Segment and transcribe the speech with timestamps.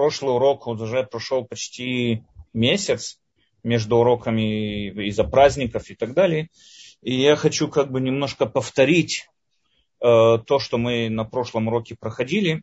[0.00, 2.22] прошлый урок уже прошел почти
[2.54, 3.18] месяц
[3.62, 6.48] между уроками из-за праздников и так далее.
[7.02, 9.26] И я хочу как бы немножко повторить
[10.00, 12.62] э, то, что мы на прошлом уроке проходили.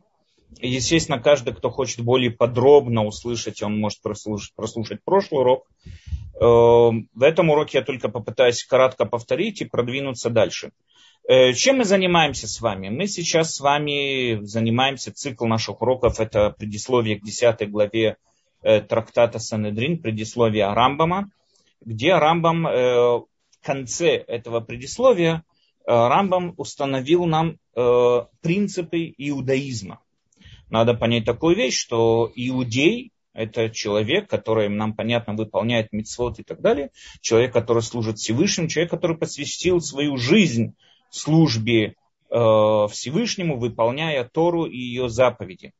[0.58, 5.68] И, естественно, каждый, кто хочет более подробно услышать, он может прослушать, прослушать прошлый урок.
[6.40, 10.72] Э, в этом уроке я только попытаюсь кратко повторить и продвинуться дальше.
[11.28, 12.88] Э, чем мы занимаемся с вами?
[12.88, 18.16] Мы сейчас с вами занимаемся, цикл наших уроков, это предисловие к 10 главе
[18.62, 21.30] э, трактата Санедрин, предисловие Рамбама,
[21.84, 23.26] где Рамбам в
[23.62, 25.44] конце этого предисловия
[25.86, 27.58] Рамбам установил нам
[28.42, 30.00] принципы иудаизма.
[30.70, 36.60] Надо понять такую вещь, что иудей это человек, который, нам понятно, выполняет мицвод и так
[36.60, 36.90] далее.
[37.20, 38.68] Человек, который служит Всевышнему.
[38.68, 40.74] Человек, который посвятил свою жизнь
[41.10, 41.94] службе э,
[42.30, 45.72] Всевышнему, выполняя Тору и ее заповеди.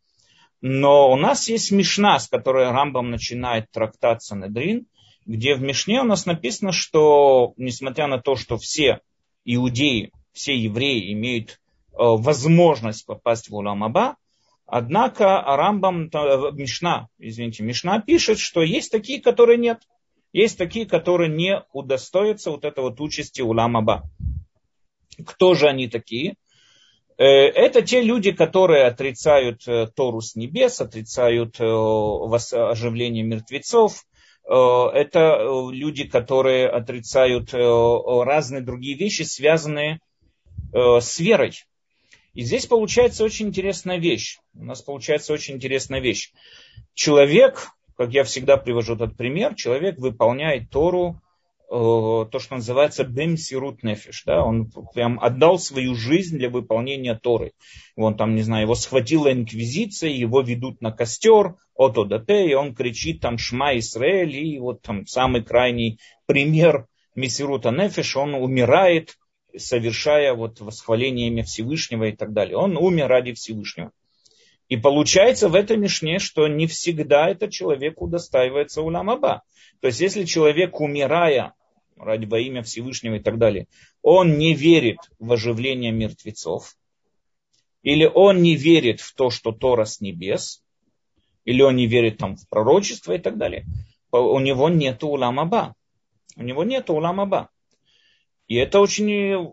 [0.61, 4.87] Но у нас есть Мишна, с которой Рамбам начинает трактат Санедрин,
[5.25, 9.01] где в Мишне у нас написано, что несмотря на то, что все
[9.45, 11.57] иудеи, все евреи имеют э,
[11.99, 14.17] возможность попасть в Уламаба,
[14.71, 16.11] Однако Рамбам,
[16.53, 19.81] Мишна, извините, Мишна пишет, что есть такие, которые нет.
[20.35, 24.05] Есть такие, которые не удостоятся вот этой вот участи Уламаба.
[25.27, 26.37] Кто же они такие?
[27.19, 34.05] Э, это те люди, которые отрицают э, Тору с небес, отрицают э, оживление мертвецов.
[34.51, 40.01] Это люди, которые отрицают разные другие вещи, связанные
[40.73, 41.53] с верой.
[42.33, 44.39] И здесь получается очень интересная вещь.
[44.55, 46.33] У нас получается очень интересная вещь.
[46.95, 51.21] Человек, как я всегда привожу этот пример, человек выполняет Тору,
[51.69, 54.23] то, что называется бем сирут нефиш.
[54.25, 54.43] Да?
[54.43, 57.53] Он прям отдал свою жизнь для выполнения Торы.
[57.97, 62.75] Он там, не знаю, его схватила инквизиция, его ведут на костер, от ОДТ, и он
[62.75, 69.17] кричит там Шма Исраэль, и вот там самый крайний пример Месирута Нефиш, он умирает,
[69.57, 72.57] совершая вот восхваление имя Всевышнего и так далее.
[72.57, 73.93] Он умер ради Всевышнего.
[74.69, 79.43] И получается в этом мишне, что не всегда этот человек удостаивается уламаба.
[79.81, 81.55] То есть если человек, умирая
[81.99, 83.67] ради во имя Всевышнего и так далее,
[84.03, 86.77] он не верит в оживление мертвецов,
[87.83, 90.63] или он не верит в то, что Тора с небес,
[91.45, 93.65] или он не верит там в пророчество и так далее,
[94.11, 95.75] у него нет уламаба.
[96.37, 97.51] У него нет уламаба.
[98.47, 99.53] И это очень э,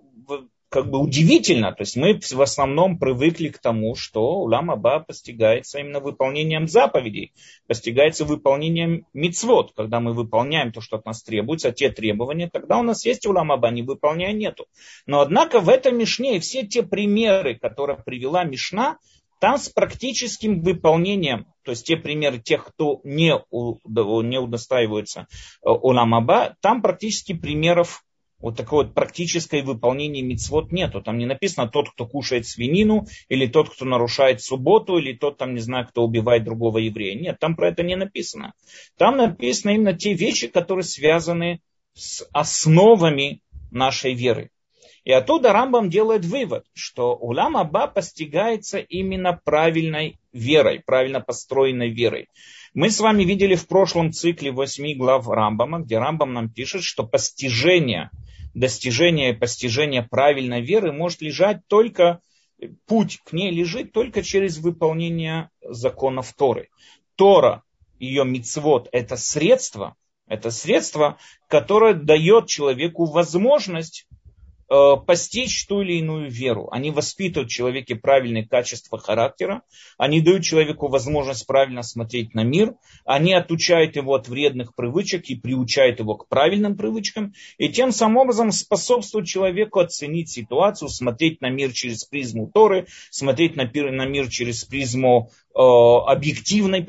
[0.75, 1.71] как бы удивительно.
[1.71, 7.31] То есть мы в основном привыкли к тому, что улам Аба постигается именно выполнением заповедей,
[7.65, 9.71] постигается выполнением мицвод.
[9.73, 13.53] Когда мы выполняем то, что от нас требуется, те требования, тогда у нас есть улам
[13.53, 14.65] Аба, не выполняя нету.
[15.05, 18.97] Но однако в этом Мишне и все те примеры, которые привела Мишна,
[19.39, 25.27] там с практическим выполнением, то есть те примеры тех, кто не, не удостаивается
[25.63, 28.04] э, Уламаба, там практически примеров
[28.45, 31.01] вот такое вот практическое выполнение мицвод нету.
[31.01, 35.55] Там не написано тот, кто кушает свинину, или тот, кто нарушает субботу, или тот, там,
[35.55, 37.19] не знаю, кто убивает другого еврея.
[37.19, 38.53] Нет, там про это не написано.
[38.99, 41.59] Там написано именно те вещи, которые связаны
[41.95, 43.41] с основами
[43.71, 44.51] нашей веры.
[45.05, 52.27] И оттуда Рамбам делает вывод, что улам Аба постигается именно правильной верой, правильно построенной верой.
[52.75, 57.07] Мы с вами видели в прошлом цикле восьми глав Рамбама, где Рамбам нам пишет, что
[57.07, 58.11] постижение–
[58.55, 62.21] достижение и постижение правильной веры может лежать только,
[62.87, 66.69] путь к ней лежит только через выполнение законов Торы.
[67.15, 67.63] Тора,
[67.99, 69.95] ее мицвод, это средство,
[70.25, 71.17] это средство,
[71.47, 74.07] которое дает человеку возможность
[74.67, 76.69] постичь ту или иную веру.
[76.71, 79.61] Они воспитывают в человеке правильные качества характера,
[79.97, 82.73] они дают человеку возможность правильно смотреть на мир,
[83.05, 88.17] они отучают его от вредных привычек и приучают его к правильным привычкам, и тем самым
[88.17, 94.29] образом способствуют человеку оценить ситуацию, смотреть на мир через призму Торы, смотреть на на мир
[94.29, 96.83] через призму э, объективной,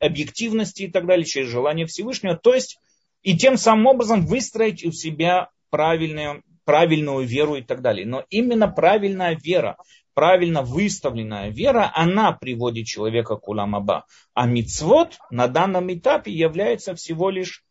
[0.00, 2.78] объективности и так далее, через желание Всевышнего, то есть
[3.22, 6.42] и тем самым образом выстроить у себя правильное
[6.72, 8.06] правильную веру и так далее.
[8.06, 9.76] Но именно правильная вера,
[10.14, 14.06] правильно выставленная вера, она приводит человека к уламаба.
[14.32, 17.62] А мицвод на данном этапе является всего лишь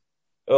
[0.45, 0.53] э,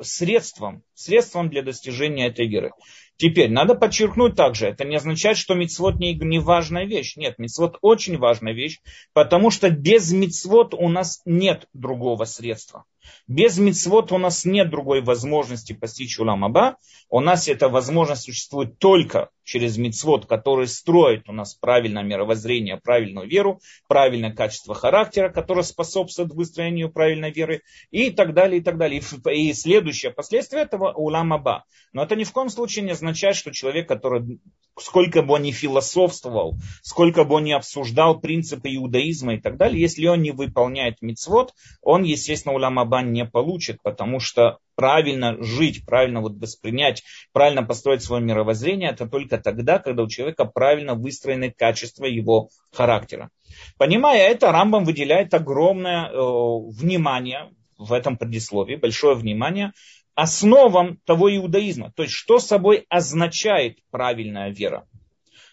[0.00, 2.72] средством, средством для достижения этой веры.
[3.18, 7.16] Теперь, надо подчеркнуть также, это не означает, что мицвод не, не важная вещь.
[7.16, 8.80] Нет, мицвод очень важная вещь,
[9.12, 12.86] потому что без мицвод у нас нет другого средства.
[13.26, 16.76] Без мицвод у нас нет другой возможности постичь уламаба.
[17.08, 23.28] У нас эта возможность существует только через мицвод, который строит у нас правильное мировоззрение, правильную
[23.28, 29.02] веру, правильное качество характера, которое способствует выстроению правильной веры и так далее, и так далее.
[29.32, 31.64] И следующее последствие этого уламаба.
[31.92, 34.40] Но это ни в коем случае не означает, что человек, который
[34.78, 39.80] сколько бы он ни философствовал, сколько бы он ни обсуждал принципы иудаизма и так далее,
[39.80, 46.20] если он не выполняет мицвод, он, естественно, уламаба не получит, потому что правильно жить, правильно
[46.20, 47.02] вот воспринять,
[47.32, 53.30] правильно построить свое мировоззрение, это только тогда, когда у человека правильно выстроены качества его характера.
[53.76, 59.72] Понимая это, Рамбам выделяет огромное э, внимание в этом предисловии, большое внимание
[60.14, 61.92] основам того иудаизма.
[61.96, 64.86] То есть, что собой означает правильная вера.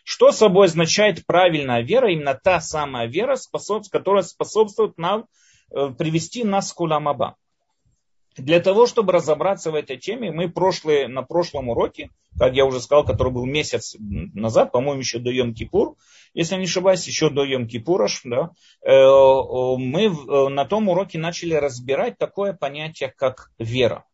[0.04, 2.12] Что собой означает правильная вера?
[2.12, 3.38] Именно та самая вера,
[3.92, 5.28] которая способствует нам
[5.72, 7.36] э, привести нас к Уламаба.
[8.38, 12.80] Для того, чтобы разобраться в этой теме, мы прошлые, на прошлом уроке, как я уже
[12.80, 15.96] сказал, который был месяц назад, по-моему, еще до Йом-Кипур,
[16.34, 18.52] если не ошибаюсь, еще до Йом-Кипура, да,
[18.82, 24.06] э, мы э, на том уроке начали разбирать такое понятие, как вера.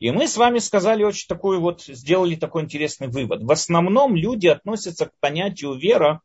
[0.00, 3.42] И мы с вами сказали очень такую вот, сделали такой интересный вывод.
[3.42, 6.20] В основном люди относятся к понятию вера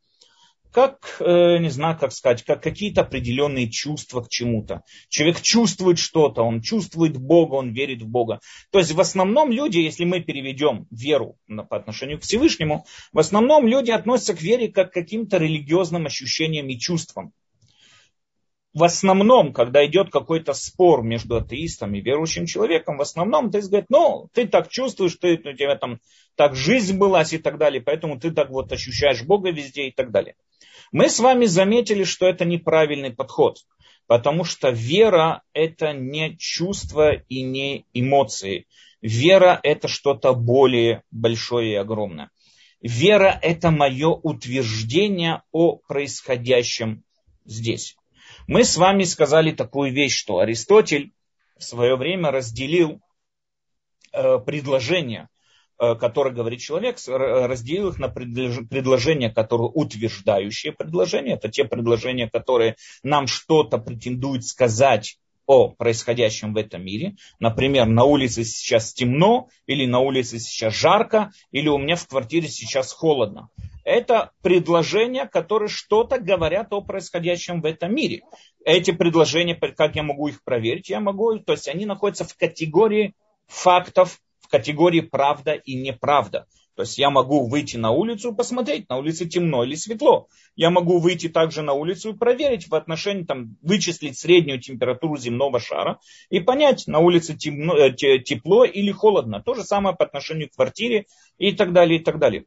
[0.72, 4.84] как, э, не знаю, как сказать, как какие-то определенные чувства к чему-то.
[5.08, 8.42] Человек чувствует что-то, он чувствует Бога, он верит в Бога.
[8.72, 11.38] То есть в основном люди, если мы переведем веру
[11.70, 16.68] по отношению к Всевышнему, в основном люди относятся к вере как к каким-то религиозным ощущениям
[16.68, 17.32] и чувствам.
[18.76, 23.86] В основном, когда идет какой-то спор между атеистом и верующим человеком, в основном ты говорит,
[23.88, 26.02] ну, ты так чувствуешь, ты, у тебя там
[26.36, 30.12] так жизнь была и так далее, поэтому ты так вот ощущаешь Бога везде и так
[30.12, 30.36] далее.
[30.92, 33.60] Мы с вами заметили, что это неправильный подход,
[34.08, 38.68] потому что вера это не чувство и не эмоции.
[39.02, 42.30] Вера это что-то более большое и огромное.
[42.82, 47.06] Вера это мое утверждение о происходящем
[47.46, 47.96] здесь.
[48.48, 51.14] Мы с вами сказали такую вещь, что Аристотель
[51.58, 53.02] в свое время разделил
[54.12, 55.30] э, предложения
[55.78, 61.34] Э, который говорит человек, разделил их на предложения, которые утверждающие предложения.
[61.34, 67.18] Это те предложения, которые нам что-то претендуют сказать о происходящем в этом мире.
[67.40, 72.48] Например, на улице сейчас темно, или на улице сейчас жарко, или у меня в квартире
[72.48, 73.50] сейчас холодно.
[73.86, 78.24] Это предложения, которые что-то говорят о происходящем в этом мире.
[78.66, 80.90] Эти предложения, как я могу их проверить?
[80.90, 83.14] Я могу, то есть они находятся в категории
[83.48, 86.48] фактов, в категории правда и неправда.
[86.76, 90.28] То есть я могу выйти на улицу и посмотреть, на улице темно или светло.
[90.56, 95.60] Я могу выйти также на улицу и проверить в отношении, там, вычислить среднюю температуру земного
[95.60, 96.00] шара
[96.30, 99.42] и понять, на улице темно, э, тепло или холодно.
[99.42, 101.06] То же самое по отношению к квартире
[101.38, 102.46] и так далее, и так далее.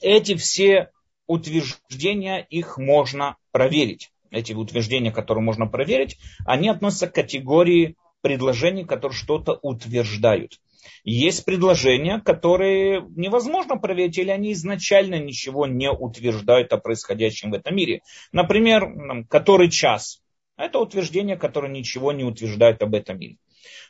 [0.00, 0.90] Эти все
[1.26, 4.10] утверждения, их можно проверить.
[4.30, 10.60] Эти утверждения, которые можно проверить, они относятся к категории предложений, которые что-то утверждают.
[11.04, 17.74] Есть предложения, которые невозможно проверить, или они изначально ничего не утверждают о происходящем в этом
[17.74, 18.02] мире.
[18.32, 20.20] Например, который час.
[20.56, 23.36] Это утверждение, которое ничего не утверждает об этом мире.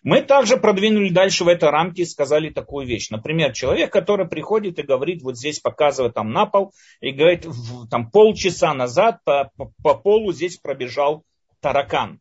[0.02, 3.10] Мы также продвинули дальше в этой рамке и сказали такую вещь.
[3.10, 7.46] Например, человек, который приходит и говорит, вот здесь показывает там на пол, и говорит,
[7.90, 11.24] там полчаса назад по, по, по полу здесь пробежал
[11.60, 12.20] таракан.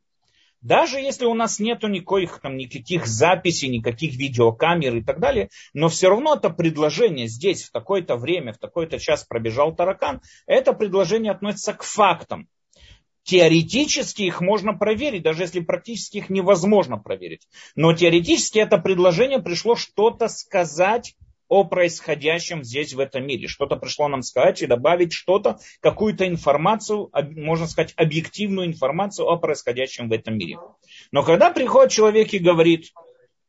[0.65, 5.89] Даже если у нас нету никаких, там, никаких записей, никаких видеокамер и так далее, но
[5.89, 11.33] все равно это предложение здесь в такое-то время, в такой-то час пробежал таракан, это предложение
[11.33, 12.47] относится к фактам.
[13.25, 17.47] Теоретически их можно проверить, даже если практически их невозможно проверить.
[17.75, 21.15] Но теоретически это предложение пришло что-то сказать
[21.47, 23.47] о происходящем здесь в этом мире.
[23.47, 30.07] Что-то пришло нам сказать и добавить что-то, какую-то информацию, можно сказать, объективную информацию о происходящем
[30.07, 30.59] в этом мире.
[31.11, 32.93] Но когда приходит человек и говорит,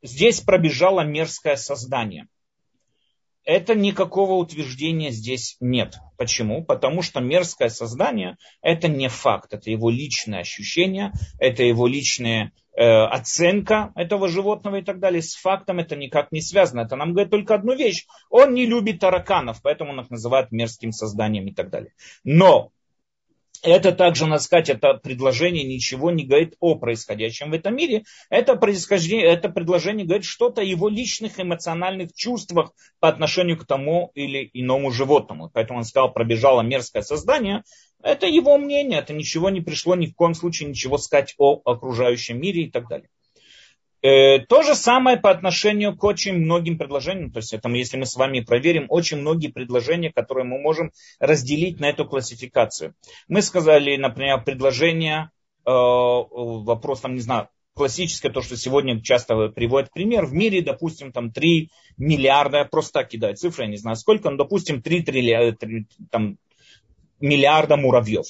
[0.02, 2.28] здесь пробежало мерзкое создание,
[3.46, 5.98] это никакого утверждения здесь нет.
[6.18, 6.64] Почему?
[6.64, 12.82] Потому что мерзкое создание это не факт, это его личное ощущение, это его личная э,
[12.84, 15.22] оценка этого животного и так далее.
[15.22, 16.80] С фактом это никак не связано.
[16.80, 18.06] Это нам говорит только одну вещь.
[18.30, 21.92] Он не любит тараканов, поэтому он их называет мерзким созданием и так далее.
[22.24, 22.72] Но
[23.66, 28.04] это также, надо сказать, это предложение ничего не говорит о происходящем в этом мире.
[28.30, 34.10] Это, происхождение, это предложение говорит что-то о его личных эмоциональных чувствах по отношению к тому
[34.14, 35.50] или иному животному.
[35.52, 37.62] Поэтому он сказал, пробежало мерзкое создание.
[38.02, 42.40] Это его мнение, это ничего не пришло ни в коем случае ничего сказать о окружающем
[42.40, 43.08] мире и так далее.
[44.06, 47.32] Э, то же самое по отношению к очень многим предложениям.
[47.32, 51.80] То есть, это, если мы с вами проверим, очень многие предложения, которые мы можем разделить
[51.80, 52.94] на эту классификацию.
[53.26, 55.32] Мы сказали, например, предложение,
[55.64, 61.10] э, вопрос, там, не знаю, классическое, то, что сегодня часто приводят пример, в мире, допустим,
[61.10, 65.52] там 3 миллиарда, просто так кидаю цифры, я не знаю сколько, но, допустим, 3, 3,
[65.58, 66.38] 3 там,
[67.18, 68.26] миллиарда муравьев.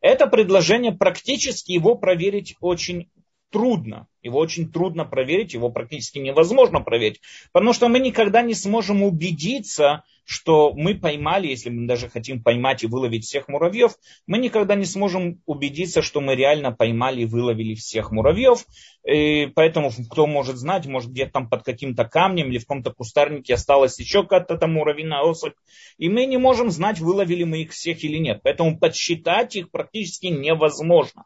[0.00, 3.08] Это предложение, практически его проверить очень
[3.52, 4.08] трудно.
[4.22, 7.20] Его очень трудно проверить, его практически невозможно проверить,
[7.52, 12.84] потому что мы никогда не сможем убедиться, что мы поймали, если мы даже хотим поймать
[12.84, 13.96] и выловить всех муравьев,
[14.28, 18.64] мы никогда не сможем убедиться, что мы реально поймали и выловили всех муравьев.
[19.04, 23.54] И поэтому кто может знать, может где-то там под каким-то камнем или в каком-то кустарнике
[23.54, 25.54] осталась еще какая-то там муравьиная особь.
[25.98, 28.40] И мы не можем знать, выловили мы их всех или нет.
[28.44, 31.24] Поэтому подсчитать их практически невозможно.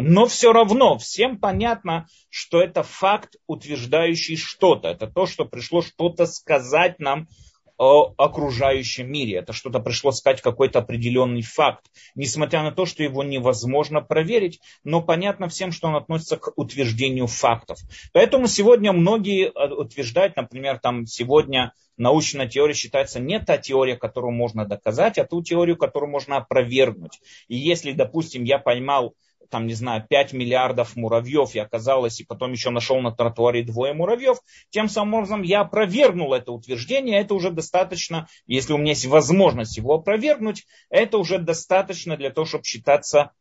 [0.00, 4.88] Но все равно всем понятно, что это факт, утверждающий что-то.
[4.88, 7.28] Это то, что пришло что-то сказать нам
[7.76, 9.38] о окружающем мире.
[9.38, 11.86] Это что-то пришло сказать какой-то определенный факт.
[12.14, 17.26] Несмотря на то, что его невозможно проверить, но понятно всем, что он относится к утверждению
[17.26, 17.78] фактов.
[18.12, 24.32] Поэтому сегодня многие э, утверждают, например, там сегодня научная теория считается не та теория, которую
[24.32, 27.18] можно доказать, а ту теорию, которую можно опровергнуть.
[27.48, 29.14] И если, допустим, я поймал
[29.50, 33.92] там, не знаю, 5 миллиардов муравьев, и оказалось, и потом еще нашел на тротуаре двое
[33.92, 34.38] муравьев,
[34.70, 39.76] тем самым образом я опровергнул это утверждение, это уже достаточно, если у меня есть возможность
[39.76, 43.32] его опровергнуть, это уже достаточно для того, чтобы считаться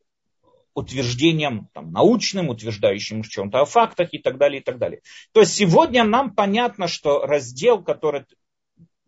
[0.73, 5.01] утверждением там, научным, утверждающим чем-то о фактах и так далее, и так далее.
[5.33, 8.25] То есть сегодня нам понятно, что раздел, который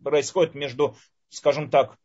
[0.04, 0.96] происходит между,
[1.30, 1.98] скажем так,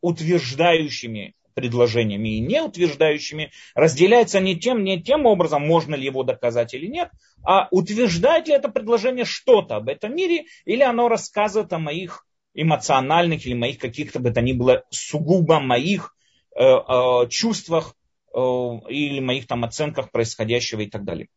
[0.00, 6.74] утверждающими предложениями и не утверждающими, разделяется не тем, не тем образом, можно ли его доказать
[6.74, 7.10] или нет,
[7.44, 13.46] а утверждает ли это предложение что-то об этом мире, или оно рассказывает о моих эмоциональных
[13.46, 16.14] или моих каких-то бы то ни было сугубо моих
[16.56, 17.94] э, э, чувствах
[18.32, 21.28] э, или моих там оценках происходящего и так далее.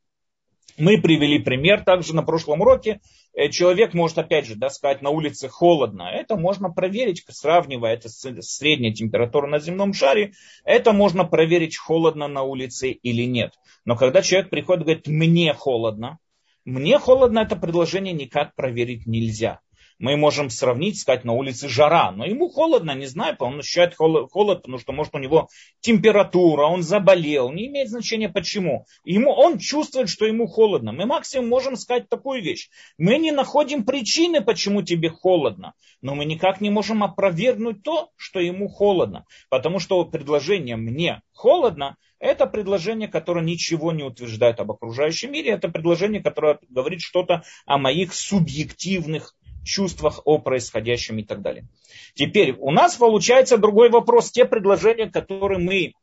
[0.77, 3.01] Мы привели пример также на прошлом уроке.
[3.33, 6.03] Э, человек может, опять же, да, сказать, на улице холодно.
[6.03, 10.33] Это можно проверить, сравнивая это с средней температурой на земном шаре.
[10.63, 13.53] Это можно проверить, холодно на улице или нет.
[13.85, 16.19] Но когда человек приходит и говорит, мне холодно,
[16.63, 19.61] мне холодно, это предложение никак проверить нельзя
[19.99, 24.29] мы можем сравнить, сказать, на улице жара, но ему холодно, не знаю, он ощущает холод,
[24.61, 25.49] потому что, может, у него
[25.79, 28.85] температура, он заболел, не имеет значения почему.
[29.03, 30.91] Ему, он чувствует, что ему холодно.
[30.91, 32.69] Мы максимум можем сказать такую вещь.
[32.97, 38.39] Мы не находим причины, почему тебе холодно, но мы никак не можем опровергнуть то, что
[38.39, 39.25] ему холодно.
[39.49, 45.51] Потому что предложение «мне холодно» Это предложение, которое ничего не утверждает об окружающем мире.
[45.51, 49.35] Это предложение, которое говорит что-то о моих субъективных
[49.67, 51.67] чувствах о происходящем и так далее.
[52.15, 54.31] Теперь у нас получается другой вопрос.
[54.31, 55.93] Те предложения, которые мы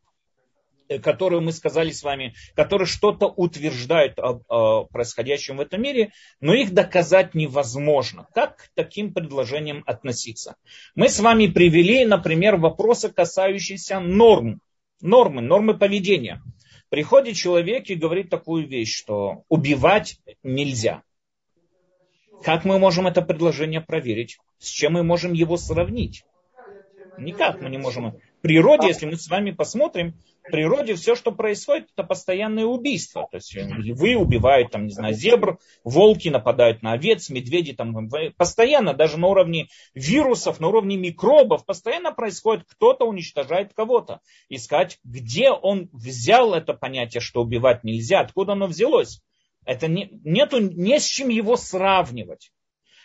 [1.02, 6.54] которые мы сказали с вами, которые что-то утверждают о, о происходящем в этом мире, но
[6.54, 8.26] их доказать невозможно.
[8.35, 10.56] Как к таким предложениям относиться?
[10.94, 14.61] Мы с вами привели, например, вопросы, касающиеся норм,
[15.00, 16.42] нормы, нормы поведения.
[16.90, 21.02] Приходит человек и говорит такую вещь, что убивать нельзя.
[22.43, 24.38] Как мы можем это предложение проверить?
[24.59, 26.25] С чем мы можем его сравнить?
[27.19, 28.12] Никак мы не можем.
[28.38, 30.14] В природе, если мы с вами посмотрим,
[30.47, 33.29] в природе все, что происходит, это постоянное убийство.
[33.31, 38.93] То есть львы убивают, там, не знаю, зебр, волки нападают на овец, медведи там постоянно,
[38.93, 44.21] даже на уровне вирусов, на уровне микробов, постоянно происходит, кто-то уничтожает кого-то.
[44.49, 49.23] Искать, где он взял это понятие, что убивать нельзя, откуда оно взялось.
[49.64, 52.50] Это не, нету не с чем его сравнивать.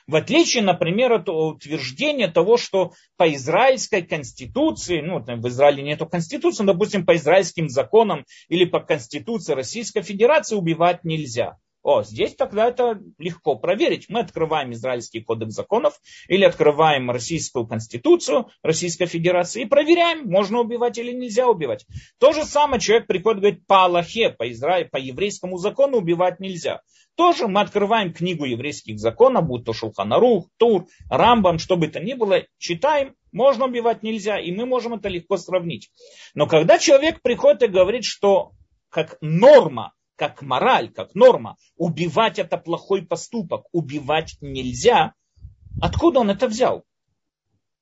[0.07, 6.63] В отличие, например, от утверждения того, что по израильской конституции, ну, в Израиле нету конституции,
[6.63, 11.57] но, допустим, по израильским законам или по конституции Российской Федерации убивать нельзя.
[11.81, 14.07] О, здесь тогда это легко проверить.
[14.09, 15.93] Мы открываем Израильский кодекс законов
[16.27, 21.85] или открываем Российскую Конституцию Российской Федерации и проверяем, можно убивать или нельзя убивать.
[22.19, 26.41] То же самое человек приходит и говорит, по Аллахе, по, Израилю, по еврейскому закону убивать
[26.41, 26.81] нельзя.
[27.15, 32.13] Тоже мы открываем книгу еврейских законов, будь то Шулханарух, Тур, Рамбам, что бы то ни
[32.13, 35.91] было, читаем, можно убивать нельзя, и мы можем это легко сравнить.
[36.33, 38.51] Но когда человек приходит и говорит, что
[38.89, 41.55] как норма как мораль, как норма.
[41.77, 43.67] Убивать это плохой поступок.
[43.71, 45.13] Убивать нельзя.
[45.81, 46.83] Откуда он это взял?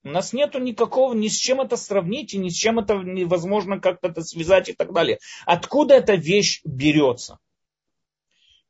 [0.04, 3.80] У нас нету никакого, ни с чем это сравнить, и ни с чем это невозможно
[3.80, 5.18] как-то это связать и так далее.
[5.46, 7.40] Откуда эта вещь берется?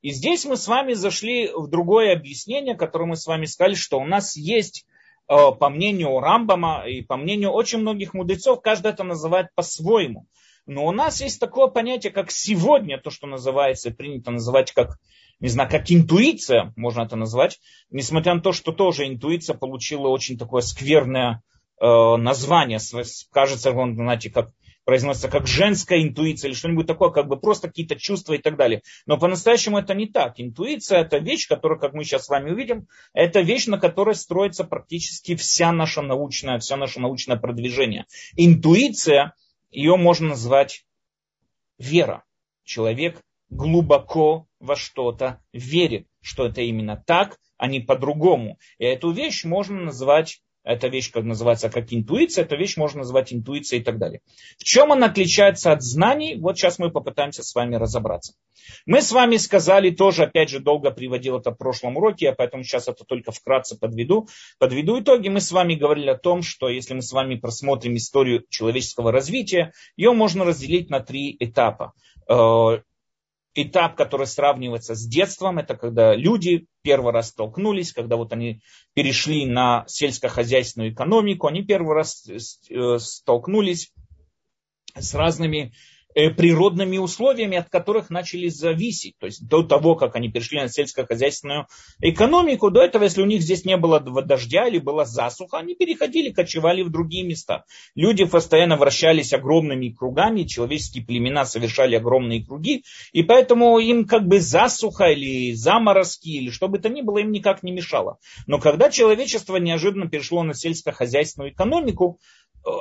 [0.01, 3.99] И здесь мы с вами зашли в другое объяснение, которое мы с вами сказали, что
[3.99, 4.85] у нас есть,
[5.27, 10.25] э, по мнению Рамбама и по мнению очень многих мудрецов, каждый это называет по-своему.
[10.67, 14.99] Но у нас есть такое понятие, как сегодня, то, что называется, принято называть как,
[15.39, 17.59] не знаю, как интуиция, можно это назвать,
[17.89, 21.41] несмотря на то, что тоже интуиция получила очень такое скверное
[21.81, 21.85] э,
[22.17, 22.79] название.
[23.31, 24.51] Кажется, он, знаете, как
[24.83, 28.81] произносится как женская интуиция или что-нибудь такое, как бы просто какие-то чувства и так далее.
[29.05, 30.35] Но по-настоящему это не так.
[30.37, 34.63] Интуиция это вещь, которая, как мы сейчас с вами увидим, это вещь, на которой строится
[34.63, 38.05] практически вся наша научная, вся наше научное продвижение.
[38.35, 39.33] Интуиция–
[39.71, 40.85] ее можно назвать
[41.77, 42.23] вера.
[42.63, 48.59] Человек глубоко во что-то верит, что это именно так, а не по-другому.
[48.77, 53.33] И эту вещь можно назвать эта вещь как называется как интуиция, эту вещь можно назвать
[53.33, 54.19] интуицией и так далее.
[54.57, 56.35] В чем она отличается от знаний?
[56.35, 58.33] Вот сейчас мы попытаемся с вами разобраться.
[58.85, 62.63] Мы с вами сказали тоже, опять же, долго приводил это в прошлом уроке, я поэтому
[62.63, 64.27] сейчас это только вкратце подведу.
[64.59, 65.29] Подведу итоги.
[65.29, 69.71] Мы с вами говорили о том, что если мы с вами просмотрим историю человеческого развития,
[69.95, 71.93] ее можно разделить на три этапа
[72.29, 72.81] э,
[73.63, 78.61] этап, который сравнивается с детством, это когда люди первый раз столкнулись, когда вот они
[78.93, 83.91] перешли на сельскохозяйственную экономику, они первый раз э, столкнулись
[84.95, 89.15] с разными Э, природными условиями, от которых начали зависеть.
[89.19, 91.67] То есть до того, как они перешли на сельскохозяйственную
[91.99, 96.31] экономику, до этого, если у них здесь не было дождя или была засуха, они переходили,
[96.31, 97.65] кочевали в другие места.
[97.93, 104.39] Люди постоянно вращались огромными кругами, человеческие племена совершали огромные круги, и поэтому им как бы
[104.39, 108.17] засуха или заморозки или что бы то ни было им никак не мешало.
[108.47, 112.19] Но когда человечество неожиданно перешло на сельскохозяйственную экономику,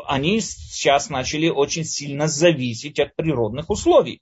[0.07, 4.21] они сейчас начали очень сильно зависеть от природных условий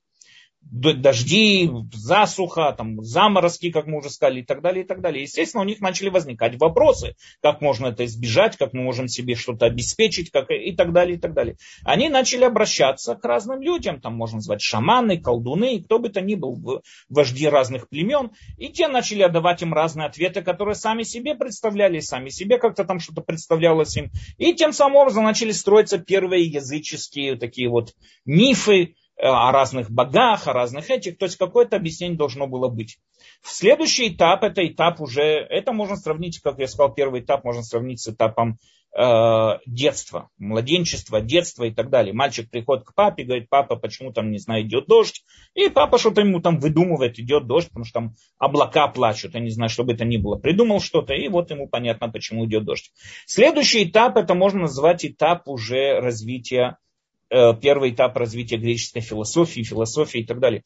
[0.70, 5.22] дожди, засуха, там, заморозки, как мы уже сказали, и так далее, и так далее.
[5.22, 9.66] Естественно, у них начали возникать вопросы, как можно это избежать, как мы можем себе что-то
[9.66, 11.56] обеспечить, как, и так далее, и так далее.
[11.84, 16.34] Они начали обращаться к разным людям, там можно назвать шаманы, колдуны, кто бы то ни
[16.34, 22.00] был, вожди разных племен, и те начали отдавать им разные ответы, которые сами себе представляли,
[22.00, 27.36] сами себе как-то там что-то представлялось им, и тем самым образом начали строиться первые языческие
[27.36, 32.68] такие вот мифы, о разных богах, о разных этих, то есть какое-то объяснение должно было
[32.68, 32.98] быть.
[33.42, 38.00] Следующий этап, это этап уже, это можно сравнить, как я сказал, первый этап можно сравнить
[38.00, 38.58] с этапом
[38.96, 42.12] э, детства, младенчества, детства и так далее.
[42.12, 45.24] Мальчик приходит к папе, говорит, папа, почему там, не знаю, идет дождь,
[45.54, 49.50] и папа что-то ему там выдумывает, идет дождь, потому что там облака плачут, я не
[49.50, 52.90] знаю, что бы это ни было, придумал что-то, и вот ему понятно, почему идет дождь.
[53.26, 56.83] Следующий этап, это можно назвать этап уже развития Э,
[57.28, 60.62] первый этап развития греческой философии, философии и так далее.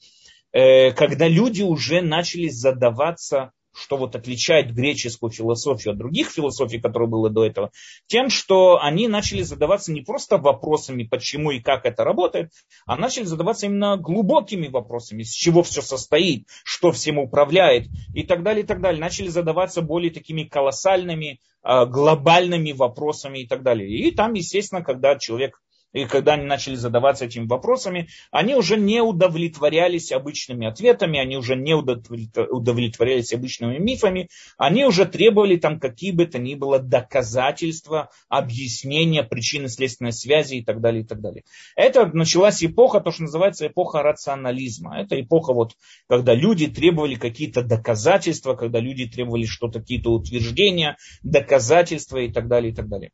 [0.53, 7.09] Э, когда люди уже начали задаваться, что вот отличает греческую философию от других философий, которые
[7.09, 7.71] было до этого,
[8.07, 12.51] тем, что они начали задаваться не просто вопросами, почему и как это работает,
[12.87, 18.43] а начали задаваться именно глубокими вопросами, с чего все состоит, что всем управляет и так
[18.43, 19.01] далее, и так далее.
[19.01, 23.89] Начали задаваться более такими колоссальными, э, глобальными вопросами и так далее.
[23.89, 25.61] И там, естественно, когда человек
[25.93, 31.57] и когда они начали задаваться этими вопросами, они уже не удовлетворялись обычными ответами, они уже
[31.57, 39.23] не удовлетворялись обычными мифами, они уже требовали там какие бы то ни было доказательства, объяснения
[39.23, 41.45] причины следственной связи и так далее, и так далее.
[41.75, 45.01] Это началась эпоха, то, что называется эпоха рационализма.
[45.01, 45.73] Это эпоха, вот,
[46.09, 52.73] когда люди требовали какие-то доказательства, когда люди требовали что-то, какие-то утверждения, доказательства и так далее,
[52.73, 53.11] и так далее.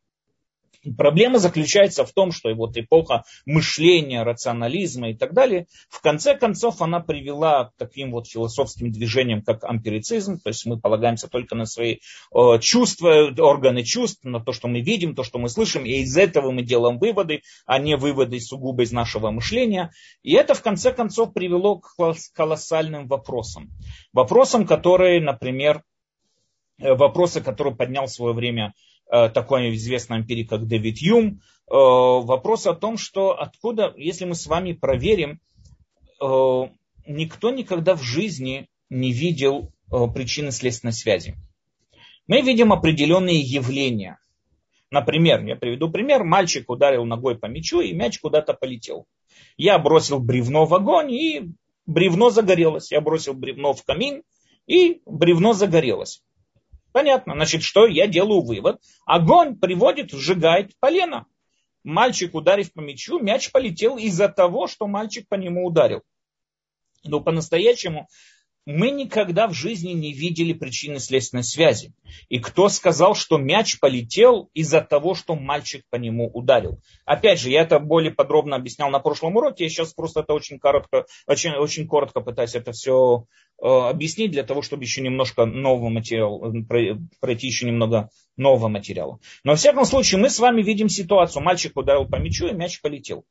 [0.96, 6.82] Проблема заключается в том, что вот эпоха мышления, рационализма и так далее, в конце концов
[6.82, 11.66] она привела к таким вот философским движениям, как ампирицизм, то есть мы полагаемся только на
[11.66, 11.98] свои
[12.34, 16.16] э, чувства, органы чувств, на то, что мы видим, то, что мы слышим, и из
[16.16, 19.90] этого мы делаем выводы, а не выводы сугубо из нашего мышления.
[20.22, 21.94] И это в конце концов привело к
[22.34, 23.70] колоссальным вопросам.
[24.12, 25.82] Вопросам, которые, например,
[26.78, 28.74] э, вопросы, которые поднял в свое время
[29.08, 34.46] такой известный эмпирик, как Дэвид Юм, э, вопрос о том, что откуда, если мы с
[34.46, 35.40] вами проверим,
[36.20, 36.24] э,
[37.06, 39.70] никто никогда в жизни не видел
[40.14, 41.36] причины следственной связи.
[42.26, 44.18] Мы видим определенные явления.
[44.90, 49.06] Например, я приведу пример, мальчик ударил ногой по мячу, и мяч куда-то полетел.
[49.56, 51.50] Я бросил бревно в огонь, и
[51.86, 52.92] бревно загорелось.
[52.92, 54.22] Я бросил бревно в камин,
[54.66, 56.22] и бревно загорелось.
[56.94, 57.34] Понятно.
[57.34, 58.80] Значит, что я делаю вывод?
[59.04, 61.26] Огонь приводит, сжигает полено.
[61.82, 66.02] Мальчик, ударив по мячу, мяч полетел из-за того, что мальчик по нему ударил.
[67.02, 68.08] Но по-настоящему
[68.66, 71.92] мы никогда в жизни не видели причины следственной связи.
[72.28, 76.80] И кто сказал, что мяч полетел из-за того, что мальчик по нему ударил?
[77.04, 79.64] Опять же, я это более подробно объяснял на прошлом уроке.
[79.64, 83.26] Я сейчас просто это очень коротко, очень, очень коротко пытаюсь это все
[83.62, 86.52] э, объяснить для того, чтобы еще немножко нового материала,
[87.20, 89.18] пройти еще немного нового материала.
[89.44, 91.42] Но во всяком случае, мы с вами видим ситуацию.
[91.42, 93.24] Мальчик ударил по мячу, и мяч полетел.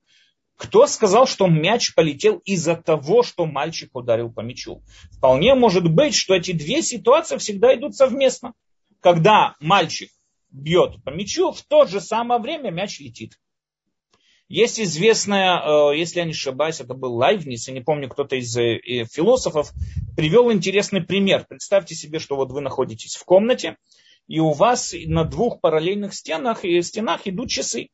[0.64, 4.82] Кто сказал, что мяч полетел из-за того, что мальчик ударил по мячу?
[5.12, 8.54] Вполне может быть, что эти две ситуации всегда идут совместно.
[9.02, 10.10] Когда мальчик
[10.50, 13.38] бьет по мячу, в то же самое время мяч летит.
[14.48, 18.56] Есть известная, э, если я не ошибаюсь, это был Лайвнис, я не помню, кто-то из
[18.56, 18.80] э,
[19.12, 19.74] философов,
[20.16, 21.46] привел интересный пример.
[21.48, 23.76] Представьте себе, что вот вы находитесь в комнате,
[24.28, 27.90] и у вас на двух параллельных стенах, и стенах идут часы.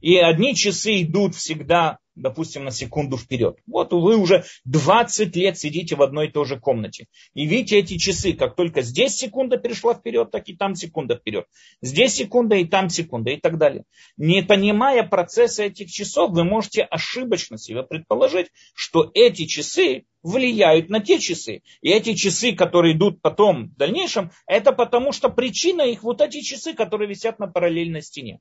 [0.00, 3.58] И одни часы идут всегда, допустим, на секунду вперед.
[3.66, 7.06] Вот вы уже 20 лет сидите в одной и той же комнате.
[7.34, 11.46] И видите эти часы, как только здесь секунда перешла вперед, так и там секунда вперед.
[11.82, 13.84] Здесь секунда и там секунда и так далее.
[14.16, 21.00] Не понимая процесса этих часов, вы можете ошибочно себе предположить, что эти часы влияют на
[21.00, 21.62] те часы.
[21.80, 26.40] И эти часы, которые идут потом в дальнейшем, это потому что причина их вот эти
[26.42, 28.40] часы, которые висят на параллельной стене.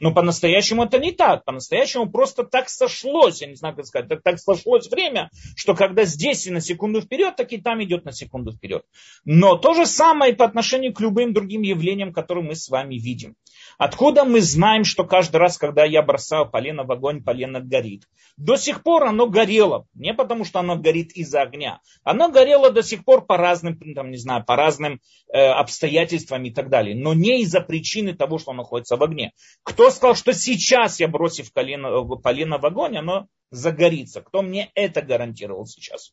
[0.00, 1.44] Но по-настоящему это не так.
[1.44, 6.04] По-настоящему просто так сошлось, я не знаю, как сказать, так, так сошлось время, что когда
[6.04, 8.82] здесь и на секунду вперед, так и там идет на секунду вперед.
[9.24, 12.94] Но то же самое и по отношению к любым другим явлениям, которые мы с вами
[12.96, 13.36] видим.
[13.80, 18.04] Откуда мы знаем, что каждый раз, когда я бросаю полено в огонь, полено горит?
[18.36, 19.86] До сих пор оно горело.
[19.94, 21.80] Не потому, что оно горит из-за огня.
[22.04, 25.00] Оно горело до сих пор по разным, там, не знаю, по разным
[25.32, 26.94] э, обстоятельствам и так далее.
[26.94, 29.32] Но не из-за причины того, что оно находится в огне.
[29.62, 34.20] Кто сказал, что сейчас я бросив колено, полено в огонь, оно загорится?
[34.20, 36.12] Кто мне это гарантировал сейчас?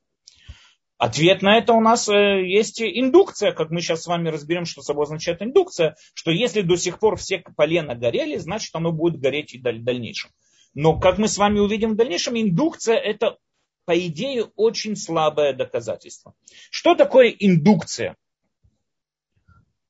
[0.98, 4.82] Ответ на это у нас э, есть индукция, как мы сейчас с вами разберем, что
[4.82, 9.54] собой означает индукция, что если до сих пор все полена горели, значит оно будет гореть
[9.54, 10.32] и в дальнейшем.
[10.74, 13.38] Но, как мы с вами увидим в дальнейшем, индукция это,
[13.86, 16.34] по идее, очень слабое доказательство.
[16.72, 18.16] Что такое индукция?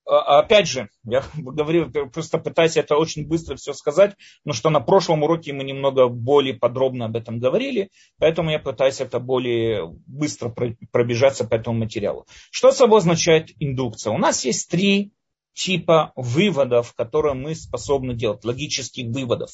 [0.07, 4.15] А, опять же, я говорю, просто пытаюсь это очень быстро все сказать,
[4.45, 9.01] но что на прошлом уроке мы немного более подробно об этом говорили, поэтому я пытаюсь
[9.01, 10.53] это более быстро
[10.91, 12.25] пробежаться по этому материалу.
[12.51, 14.13] Что собой означает индукция?
[14.13, 15.11] У нас есть три
[15.53, 19.49] типа выводов, которые мы способны делать, логических выводов.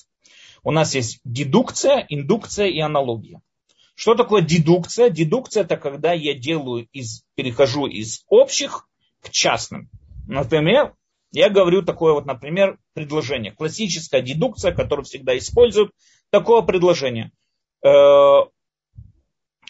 [0.64, 3.42] У нас есть дедукция, индукция и аналогия.
[3.96, 5.10] Что такое дедукция?
[5.10, 8.88] Дедукция это когда я делаю из, перехожу из общих
[9.22, 9.90] к частным.
[10.28, 10.94] Например,
[11.32, 13.52] я говорю такое вот, например, предложение.
[13.52, 15.92] Классическая дедукция, которую всегда используют.
[16.30, 17.32] Такое предложение.
[17.84, 18.44] Э,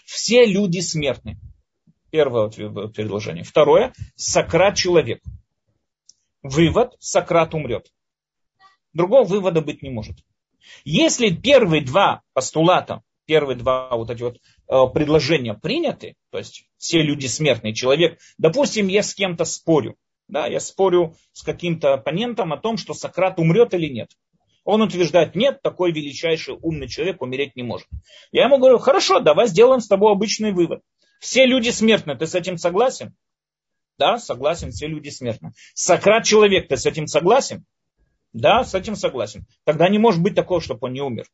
[0.05, 1.37] все люди смертны.
[2.11, 3.43] Первое предложение.
[3.43, 3.93] Второе.
[4.15, 5.21] Сократ человек.
[6.41, 6.95] Вывод.
[6.99, 7.91] Сократ умрет.
[8.93, 10.17] Другого вывода быть не может.
[10.83, 17.01] Если первые два постулата, первые два вот эти вот э, предложения приняты, то есть все
[17.01, 19.95] люди смертные, человек, допустим, я с кем-то спорю,
[20.34, 24.10] да, я спорю с каким-то оппонентом о том, что Сократ умрет или нет.
[24.65, 27.88] Он утверждает, нет, такой величайший умный человек умереть не может.
[28.32, 30.82] Я ему говорю, хорошо, давай сделаем с тобой обычный вывод.
[31.19, 33.13] Все люди смертны, ты с этим согласен?
[34.00, 35.52] Да, согласен, все люди смертны.
[35.76, 37.63] Сократ человек, ты с этим согласен?
[38.34, 39.46] Да, с этим согласен.
[39.65, 41.28] Тогда не может быть такого, чтобы он не умер.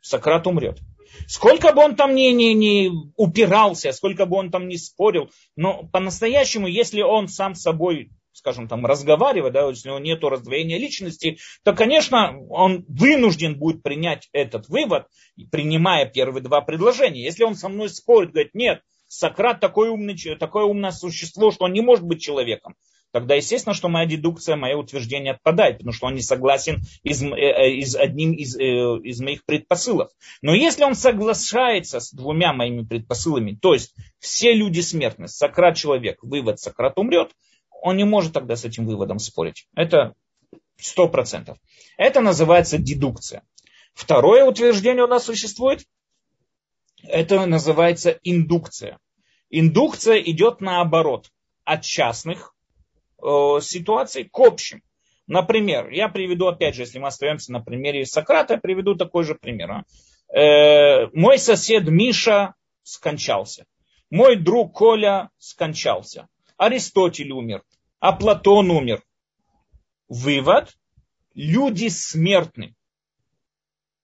[0.00, 0.78] Сократ умрет.
[1.26, 5.88] Сколько бы он там ни, ни, ни упирался, сколько бы он там ни спорил, но
[5.88, 11.38] по-настоящему, если он сам собой скажем, там, разговаривать, да, если у него нет раздвоения личности,
[11.62, 15.06] то, конечно, он вынужден будет принять этот вывод,
[15.50, 17.22] принимая первые два предложения.
[17.22, 21.72] Если он со мной спорит, говорит, нет, Сократ такой умный, такое умное существо, что он
[21.72, 22.74] не может быть человеком,
[23.12, 27.28] тогда естественно, что моя дедукция, мое утверждение отпадает, потому что он не согласен из, э,
[27.28, 30.10] э, из одним из, э, из моих предпосылов.
[30.42, 36.18] Но если он соглашается с двумя моими предпосылами, то есть все люди смертны, Сократ человек,
[36.22, 37.30] вывод Сократ умрет,
[37.84, 39.68] он не может тогда с этим выводом спорить.
[39.76, 40.14] Это
[40.78, 41.58] сто процентов.
[41.98, 43.42] Это называется дедукция.
[43.92, 45.84] Второе утверждение у нас существует.
[47.02, 48.98] Это называется индукция.
[49.50, 51.28] Индукция идет наоборот.
[51.64, 52.54] От частных
[53.22, 54.82] э, ситуаций к общим.
[55.26, 59.70] Например, я приведу, опять же, если мы остаемся на примере Сократа, приведу такой же пример.
[59.70, 60.34] А.
[60.34, 63.66] Э, мой сосед Миша скончался.
[64.08, 66.28] Мой друг Коля скончался.
[66.56, 67.62] Аристотель умер
[68.04, 69.02] а Платон умер.
[70.08, 70.76] Вывод.
[71.34, 72.74] Люди смертны.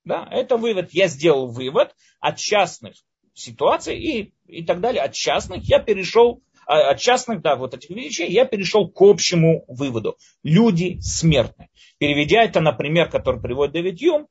[0.04, 0.94] Да, это вывод.
[0.94, 2.94] Я сделал вывод от частных
[3.34, 7.90] ситуаций и, и так далее, от частных, я перешел, а, от частных, да, вот этих
[7.90, 10.16] вещей, я перешел к общему выводу.
[10.42, 11.68] Люди смертны.
[11.98, 14.28] Переведя это на пример, который приводит Дэвид Юм,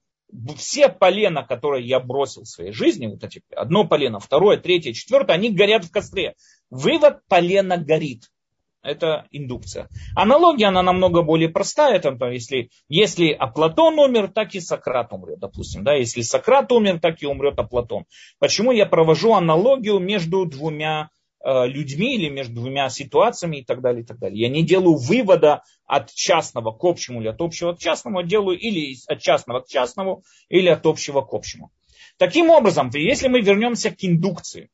[0.57, 5.33] все полена, которые я бросил в своей жизни, вот эти одно полено, второе, третье, четвертое,
[5.33, 6.33] они горят в костре.
[6.71, 8.31] Вывод полена горит.
[8.81, 9.89] Это индукция.
[10.15, 11.95] Аналогия, она намного более простая.
[11.95, 15.83] Это, если, если Аплатон умер, так и Сократ умрет, допустим.
[15.83, 15.95] Да?
[15.95, 18.05] Если Сократ умер, так и умрет Аплатон.
[18.39, 21.09] Почему я провожу аналогию между двумя
[21.43, 24.39] э, людьми или между двумя ситуациями и так далее, и так далее.
[24.39, 28.57] Я не делаю вывода от частного к общему или от общего к частному, а делаю
[28.57, 31.71] или от частного к частному, или от общего к общему.
[32.17, 34.69] Таким образом, если мы вернемся к индукции,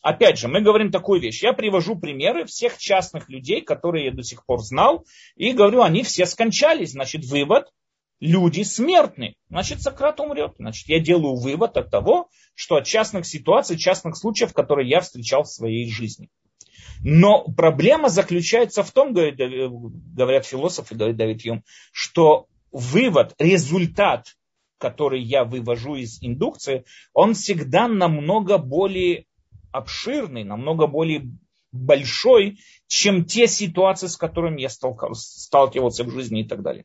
[0.00, 1.42] Опять же, мы говорим такую вещь.
[1.42, 5.04] Я привожу примеры всех частных людей, которые я до сих пор знал,
[5.36, 6.92] и говорю, они все скончались.
[6.92, 7.68] Значит, вывод,
[8.20, 9.34] люди смертны.
[9.48, 10.54] Значит, Сократ умрет.
[10.58, 15.42] Значит, я делаю вывод от того, что от частных ситуаций, частных случаев, которые я встречал
[15.42, 16.28] в своей жизни.
[17.00, 24.36] Но проблема заключается в том, говорят философы, говорит Давид Юм, что вывод, результат,
[24.78, 29.26] который я вывожу из индукции, он всегда намного более
[29.72, 31.30] обширный, намного более
[31.72, 36.84] большой, чем те ситуации, с которыми я сталкивался в жизни и так далее.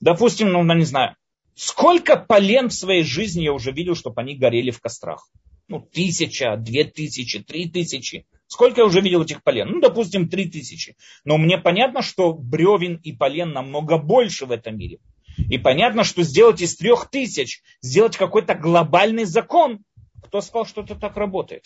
[0.00, 1.16] Допустим, ну, ну, не знаю,
[1.54, 5.28] сколько полен в своей жизни я уже видел, чтобы они горели в кострах?
[5.68, 8.26] Ну, тысяча, две тысячи, три тысячи.
[8.46, 9.68] Сколько я уже видел этих полен?
[9.68, 10.96] Ну, допустим, три тысячи.
[11.24, 14.98] Но мне понятно, что бревен и полен намного больше в этом мире.
[15.38, 19.84] И понятно, что сделать из трех тысяч, сделать какой-то глобальный закон,
[20.24, 21.64] кто сказал, что это так работает?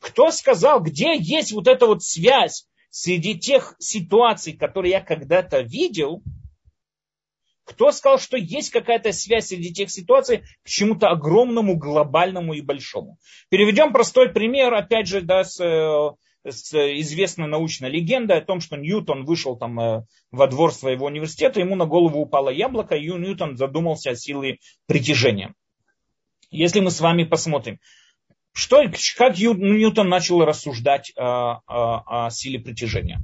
[0.00, 6.22] Кто сказал, где есть вот эта вот связь среди тех ситуаций, которые я когда-то видел,
[7.66, 13.18] кто сказал, что есть какая-то связь среди тех ситуаций к чему-то огромному, глобальному и большому?
[13.48, 16.12] Переведем простой пример, опять же, да, с, э,
[16.48, 21.58] с известной научной легендой о том, что Ньютон вышел там э, во двор своего университета,
[21.58, 25.52] ему на голову упало яблоко, и Ньютон задумался о силе притяжения.
[26.52, 27.80] Если мы с вами посмотрим,
[28.56, 28.82] что,
[29.18, 33.20] как Ньютон начал рассуждать о, о, о силе притяжения?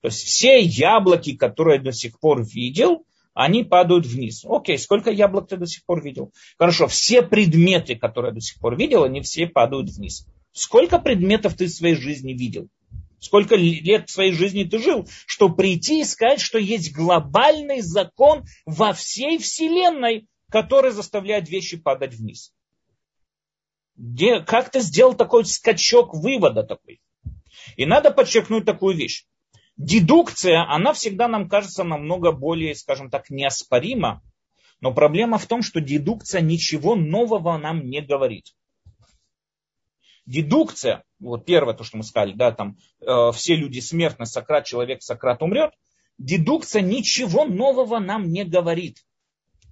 [0.00, 4.44] То есть все яблоки, которые я до сих пор видел, они падают вниз.
[4.44, 6.32] Окей, сколько яблок ты до сих пор видел?
[6.58, 10.26] Хорошо, все предметы, которые я до сих пор видел, они все падают вниз.
[10.50, 12.66] Сколько предметов ты в своей жизни видел?
[13.20, 18.42] Сколько лет в своей жизни ты жил, чтобы прийти и сказать, что есть глобальный закон
[18.66, 22.52] во всей Вселенной, который заставляет вещи падать вниз?
[23.96, 27.00] Где, как ты сделал такой скачок вывода такой?
[27.76, 29.26] И надо подчеркнуть такую вещь.
[29.76, 34.22] Дедукция, она всегда нам кажется намного более, скажем так, неоспорима.
[34.80, 38.54] Но проблема в том, что дедукция ничего нового нам не говорит.
[40.26, 45.02] Дедукция, вот первое, то, что мы сказали, да, там э, все люди смертны, Сократ, человек,
[45.02, 45.72] Сократ умрет.
[46.18, 49.04] Дедукция ничего нового нам не говорит.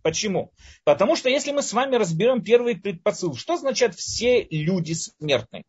[0.02, 0.52] Почему?
[0.84, 5.64] Потому что если мы с вами разберем первый предпосыл, что означает все люди смертные?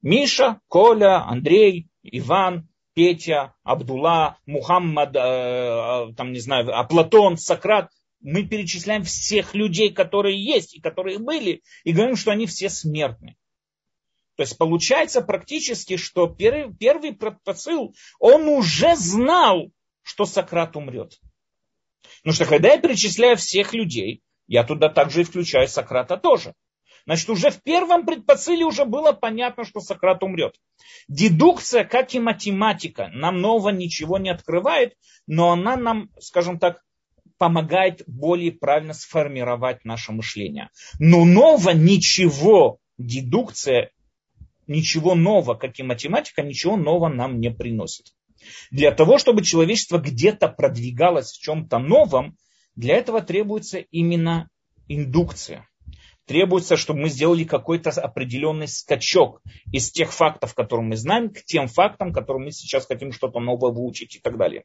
[0.00, 7.90] Миша, Коля, Андрей, Иван, Петя, Абдулла, Мухаммад, э, э, там, не знаю, Аплатон, Сократ.
[8.20, 13.36] Мы перечисляем всех людей, которые есть и которые были, и говорим, что они все смертны.
[14.36, 19.70] То есть получается практически, что первый, первый предпосыл, он уже знал,
[20.02, 21.18] что Сократ умрет.
[22.22, 26.54] Потому что когда я перечисляю всех людей, я туда также и включаю Сократа тоже.
[27.06, 30.54] Значит, уже в первом предпосыле уже было понятно, что Сократ умрет.
[31.08, 34.94] Дедукция, как и математика, нам нового ничего не открывает,
[35.26, 36.82] но она нам, скажем так,
[37.38, 40.68] помогает более правильно сформировать наше мышление.
[40.98, 43.90] Но нового ничего, дедукция,
[44.66, 48.12] ничего нового, как и математика, ничего нового нам не приносит.
[48.70, 52.36] Для того, чтобы человечество где-то продвигалось в чем-то новом,
[52.74, 54.48] для этого требуется именно
[54.88, 55.68] индукция.
[56.26, 61.66] Требуется, чтобы мы сделали какой-то определенный скачок из тех фактов, которые мы знаем, к тем
[61.66, 64.64] фактам, которые мы сейчас хотим что-то новое выучить и так далее.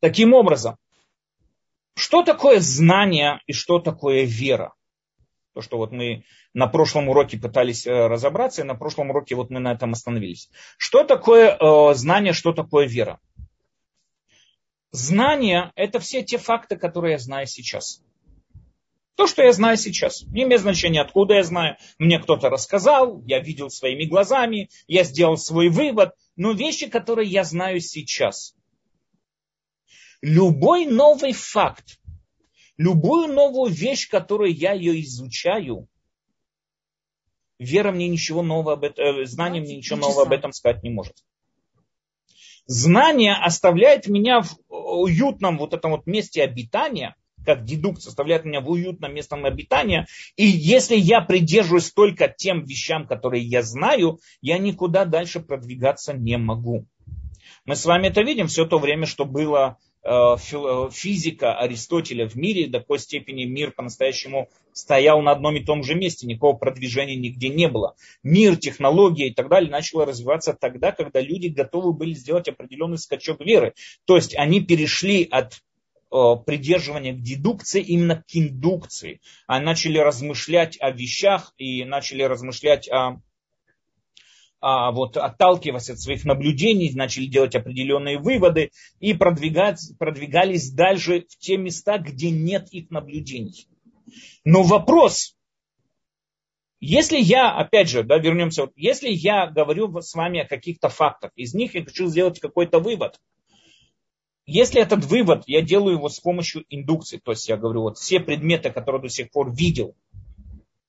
[0.00, 0.76] Таким образом,
[1.94, 4.74] что такое знание и что такое вера?
[5.56, 9.48] То, что вот мы на прошлом уроке пытались э, разобраться, и на прошлом уроке вот
[9.48, 10.50] мы на этом остановились.
[10.76, 13.18] Что такое э, знание, что такое вера?
[14.90, 18.02] Знание– это все те факты, которые я знаю сейчас.
[19.14, 20.24] То, что я знаю сейчас.
[20.24, 21.78] Не имеет значения, откуда я знаю.
[21.98, 26.12] Мне кто-то рассказал, я видел своими глазами, я сделал свой вывод.
[26.36, 28.54] Но вещи, которые я знаю сейчас.
[30.20, 31.98] Любой новый факт,
[32.78, 35.88] любую новую вещь, которую я ее изучаю,
[37.58, 40.90] вера мне ничего нового об этом, э, знание мне ничего нового об этом сказать не
[40.90, 41.16] может.
[42.66, 48.68] Знание оставляет меня в уютном вот этом вот месте обитания, как дедукция оставляет меня в
[48.68, 50.06] уютном месте обитания.
[50.34, 56.36] И если я придерживаюсь только тем вещам, которые я знаю, я никуда дальше продвигаться не
[56.38, 56.86] могу.
[57.64, 59.85] Мы с вами это видим все то время, что было э, э,
[60.92, 65.94] физика Аристотеля в мире, до такой степени мир по-настоящему стоял на одном и том же
[65.94, 67.96] месте, никакого продвижения нигде не было.
[68.22, 73.40] Мир, технология и так далее начало развиваться тогда, когда люди готовы были сделать определенный скачок
[73.40, 73.74] веры.
[74.04, 75.60] То есть они перешли от
[76.12, 79.20] Э, придерживания к дедукции именно к индукции.
[79.48, 83.20] Они начали размышлять о вещах и начали размышлять о,
[84.60, 91.38] о вот, отталкиваясь от своих наблюдений, начали делать определенные выводы и продвигать, продвигались дальше в
[91.38, 93.68] те места, где нет их наблюдений.
[94.44, 95.36] Но вопрос,
[96.80, 101.54] если я, опять же, да, вернемся, если я говорю с вами о каких-то фактах, из
[101.54, 103.20] них я хочу сделать какой-то вывод–
[104.48, 108.20] если этот вывод, я делаю его с помощью индукции, то есть я говорю, вот все
[108.20, 109.96] предметы, которые до сих пор видел,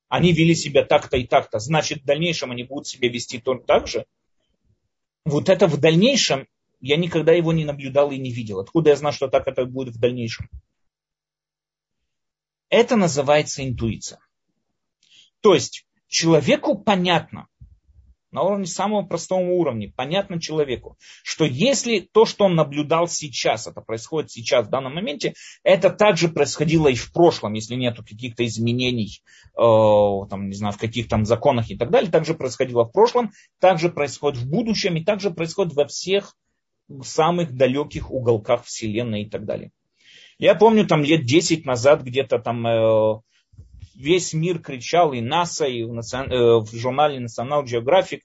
[0.10, 3.88] они вели себя так-то и так-то, значит в дальнейшем они будут себя вести только так
[3.88, 4.06] же.
[5.26, 6.48] Вот это в дальнейшем
[6.80, 8.60] я никогда его не наблюдал и не видел.
[8.60, 10.50] Откуда я знаю, что так это будет в дальнейшем?
[12.70, 14.20] Это называется интуиция.
[15.42, 17.48] То есть человеку понятно,
[18.38, 23.82] на уровне самого простого уровня, понятно человеку, что если то, что он наблюдал сейчас, это
[23.82, 29.24] происходит сейчас, в данном моменте, это также происходило и в прошлом, если нет каких-то изменений,
[29.56, 33.32] э, там, не знаю, в каких там законах и так далее, также происходило в прошлом,
[33.60, 36.36] также происходит в будущем и также происходит во всех
[37.02, 39.72] самых далеких уголках Вселенной и так далее.
[40.38, 43.20] Я помню там лет 10 назад где-то там э,
[43.98, 46.32] весь мир кричал, и НАСА, и в, национ...
[46.32, 48.22] Э, в журнале National Geographic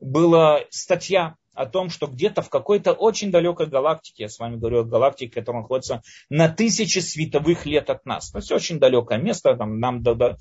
[0.00, 4.80] была статья о том, что где-то в какой-то очень далекой галактике, я с вами говорю
[4.80, 9.56] о галактике, которая находится на тысячи световых лет от нас, то есть очень далекое место,
[9.56, 10.38] там, нам до, до,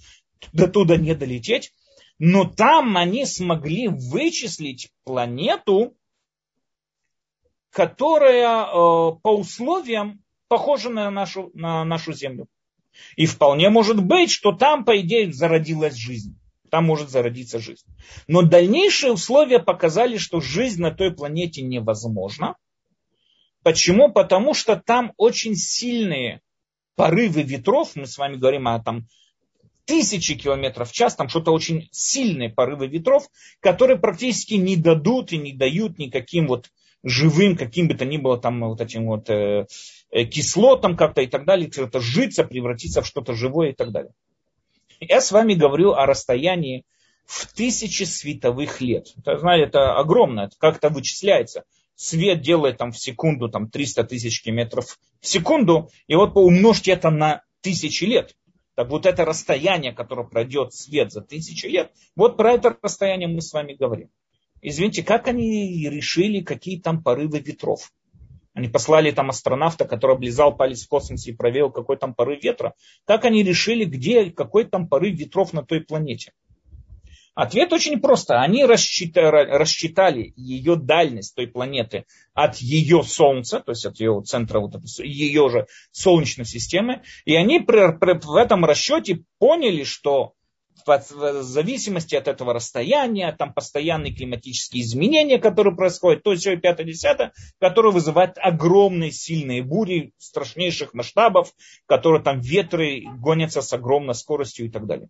[0.52, 1.72] до туда не долететь,
[2.20, 5.96] но там они смогли вычислить планету,
[7.72, 8.68] которая э,
[9.22, 12.48] по условиям похожа на нашу, на нашу Землю.
[13.18, 16.40] И вполне может быть, что там, по идее, зародилась жизнь.
[16.76, 17.86] Там может зародиться жизнь.
[18.28, 22.58] Но дальнейшие условия показали, что жизнь на той планете невозможна.
[23.64, 24.12] Почему?
[24.12, 26.42] Потому что там очень сильные
[26.98, 29.08] порывы ветров, мы с вами говорим о там,
[29.86, 33.30] тысячи километров в час, там что-то очень сильные порывы ветров,
[33.62, 36.72] которые практически не дадут и не дают никаким вот
[37.06, 39.66] живым, каким бы то ни было там вот этим вот э,
[40.12, 44.12] э кислотам как-то и так далее, это житься, превратиться в что-то живое и так далее.
[45.00, 46.86] Я с вами говорю о расстоянии
[47.26, 49.14] в тысячи световых лет.
[49.18, 51.64] Это, знаете, это огромно, это как-то вычисляется.
[51.96, 57.10] Свет делает там в секунду там 300 тысяч километров в секунду, и вот умножьте это
[57.10, 58.36] на тысячи лет.
[58.76, 63.42] Так вот это расстояние, которое пройдет свет за тысячи лет, вот про это расстояние мы
[63.42, 64.10] с вами говорим.
[64.62, 67.92] Извините, как они решили, какие там порывы ветров?
[68.56, 72.74] Они послали там астронавта, который облизал палец в космосе и проверил, какой там порыв ветра.
[73.06, 76.32] Как они решили, где, какой там порыв ветров на той планете?
[77.36, 78.40] Ответ очень просто.
[78.40, 84.62] Они рассчитали, рассчитали ее дальность той планеты от ее Солнца, то есть от ее центра,
[84.62, 87.02] вот этой, ее же Солнечной системы.
[87.26, 90.32] И они при, при, в этом расчете поняли, что
[90.86, 97.34] в зависимости от этого расстояния, там постоянные климатические изменения, которые происходят, то все пятое, десятое,
[97.60, 101.54] которые вызывают огромные сильные бури страшнейших масштабов,
[101.86, 105.10] которые там ветры гонятся с огромной скоростью и так далее.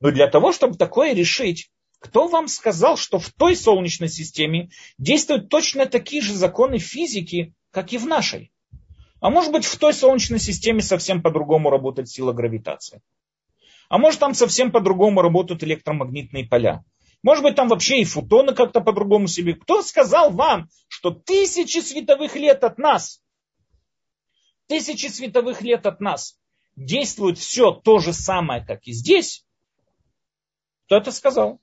[0.00, 5.48] Но для того, чтобы такое решить, кто вам сказал, что в той Солнечной системе действуют
[5.48, 8.52] точно такие же законы физики, как и в нашей?
[9.20, 13.00] А может быть, в той Солнечной системе совсем по-другому работает сила гравитации?
[13.94, 16.82] А может там совсем по-другому работают электромагнитные поля.
[17.22, 19.54] Может быть, там вообще и фотоны как-то по-другому себе.
[19.54, 23.22] Кто сказал вам, что тысячи световых лет от нас,
[24.66, 26.40] тысячи световых лет от нас
[26.74, 29.46] действует все то же самое, как и здесь?
[30.86, 31.60] Кто это сказал?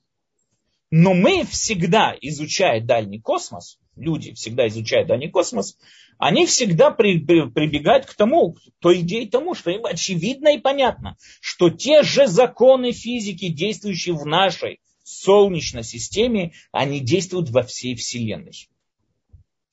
[0.90, 5.78] Но мы всегда, изучая дальний космос, люди всегда изучают дальний космос,
[6.18, 10.58] они всегда при, при, прибегают к тому, к той идее тому, что им очевидно и
[10.58, 17.94] понятно, что те же законы физики, действующие в нашей Солнечной системе, они действуют во всей
[17.96, 18.68] Вселенной.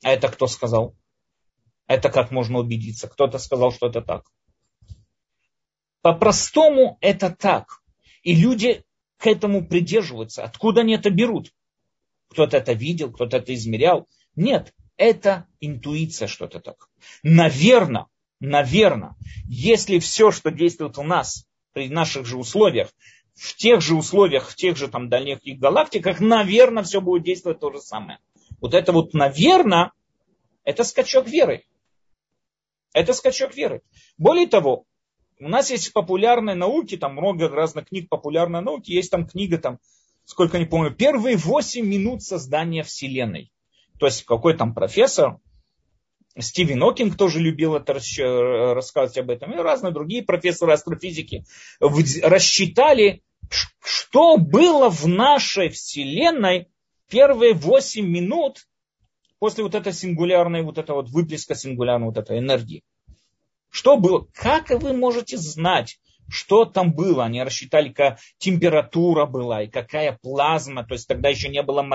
[0.04, 0.96] А это кто сказал?
[1.88, 3.08] Это как можно убедиться?
[3.08, 4.26] Кто-то сказал, что это так.
[6.02, 7.82] По-простому это так.
[8.24, 8.84] И люди
[9.18, 10.44] к этому придерживаются.
[10.44, 11.52] Откуда они это берут?
[12.30, 14.08] Кто-то это видел, кто-то это измерял.
[14.40, 16.88] Нет, это интуиция что-то так.
[17.24, 18.06] Наверное,
[18.40, 19.18] наверное,
[19.50, 22.88] если все, что действует у нас при наших же условиях,
[23.36, 27.70] в тех же условиях, в тех же там дальних галактиках, наверное, все будет действовать то
[27.70, 28.20] же самое.
[28.62, 29.92] Вот это вот, наверное,
[30.64, 31.66] это скачок веры.
[32.94, 33.82] Это скачок веры.
[34.18, 34.86] Более того,
[35.42, 39.80] у нас есть популярные науки, там много разных книг популярной науки, есть там книга, там,
[40.24, 43.52] сколько не помню, первые 8 минут создания Вселенной.
[44.00, 45.40] То есть какой там профессор,
[46.38, 51.44] Стивен Окинг тоже любил это рассказывать об этом, и разные другие профессоры астрофизики
[51.80, 53.24] рассчитали,
[53.84, 56.70] что было в нашей Вселенной
[57.10, 58.68] первые 8 минут
[59.40, 62.84] после вот этой сингулярной, вот этого вот выплеска сингулярной вот этой энергии.
[63.70, 64.28] Что было?
[64.34, 67.26] Как вы можете знать, что там было?
[67.26, 70.86] Они рассчитали, какая температура была и какая плазма.
[70.86, 71.86] То есть тогда еще не было,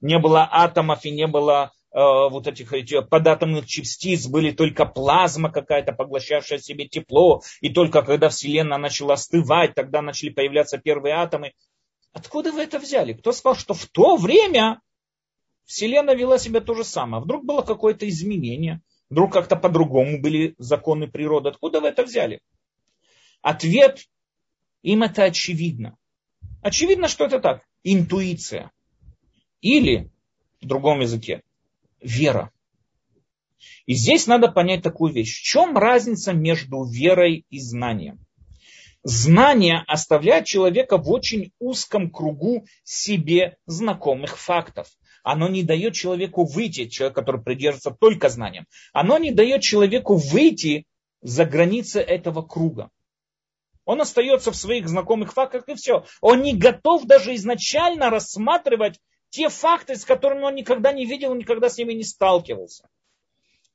[0.00, 5.50] не было атомов и не было э, вот этих, этих податомных частиц, были только плазма
[5.50, 7.42] какая-то, поглощавшая себе тепло.
[7.60, 11.52] И только когда Вселенная начала остывать, тогда начали появляться первые атомы.
[12.12, 13.12] Откуда вы это взяли?
[13.12, 14.80] Кто сказал, что в то время
[15.64, 17.22] Вселенная вела себя то же самое?
[17.22, 18.80] Вдруг было какое-то изменение?
[19.10, 21.50] Вдруг как-то по-другому были законы природы.
[21.50, 22.40] Откуда вы это взяли?
[23.44, 24.08] Ответ
[24.82, 25.98] им это очевидно.
[26.62, 27.60] Очевидно, что это так.
[27.82, 28.70] Интуиция.
[29.60, 30.10] Или,
[30.62, 31.42] в другом языке,
[32.00, 32.50] вера.
[33.84, 35.38] И здесь надо понять такую вещь.
[35.38, 38.18] В чем разница между верой и знанием?
[39.02, 44.88] Знание оставляет человека в очень узком кругу себе знакомых фактов
[45.22, 50.84] оно не дает человеку выйти, человек, который придерживается только знанием, оно не дает человеку выйти
[51.22, 52.90] за границы этого круга.
[53.84, 56.04] Он остается в своих знакомых фактах и все.
[56.20, 58.98] Он не готов даже изначально рассматривать
[59.30, 62.88] те факты, с которыми он никогда не видел, никогда с ними не сталкивался.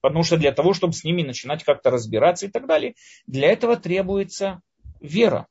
[0.02, 2.96] Потому что для того, чтобы с ними начинать как-то разбираться и так далее,
[3.28, 4.62] для этого требуется
[5.02, 5.48] вера.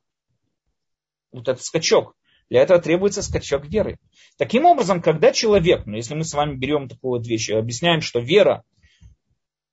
[1.30, 2.14] Вот этот скачок.
[2.48, 3.98] Для этого требуется скачок веры.
[4.38, 8.20] Таким образом, когда человек, ну если мы с вами берем такую вот вещь, объясняем, что
[8.20, 8.64] вера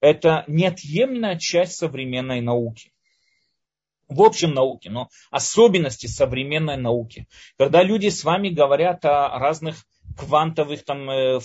[0.02, 2.92] это неотъемлемая часть современной науки.
[4.08, 7.28] В общем науке, но особенности современной науки.
[7.58, 9.78] Когда люди с вами говорят о разных
[10.16, 11.40] квантовых, там, э,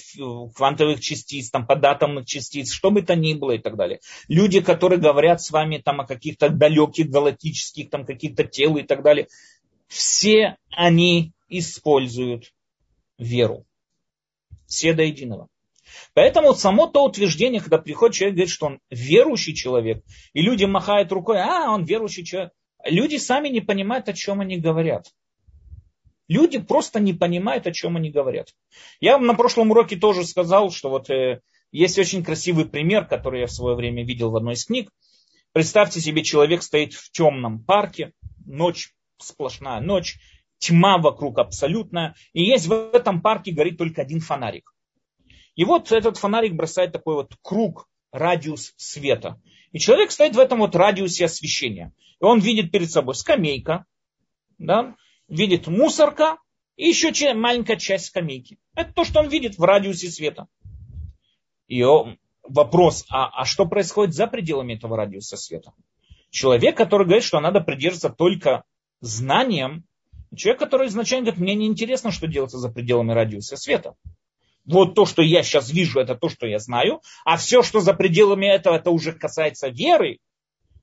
[0.55, 4.01] квантовых частиц, там, податомных частиц, что бы то ни было и так далее.
[4.29, 9.03] Люди, которые говорят с вами там, о каких-то далеких галактических там, каких-то тел и так
[9.03, 9.27] далее
[9.91, 12.55] все они используют
[13.19, 13.67] веру.
[14.67, 15.49] Все до единого.
[16.15, 21.13] Поэтому само то утверждение, когда приходит человек, говорит, что он верующий человек, и люди махают
[21.13, 22.53] рукой, а, он верующий человек.
[22.85, 25.07] Люди сами не понимают, о чем они говорят.
[26.29, 28.49] Люди просто не понимают, о чем они говорят.
[29.01, 31.41] Я на прошлом уроке тоже сказал, что вот э,
[31.73, 34.91] есть очень красивый пример, который я в свое время видел в одной из книг.
[35.53, 38.13] Представьте себе, человек стоит в темном парке,
[38.47, 40.19] ночь сплошная ночь,
[40.59, 44.73] тьма вокруг абсолютная, и есть в этом парке горит только один фонарик.
[45.61, 49.39] И вот этот фонарик бросает такой вот круг, радиус света.
[49.73, 51.93] И человек стоит в этом вот радиусе освещения.
[52.19, 53.85] И он видит перед собой скамейка,
[54.57, 54.97] да,
[55.29, 56.39] видит мусорка
[56.77, 58.59] и еще маленькая часть скамейки.
[58.75, 60.47] Это то, что он видит в радиусе света.
[61.67, 61.85] И
[62.43, 65.75] вопрос, а, а что происходит за пределами этого радиуса света?
[66.31, 68.65] Человек, который говорит, что надо придерживаться только
[69.03, 69.85] знанием,
[70.35, 73.95] человек, который изначально говорит, мне не интересно, что делается за пределами радиуса света.
[74.71, 77.95] Вот то, что я сейчас вижу, это то, что я знаю, а все, что за
[77.95, 80.19] пределами этого, это уже касается веры,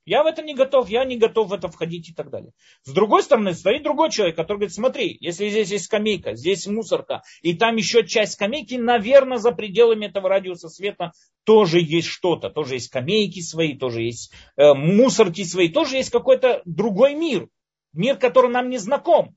[0.06, 2.52] я в это не готов, я не готов в это входить и так далее.
[2.84, 7.24] С другой стороны, стоит другой человек, который говорит, смотри, если здесь есть скамейка, здесь мусорка,
[7.42, 11.12] и там еще часть скамейки, наверное, за пределами этого радиуса света
[11.44, 12.50] тоже есть что-то.
[12.50, 17.50] Тоже есть скамейки свои, тоже есть э, мусорки свои, тоже есть какой-то другой мир
[17.98, 19.36] мир, который нам не знаком.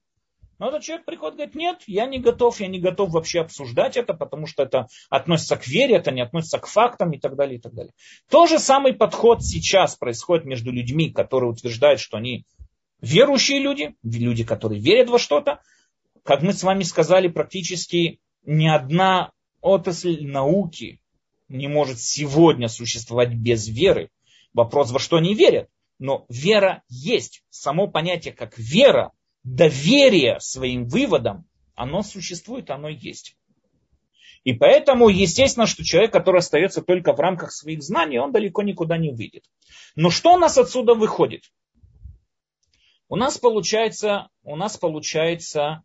[0.61, 3.96] Но этот человек приходит и говорит, нет, я не готов, я не готов вообще обсуждать
[3.96, 7.56] это, потому что это относится к вере, это не относится к фактам и так далее,
[7.56, 7.94] и так далее.
[8.28, 12.44] То же самый подход сейчас происходит между людьми, которые утверждают, что они
[13.00, 15.62] верующие люди, люди, которые верят во что-то.
[16.24, 19.32] Как мы с вами сказали, практически ни одна
[19.62, 21.00] отрасль науки
[21.48, 24.11] не может сегодня существовать без веры.
[24.52, 25.70] Вопрос, во что они верят.
[25.98, 27.44] Но вера есть.
[27.48, 29.12] Само понятие как вера,
[29.43, 33.36] доверие своим выводам, оно существует, оно есть.
[34.45, 38.97] И поэтому, естественно, что человек, который остается только в рамках своих знаний, он далеко никуда
[38.97, 39.45] не выйдет.
[39.97, 41.45] Но что у нас отсюда выходит?
[43.11, 45.82] у нас получается, у нас получается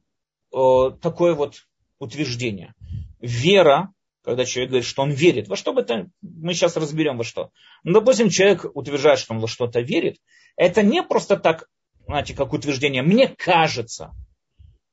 [0.53, 0.57] э,
[1.01, 1.65] такое вот
[1.97, 2.75] утверждение.
[3.19, 3.91] Вера,
[4.23, 7.49] когда человек говорит, что он верит, во что бы то, мы сейчас разберем во что.
[7.83, 10.19] Ну, допустим, человек утверждает, что он во что-то верит,
[10.55, 11.67] это не просто так,
[12.05, 14.13] знаете, как утверждение, мне кажется,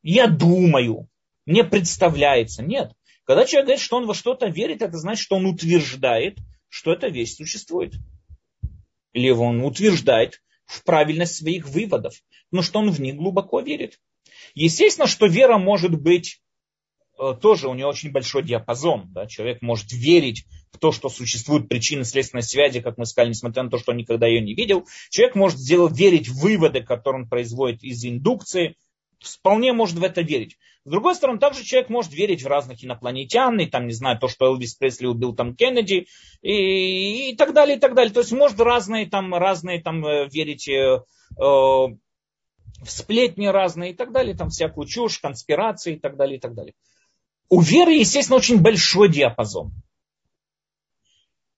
[0.02, 1.08] я думаю,
[1.46, 2.62] мне представляется.
[2.62, 2.92] Нет.
[3.24, 6.38] Когда человек говорит, что он во что-то верит, это значит, что он утверждает,
[6.68, 7.94] что эта вещь существует.
[9.12, 12.14] Или он утверждает в правильность своих выводов,
[12.50, 14.00] но что он в них глубоко верит.
[14.54, 16.41] Естественно, что вера может быть
[17.40, 19.12] тоже у нее очень большой диапазон.
[19.12, 19.26] Да?
[19.26, 23.70] Человек может верить в то, что существуют причины следственной связи, как мы сказали, несмотря на
[23.70, 24.86] то, что он никогда ее не видел.
[25.10, 28.76] Человек может сделать, верить в выводы, которые он производит из индукции,
[29.20, 30.56] вполне может в это верить.
[30.84, 34.26] С другой стороны, также человек может верить в разных инопланетян, и там, не знаю, то,
[34.26, 36.08] что Элвис Пресли убил там Кеннеди,
[36.42, 38.12] и, и так далее, и так далее.
[38.12, 41.96] То есть может разные там, разные там э, верить э, э, в
[42.86, 46.74] сплетни разные и так далее, там всякую чушь, конспирации и так далее, и так далее.
[47.48, 49.72] У веры, естественно, очень большой диапазон.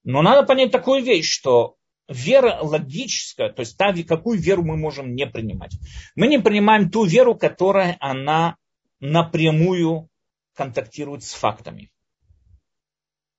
[0.02, 1.76] Но надо понять такую вещь, что
[2.08, 5.76] вера логическая, то есть та, какую веру мы можем не принимать.
[6.14, 8.56] Мы не принимаем ту веру, которая она
[9.00, 10.08] напрямую
[10.54, 11.90] контактирует с фактами.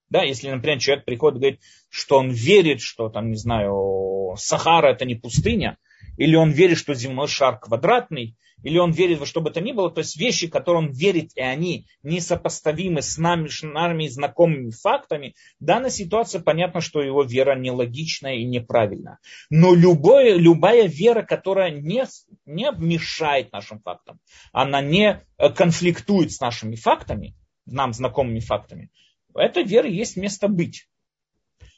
[0.09, 4.87] Да, если, например, человек приходит и говорит, что он верит, что там, не знаю, Сахара
[4.93, 5.77] это не пустыня,
[6.17, 9.73] или он верит, что земной шар квадратный, или он верит во что бы то ни
[9.73, 14.71] было, то есть вещи, которые он верит, и они несопоставимы с нами, с нами знакомыми
[14.71, 19.19] фактами, в данной ситуации понятно, что его вера нелогичная и неправильная.
[19.51, 22.05] Но любое, любая вера, которая не,
[22.47, 24.19] не мешает нашим фактам,
[24.51, 27.35] она не э, конфликтует с нашими фактами,
[27.67, 28.89] нам знакомыми фактами,
[29.35, 30.87] эта вера есть место быть.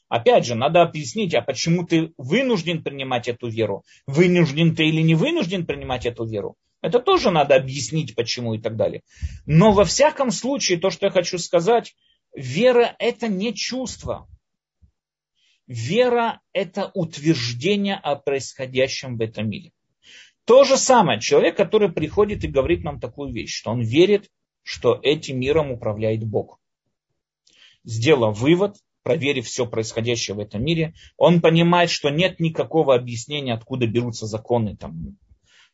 [0.08, 3.84] Опять же, надо объяснить, а почему ты вынужден принимать эту веру?
[4.06, 6.56] Вынужден ты или не вынужден принимать эту веру?
[6.82, 9.02] Это тоже надо объяснить, почему и так далее.
[9.46, 11.96] Но во всяком случае, то, что я хочу сказать,
[12.36, 14.28] вера это не чувство.
[15.66, 19.72] Вера это утверждение о происходящем в этом мире.
[20.46, 24.30] То же самое, человек, который приходит и говорит нам такую вещь, что он верит,
[24.64, 26.60] что этим миром управляет Бог.
[27.84, 33.88] Сделав вывод, проверив все происходящее в этом мире, он понимает, что нет никакого объяснения, откуда
[33.88, 35.18] берутся законы там,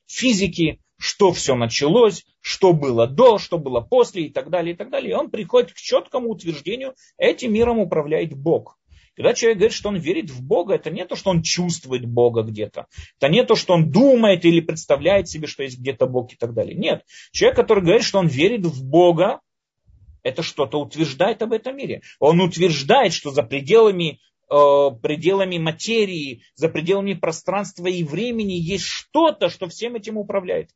[0.08, 4.90] физики, что все началось, что было до, что было после и так далее, и так
[4.90, 5.12] далее.
[5.12, 8.78] И он приходит к четкому утверждению, этим миром управляет Бог.
[9.14, 12.44] Когда человек говорит, что он верит в Бога, это не то, что он чувствует Бога
[12.44, 12.88] где-то.
[13.20, 16.54] Это не то, что он думает или представляет себе, что есть где-то Бог и так
[16.54, 16.74] далее.
[16.74, 17.04] Нет.
[17.34, 19.42] Человек, который говорит, что он верит в Бога,
[20.24, 22.02] это что-то утверждает об этом мире.
[22.20, 29.50] Он утверждает, что за пределами, э, пределами материи, за пределами пространства и времени есть что-то,
[29.50, 30.70] что всем этим управляет.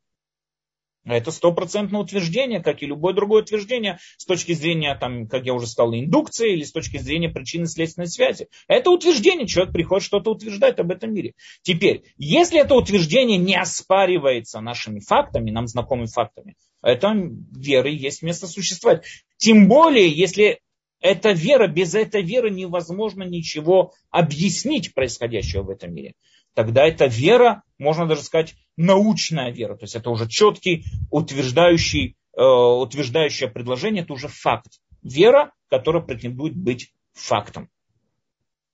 [1.07, 5.67] Это стопроцентное утверждение, как и любое другое утверждение с точки зрения, там, как я уже
[5.67, 8.47] сказал, индукции или с точки зрения причины следственной связи.
[8.67, 11.33] Это утверждение, человек приходит что-то утверждать об этом мире.
[11.61, 17.13] Теперь, если это утверждение не оспаривается нашими фактами, нам знакомыми фактами, это
[17.51, 19.05] веры есть место существовать.
[19.37, 20.59] Тем более, если
[20.99, 26.13] эта вера, без этой веры невозможно ничего объяснить происходящего в этом мире.
[26.57, 29.75] Тогда эта вера, можно даже сказать, научная вера.
[29.75, 34.79] То есть это уже четкий, утверждающий, э, утверждающее предложение, это уже факт.
[35.03, 37.69] Вера, которая претендует быть фактом.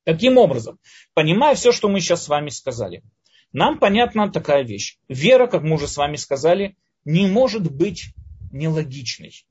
[0.06, 0.80] Таким образом,
[1.14, 3.04] понимая все, что мы сейчас с вами сказали,
[3.52, 4.98] нам понятна такая вещь.
[5.10, 8.14] Вера, как мы уже с вами сказали, не может быть
[8.54, 9.46] нелогичной.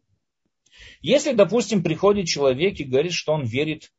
[1.03, 3.93] Если, допустим, приходит человек и говорит, что он верит,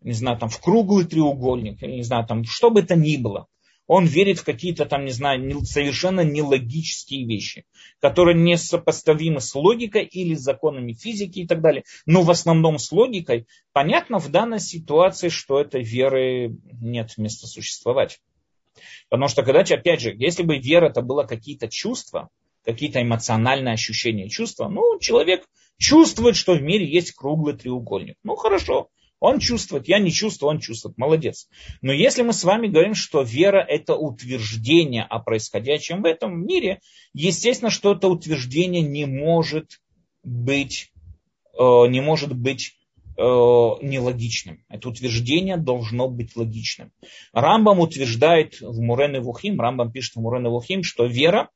[0.00, 3.48] не знаю, там, в круглый треугольник, не знаю, там, что бы это ни было,
[3.92, 7.64] он верит в какие-то там, не знаю, совершенно нелогические вещи,
[8.00, 11.82] которые не сопоставимы с логикой или законами физики и так далее.
[12.06, 13.48] Но в основном с логикой.
[13.72, 18.20] Понятно в данной ситуации, что этой веры нет места существовать.
[19.08, 22.28] Потому что, когда, опять же, если бы вера это было какие-то чувства,
[22.64, 25.44] какие-то эмоциональные ощущения, чувства, ну, человек
[25.78, 28.14] чувствует, что в мире есть круглый треугольник.
[28.22, 28.86] Ну, хорошо,
[29.20, 31.48] он чувствует, я не чувствую, он чувствует, молодец.
[31.82, 36.80] Но если мы с вами говорим, что вера это утверждение о происходящем в этом мире,
[37.12, 39.80] естественно, что это утверждение не может
[40.24, 40.90] быть,
[41.52, 42.76] э, не может быть
[43.16, 44.64] э, нелогичным.
[44.68, 46.90] Это утверждение должно быть логичным.
[47.32, 51.50] Рамбам утверждает в Мурен и Вухим, Рамбам пишет в Мурен и Вухим, что вера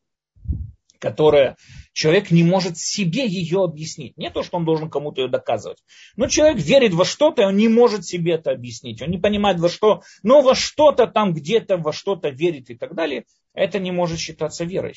[1.04, 1.58] которая
[1.92, 4.16] человек не может себе ее объяснить.
[4.16, 5.76] Не то, что он должен кому-то ее доказывать.
[6.16, 9.02] Но человек верит во что-то, и он не может себе это объяснить.
[9.02, 12.94] Он не понимает во что, но во что-то там где-то, во что-то верит и так
[12.94, 13.24] далее.
[13.52, 14.94] Это не может считаться верой.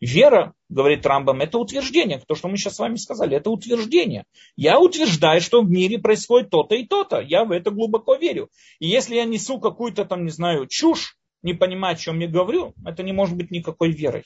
[0.00, 2.20] Вера, говорит Рамбам, это утверждение.
[2.26, 4.24] То, что мы сейчас с вами сказали, это утверждение.
[4.56, 7.20] Я утверждаю, что в мире происходит то-то и то-то.
[7.20, 8.50] Я в это глубоко верю.
[8.80, 12.74] И если я несу какую-то там, не знаю, чушь, не понимая, о чем я говорю,
[12.84, 14.24] это не может быть никакой верой.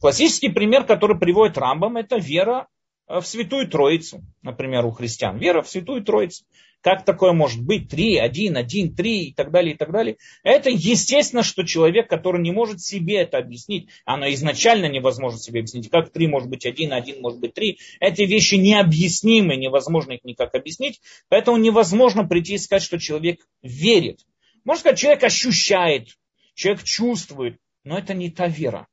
[0.00, 2.68] Классический пример, который приводит Рамбам, это вера
[3.08, 5.38] э, в Святую Троицу, например, у христиан.
[5.38, 6.44] Вера в Святую Троицу.
[6.82, 7.88] Как такое может быть?
[7.88, 10.16] Три, один, один, три и так далее, и так далее.
[10.42, 15.90] Это естественно, что человек, который не может себе это объяснить, оно изначально невозможно себе объяснить.
[15.90, 17.78] Как три может быть один, один может быть три.
[18.00, 21.00] Эти вещи необъяснимы, невозможно их никак объяснить.
[21.28, 24.26] Поэтому невозможно прийти и сказать, что человек верит.
[24.64, 26.08] Можно сказать, человек ощущает,
[26.54, 28.88] человек чувствует, но это не та вера.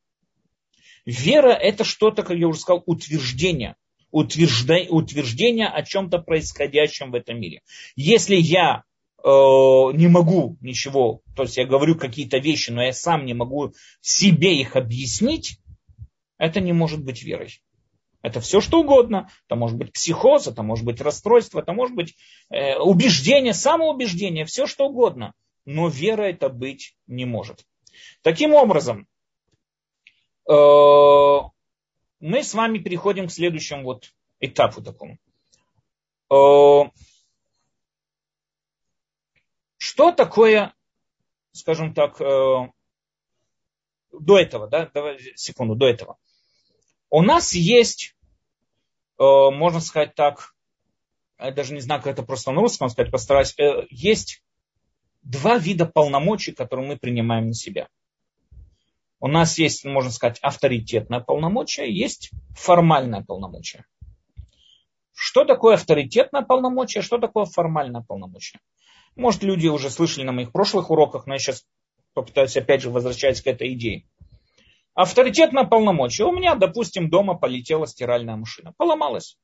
[1.05, 3.75] Вера это что-то, как я уже сказал, утверждение.
[4.11, 7.61] Утверждение о чем-то происходящем в этом мире.
[7.95, 8.83] Если я
[9.23, 13.73] э, не могу ничего, то есть я говорю какие-то вещи, но я сам не могу
[14.01, 15.59] себе их объяснить,
[16.39, 17.61] это не может быть верой.
[18.21, 19.29] Это все что угодно.
[19.47, 22.15] Это может быть психоз, это может быть расстройство, это может быть
[22.49, 25.33] э, убеждение, самоубеждение, все что угодно.
[25.65, 27.63] Но вера это быть не может.
[28.21, 29.07] Таким образом,
[30.49, 35.19] мы с вами переходим к следующему вот этапу такому.
[36.31, 36.89] Э,
[39.77, 40.73] что такое,
[41.51, 42.71] скажем так, э,
[44.11, 46.17] до этого, да, давай секунду, до этого.
[47.11, 48.15] У нас есть,
[49.17, 50.55] можно сказать так,
[51.37, 53.55] я даже не знаю, как это просто на русском сказать, постараюсь,
[53.89, 54.43] есть
[55.21, 57.87] два вида полномочий, которые мы принимаем на себя–
[59.19, 63.85] у нас есть, можно сказать, авторитетное полномочие, есть формальное полномочие.
[65.13, 68.61] Что такое авторитетное полномочие, что такое формальное полномочие?
[69.15, 71.65] Может, люди уже слышали на моих прошлых уроках, но я сейчас
[72.13, 74.05] попытаюсь опять же возвращаться к этой идее.
[74.93, 76.25] Авторитетное полномочие.
[76.25, 78.73] У меня, допустим, дома полетела стиральная машина.
[78.77, 79.37] Поломалась.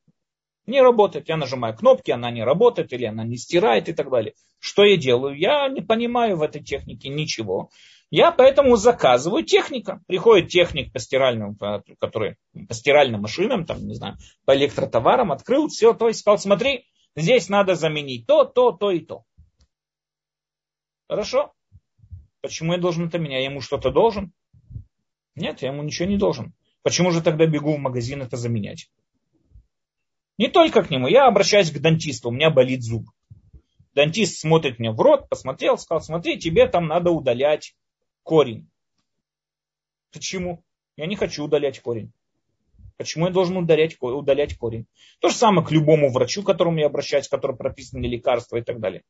[0.66, 1.30] Не работает.
[1.30, 4.34] Я нажимаю кнопки, она не работает, или она не стирает и так далее.
[4.60, 5.38] Что я делаю?
[5.38, 7.70] Я не понимаю в этой технике ничего.
[8.12, 10.02] Я поэтому заказываю техника.
[10.08, 11.58] Приходит техник по стиральным,
[12.00, 12.38] который
[12.68, 16.86] по стиральным машинам, там, не знаю, по электротоварам, открыл все, то есть сказал, смотри,
[17.16, 19.24] здесь надо заменить то, то, то и то.
[21.10, 21.54] Хорошо.
[22.42, 23.42] Почему я должен это менять?
[23.42, 24.32] Я ему что-то должен?
[25.36, 26.54] Нет, я ему ничего не должен.
[26.84, 28.90] Почему же тогда бегу в магазин это заменять?
[30.38, 31.08] Не только к нему.
[31.08, 33.10] Я обращаюсь к дантисту, у меня болит зуб.
[33.96, 37.74] Дантист смотрит мне в рот, посмотрел, сказал, смотри, тебе там надо удалять
[38.26, 38.68] корень.
[40.12, 40.64] Почему?
[40.98, 42.12] Я не хочу удалять корень.
[42.98, 44.88] Почему я должен удалять, удалять корень?
[45.20, 48.80] То же самое к любому врачу, к которому я обращаюсь, который прописаны лекарства и так
[48.80, 49.04] далее.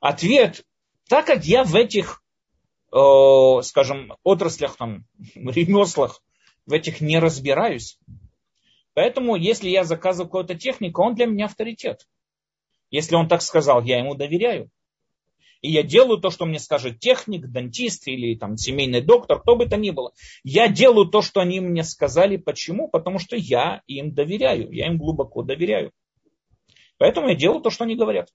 [0.00, 0.64] Ответ,
[1.08, 2.22] так как я в этих,
[2.92, 6.22] э, скажем, отраслях, там, ремеслах,
[6.66, 7.98] в этих не разбираюсь.
[8.94, 12.06] Поэтому, если я заказываю какую-то технику, он для меня авторитет.
[12.90, 14.70] Если он так сказал, я ему доверяю
[15.60, 19.66] и я делаю то, что мне скажет техник, дантист или там семейный доктор, кто бы
[19.66, 20.12] то ни было.
[20.44, 22.36] Я делаю то, что они мне сказали.
[22.36, 22.88] Почему?
[22.88, 25.92] Потому что я им доверяю, я им глубоко доверяю.
[26.96, 28.28] Поэтому я делаю то, что они говорят.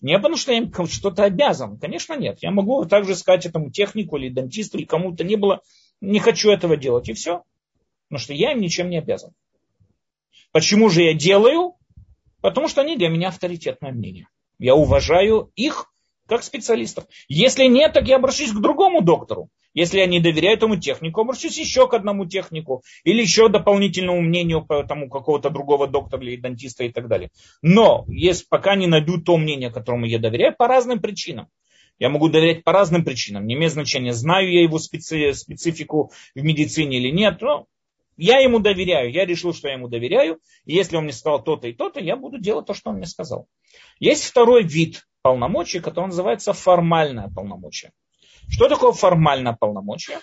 [0.00, 1.78] Не потому, что я им что-то обязан.
[1.78, 2.38] Конечно, нет.
[2.40, 5.60] Я могу также сказать этому технику или дантисту, или кому-то не было,
[6.00, 7.42] не хочу этого делать, и все.
[8.08, 9.32] Потому что я им ничем не обязан.
[10.52, 11.74] Почему же я делаю?
[12.40, 14.28] Потому что они для меня авторитетное мнение.
[14.58, 15.92] Я уважаю их
[16.28, 17.04] как специалистов.
[17.28, 19.48] Если нет, так я обращусь к другому доктору.
[19.74, 24.64] Если я не доверяю этому технику, обращусь еще к одному технику или еще дополнительному мнению
[24.64, 27.30] по тому какого-то другого доктора или дантиста и так далее.
[27.62, 31.48] Но если пока не найду то мнение, которому я доверяю, по разным причинам.
[31.98, 33.46] Я могу доверять по разным причинам.
[33.46, 37.40] Не имеет значения, знаю я его специ, специфику в медицине или нет.
[37.40, 37.66] Но
[38.16, 39.12] я ему доверяю.
[39.12, 40.38] Я решил, что я ему доверяю.
[40.64, 43.06] И если он мне сказал то-то и то-то, я буду делать то, что он мне
[43.06, 43.48] сказал.
[43.98, 47.92] Есть второй вид полномочий, который называется формальное полномочие.
[48.48, 50.18] Что такое формальное полномочие?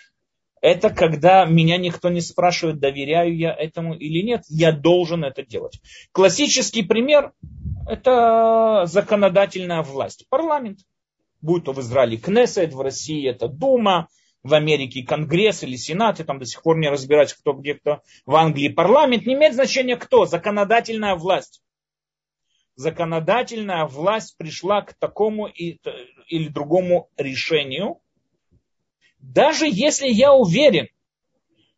[0.61, 5.79] Это когда меня никто не спрашивает, доверяю я этому или нет, я должен это делать.
[6.11, 7.33] Классический пример–
[7.87, 10.79] это законодательная власть, парламент.
[11.41, 14.07] Будь то в Израиле Кнессет, в России это Дума,
[14.41, 18.01] в Америке Конгресс или Сенат, и там до сих пор не разбирать, кто где кто,
[18.25, 21.61] в Англии парламент, не имеет значения кто, законодательная власть
[22.75, 27.99] законодательная власть пришла к такому или другому решению,
[29.19, 30.87] даже если я уверен,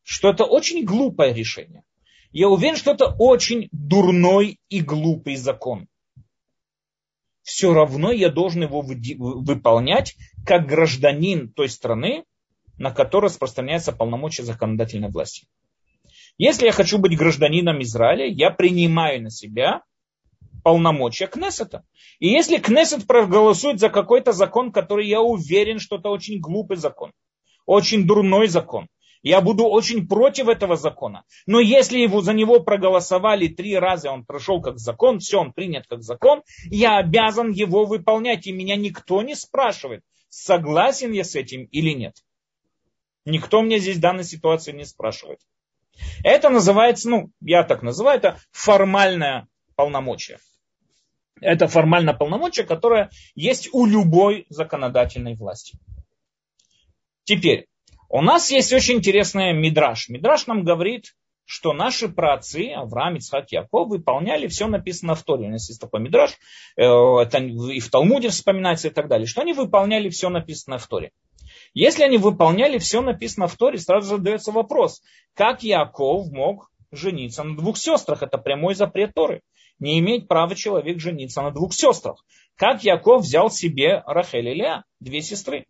[0.04, 1.84] что это очень глупое решение.
[2.32, 5.88] Я уверен, что это очень дурной и глупый закон.
[7.41, 12.26] Все равно я должен его выполнять как гражданин той страны,
[12.78, 15.48] на которой распространяется полномочия законодательной власти.
[16.38, 19.84] Если я хочу быть гражданином Израиля, я принимаю на себя
[20.68, 21.86] полномочия Кнессета.
[22.20, 27.13] И если Кнессет проголосует за какой-то закон, который я уверен, что это очень глупый закон,
[27.65, 28.89] очень дурной закон,
[29.24, 31.24] я буду очень против этого закона.
[31.45, 35.88] Но если его, за него проголосовали три раза, он прошел как закон, все, он принят
[35.88, 38.45] как закон, я обязан его выполнять.
[38.45, 42.15] И меня никто не спрашивает, согласен я с этим или нет.
[43.24, 45.39] Никто мне здесь в данной ситуации не спрашивает.
[46.26, 49.47] Это называется, ну, я так называю, это формальное
[49.78, 50.39] полномочие.
[51.42, 55.78] Это формальное полномочие, которое есть у любой законодательной власти.
[57.24, 57.68] Теперь,
[58.10, 60.10] у нас есть очень интересный мидраж.
[60.10, 61.14] Мидраж нам говорит,
[61.48, 65.48] что наши праотцы, Авраам, Ицхак, Яков, выполняли все написано в Торе.
[65.48, 66.32] У нас есть такой мидраж,
[66.76, 70.88] э, это и в Талмуде вспоминается и так далее, что они выполняли все написано в
[70.88, 71.12] Торе.
[71.74, 75.02] Если они выполняли все написано в Торе, сразу задается вопрос,
[75.34, 78.24] как Яков мог жениться на двух сестрах?
[78.24, 79.42] Это прямой запрет Торы.
[79.80, 82.26] Не имеет права человек жениться на двух сестрах.
[82.56, 85.66] Как Яков взял себе Рахель и Леа, две сестры?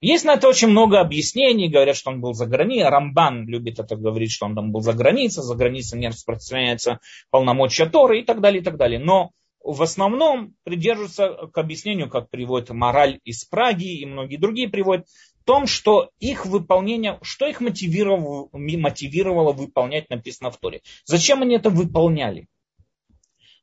[0.00, 2.88] Есть на это очень много объяснений, говорят, что он был за границей.
[2.88, 7.00] Рамбан любит это говорить, что он там был за границей, за границей не распространяется
[7.30, 8.98] полномочия Торы и так далее, и так далее.
[8.98, 9.30] Но
[9.62, 15.06] в основном придерживаются к объяснению, как приводит мораль из Праги и многие другие приводят,
[15.44, 20.82] том, что их выполнение, что их мотивировало, мотивировало выполнять написано в Торе.
[21.04, 22.48] Зачем они это выполняли?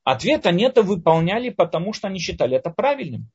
[0.04, 3.30] Ответ, они это выполняли, потому что они считали это правильным.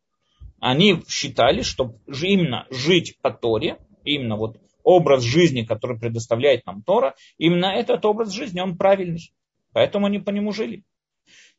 [0.61, 7.14] Они считали, что именно жить по Торе, именно вот образ жизни, который предоставляет нам Тора,
[7.38, 9.32] именно этот образ жизни, он правильный.
[9.72, 10.84] Поэтому они по нему жили.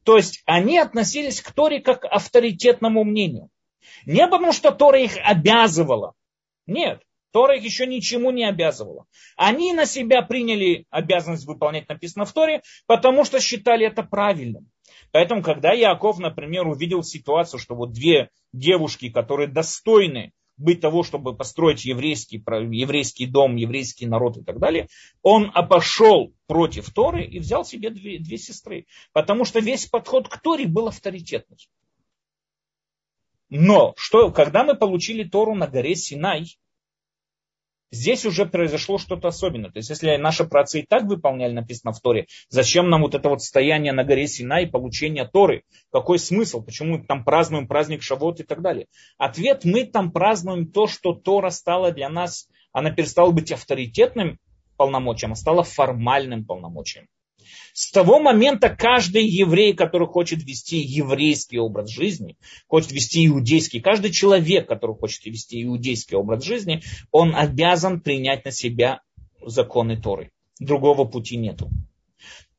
[0.03, 3.49] То есть они относились к Торе как к авторитетному мнению.
[4.05, 6.13] Не потому, что Тора их обязывала.
[6.67, 7.01] Нет,
[7.31, 9.05] Тора их еще ничему не обязывала.
[9.35, 14.69] Они на себя приняли обязанность выполнять написано в Торе, потому что считали это правильным.
[15.11, 21.35] Поэтому, когда Яков, например, увидел ситуацию, что вот две девушки, которые достойны быть того, чтобы
[21.35, 24.87] построить еврейский, еврейский дом, еврейский народ и так далее,
[25.21, 28.87] он пошел против Торы и взял себе две, две сестры.
[29.13, 31.57] Потому что весь подход к Торе был авторитетный.
[33.49, 36.45] Но что, когда мы получили Тору на горе Синай,
[37.89, 39.71] Здесь уже произошло что-то особенное.
[39.71, 43.29] То есть, если наши працы и так выполняли, написано в Торе, зачем нам вот это
[43.29, 45.63] вот стояние на горе Сина и получение Торы?
[45.89, 46.61] Какой смысл?
[46.61, 48.87] Почему мы там празднуем праздник Шавот и так далее?
[49.17, 54.37] Ответ, мы там празднуем то, что Тора стала для нас, она перестала быть авторитетным
[54.75, 57.07] полномочием, а стала формальным полномочием.
[57.73, 62.37] С того момента каждый еврей, который хочет вести еврейский образ жизни,
[62.67, 66.81] хочет вести иудейский, каждый человек, который хочет вести иудейский образ жизни,
[67.11, 69.01] он обязан принять на себя
[69.45, 70.31] законы Торы.
[70.59, 71.69] Другого пути нету.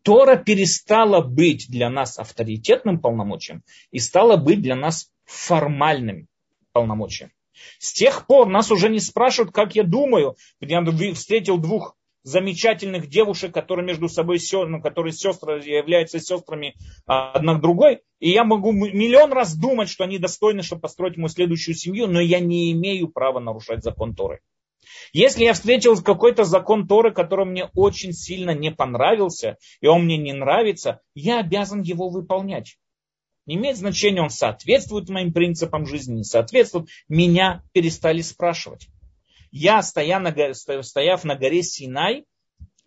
[0.03, 6.29] Тора перестала быть для нас авторитетным полномочием и стала быть для нас формальным
[6.73, 7.31] полномочием.
[7.79, 10.37] С тех пор нас уже не спрашивают, как я думаю.
[10.61, 10.83] Я
[11.13, 16.75] встретил двух замечательных девушек, которые между собой, ну, которые сестры являются сестрами
[17.07, 18.01] одна к другой.
[18.21, 22.21] И я могу миллион раз думать, что они достойны, чтобы построить мою следующую семью, но
[22.21, 24.41] я не имею права нарушать закон Торы.
[25.13, 30.17] Если я встретил какой-то закон Торы, который мне очень сильно не понравился, и он мне
[30.17, 32.77] не нравится, я обязан его выполнять.
[33.47, 36.89] Не имеет значения, он соответствует моим принципам жизни, не соответствует.
[37.09, 38.89] Меня перестали спрашивать
[39.51, 40.35] я, стоя на,
[40.83, 42.25] стояв на горе Синай,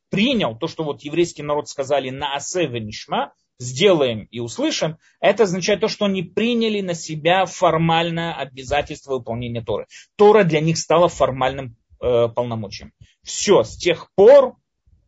[0.09, 5.81] принял то, что вот еврейский народ сказали на асе нишма, сделаем и услышим, это означает
[5.81, 9.85] то, что они приняли на себя формальное обязательство выполнения Торы.
[10.15, 12.91] Тора для них стала формальным э, полномочием.
[13.23, 14.55] Все, с тех пор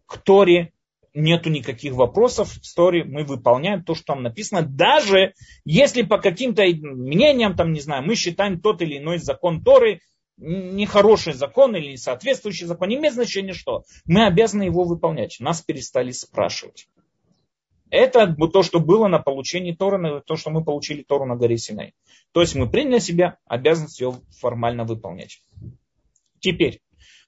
[0.05, 0.71] к Торе
[1.15, 5.33] нету никаких вопросов в Торе, мы выполняем то, что там написано, даже
[5.65, 10.01] если по каким-то мнениям, там, не знаю, мы считаем тот или иной закон Торы
[10.37, 13.83] нехороший закон или соответствующий закон, не имеет значения что.
[14.05, 15.37] Мы обязаны его выполнять.
[15.39, 16.87] Нас перестали спрашивать.
[17.89, 21.93] Это то, что было на получении Торы, то, что мы получили Тору на горе Синай.
[22.31, 25.43] То есть мы приняли на себя обязанность ее формально выполнять.
[26.39, 26.81] Теперь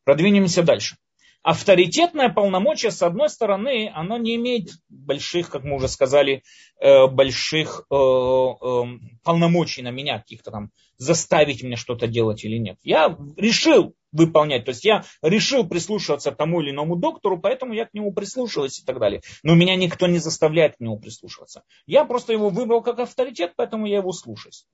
[0.03, 0.97] продвинемся дальше.
[1.45, 6.41] Авторитетное полномочие, с одной стороны, оно не имеет больших, как мы уже сказали,
[6.79, 12.79] э, больших э, эм, полномочий на меня, каких-то там заставить меня что-то делать или нет.
[12.81, 17.85] Я решил выполнять, то есть я решил прислушиваться к тому или иному доктору, поэтому я
[17.85, 19.21] к нему прислушиваюсь и так далее.
[19.43, 21.61] Но меня никто не заставляет к нему прислушиваться.
[21.85, 24.65] Я просто его выбрал как авторитет, поэтому я его слушаюсь.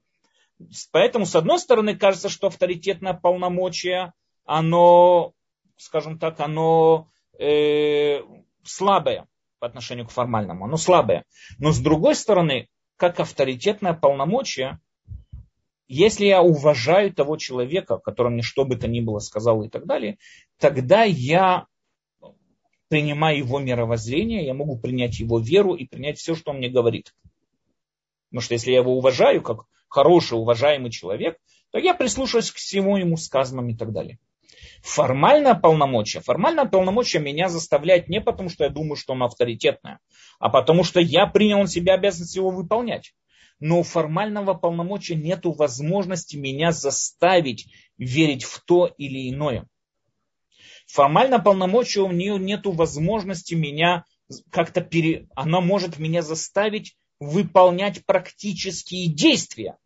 [0.94, 4.14] Поэтому, с одной стороны, кажется, что авторитетное полномочие,
[4.46, 5.34] оно
[5.82, 7.10] скажем так, оно
[7.40, 8.22] э,
[8.64, 9.28] слабое
[9.60, 11.26] по отношению к формальному, оно слабое.
[11.58, 12.68] Но с другой стороны,
[12.98, 14.80] как авторитетное полномочие,
[15.88, 19.86] если я уважаю того человека, который мне что бы то ни было сказал и так
[19.86, 20.18] далее,
[20.58, 21.66] тогда я
[22.88, 27.14] принимаю его мировоззрение, я могу принять его веру и принять все, что он мне говорит.
[28.30, 31.38] Потому что если я его уважаю как хороший, уважаемый человек,
[31.72, 34.20] то я прислушаюсь к всему ему сказанному и так далее.
[34.82, 36.22] Формальное полномочие.
[36.22, 40.00] Формальное полномочие меня заставляет не потому, что я думаю, что оно авторитетное,
[40.40, 43.14] а потому что я принял на себя обязанность его выполнять.
[43.60, 47.68] Но у формального полномочия нет возможности меня заставить
[47.98, 49.68] верить в то или иное.
[50.88, 54.04] Формально полномочия у нее нет возможности меня
[54.50, 55.28] как-то пере...
[55.36, 59.78] Она может меня заставить выполнять практические действия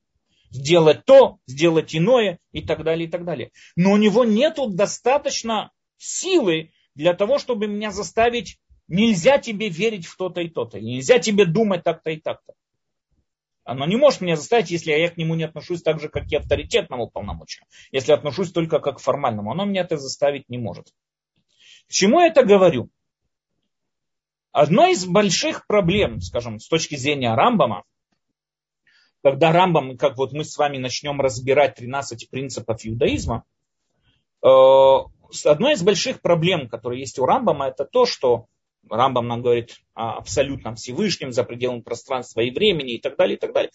[0.55, 3.51] сделать то, сделать иное и так далее, и так далее.
[3.75, 10.15] Но у него нет достаточно силы для того, чтобы меня заставить, нельзя тебе верить в
[10.17, 12.53] то-то и то-то, нельзя тебе думать так-то и так-то.
[13.65, 16.35] Оно не может меня заставить, если я к нему не отношусь так же, как и
[16.35, 17.65] авторитетному полномочию.
[17.91, 20.87] Если отношусь только как к формальному, оно меня это заставить не может.
[21.87, 22.89] К чему я это говорю?
[24.51, 27.83] Одна из больших проблем, скажем, с точки зрения Рамбама,
[29.25, 33.43] когда Рамбам, как вот мы с вами начнем разбирать 13 принципов иудаизма,
[34.43, 38.45] э, одной из больших проблем, которые есть у Рамбама, это то, что
[38.87, 43.39] Рамбам нам говорит о абсолютном Всевышнем за пределами пространства и времени и так далее, и
[43.39, 43.71] так далее.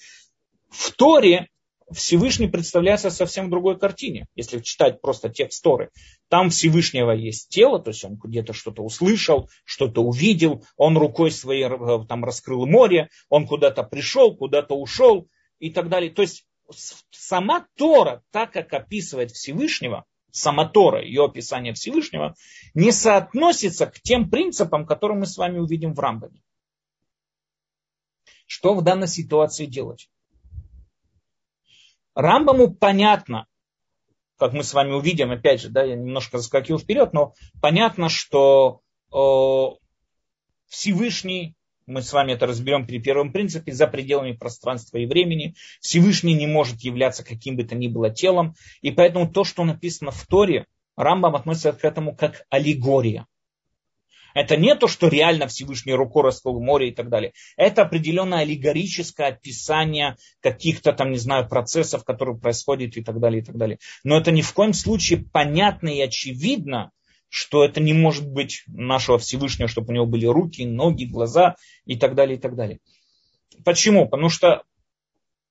[0.69, 1.49] В Торе
[1.91, 5.91] Всевышний представляется совсем в другой картине, если читать просто текст Торы.
[6.29, 11.65] Там Всевышнего есть тело, то есть он где-то что-то услышал, что-то увидел, он рукой своей
[11.65, 15.27] э, там раскрыл море, он куда-то пришел, куда-то ушел,
[15.61, 16.11] и так далее.
[16.11, 16.47] То есть
[17.11, 22.35] сама Тора, так как описывает Всевышнего, сама Тора, ее описание Всевышнего,
[22.75, 26.43] не соотносится к тем принципам, которые мы с вами увидим в Рамбаме.
[28.47, 30.11] Что в данной ситуации делать?
[32.15, 33.47] Рамбаму понятно,
[34.37, 38.81] как мы с вами увидим, опять же, да, я немножко заскакиваю вперед, но понятно, что
[39.13, 39.17] э,
[40.67, 41.55] Всевышний
[41.91, 45.55] мы с вами это разберем при первом принципе, за пределами пространства и времени.
[45.81, 48.55] Всевышний не может являться каким бы то ни было телом.
[48.81, 50.67] И поэтому то, что написано в Торе,
[50.97, 53.27] Рамбам относится к этому как аллегория.
[54.33, 57.33] Это не то, что реально Всевышний рукой раскрыл море и так далее.
[57.57, 63.45] Это определенное аллегорическое описание каких-то там, не знаю, процессов, которые происходят и так далее, и
[63.45, 63.79] так далее.
[64.05, 66.93] Но это ни в коем случае понятно и очевидно,
[67.31, 71.55] что это не может быть нашего Всевышнего, чтобы у него были руки, ноги, глаза
[71.87, 72.81] и так далее, и так далее.
[73.65, 74.09] Почему?
[74.09, 74.65] Потому что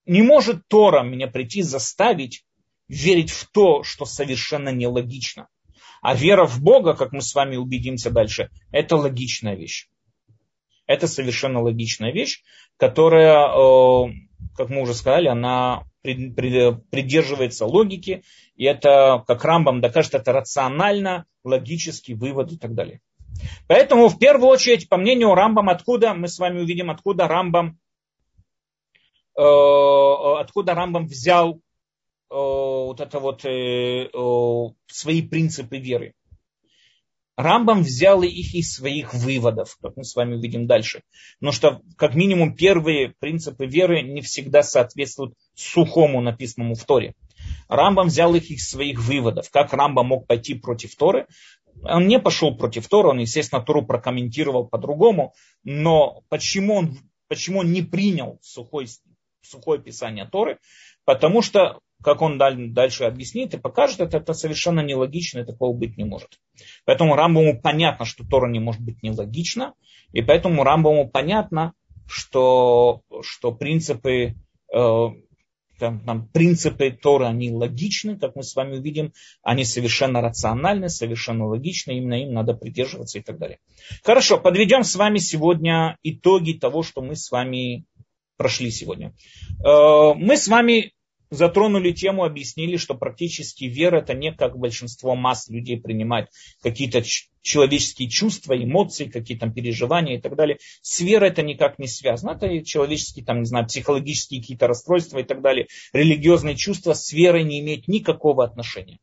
[0.05, 2.43] не может Тора меня прийти заставить
[2.89, 5.47] верить в то, что совершенно нелогично.
[6.01, 9.88] А вера в Бога, как мы с вами убедимся дальше, это логичная вещь.
[10.86, 12.41] Это совершенно логичная вещь,
[12.77, 14.13] которая, э,
[14.55, 18.24] как мы уже сказали, она придерживается логики,
[18.56, 23.02] и это, как Рамбам докажет, это рационально, логический вывод и так далее.
[23.68, 27.80] Поэтому в первую очередь, по мнению Рамбам, откуда мы с вами увидим, откуда Рамбам,
[29.38, 31.60] э, откуда Рамбам взял э,
[32.30, 36.16] вот это вот э, э, свои принципы веры.
[37.40, 41.04] Рамбам взял их из своих выводов, как мы с вами увидим дальше.
[41.40, 47.14] Но что, как минимум, первые принципы веры не всегда соответствуют сухому написанному в Торе.
[47.70, 49.50] Рамбам взял их из своих выводов.
[49.52, 51.28] Как Рамбам мог пойти против Торы?
[51.84, 55.34] Он не пошел против Торы, он, естественно, Тору прокомментировал по-другому.
[55.64, 56.98] Но почему он,
[57.30, 58.88] почему он не принял сухой,
[59.42, 60.60] сухое писание Торы?
[61.06, 65.97] Потому что как он дальше объяснит и покажет, это, это совершенно нелогично, и такого быть
[65.97, 66.39] не может.
[66.86, 69.74] Поэтому Рамбаму понятно, что Тора не может быть нелогична,
[70.14, 71.74] и поэтому Рамбаму понятно,
[72.08, 74.36] что, что принципы,
[74.74, 75.08] э,
[75.80, 81.47] там, там, принципы Торы, они логичны, как мы с вами увидим, они совершенно рациональны, совершенно
[81.47, 83.60] логичны, именно им надо придерживаться и так далее.
[84.04, 87.86] Хорошо, подведем с вами сегодня итоги того, что мы с вами
[88.38, 89.14] прошли сегодня.
[89.66, 90.93] Э, мы с вами
[91.30, 96.27] затронули тему, объяснили, что практически вера это не как большинство масс людей принимать
[96.61, 97.03] какие-то
[97.41, 100.57] человеческие чувства, эмоции, какие то переживания и так далее.
[100.82, 102.32] С верой это никак не связано.
[102.32, 105.67] Это человеческие, там, не знаю, психологические какие-то расстройства и так далее.
[105.93, 108.99] Религиозные чувства с верой не имеют никакого отношения.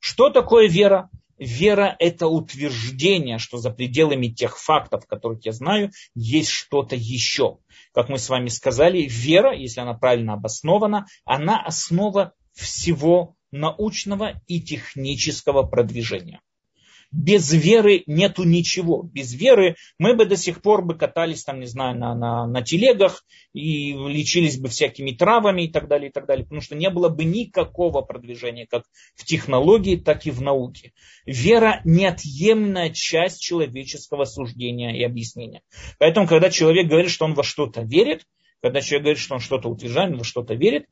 [0.00, 1.10] Что такое вера?
[1.38, 7.58] Вера– это утверждение, что за пределами тех фактов, которых я знаю, есть что-то еще.
[7.92, 14.60] Как мы с вами сказали, вера, если она правильно обоснована, она основа всего научного и
[14.60, 16.40] технического продвижения
[17.10, 19.02] без веры нету ничего.
[19.02, 22.62] Без веры мы бы до сих пор бы катались там, не знаю, на, на, на
[22.62, 26.44] телегах и лечились бы всякими травами и так далее, и так далее.
[26.44, 28.84] Потому что не было бы никакого продвижения как
[29.14, 30.92] в технологии, так и в науке.
[31.24, 35.62] Вера неотъемлемая часть человеческого суждения и объяснения.
[35.98, 38.24] Поэтому, когда человек говорит, что он во что-то верит,
[38.62, 40.86] когда человек говорит, что он что-то утверждает, во что-то верит,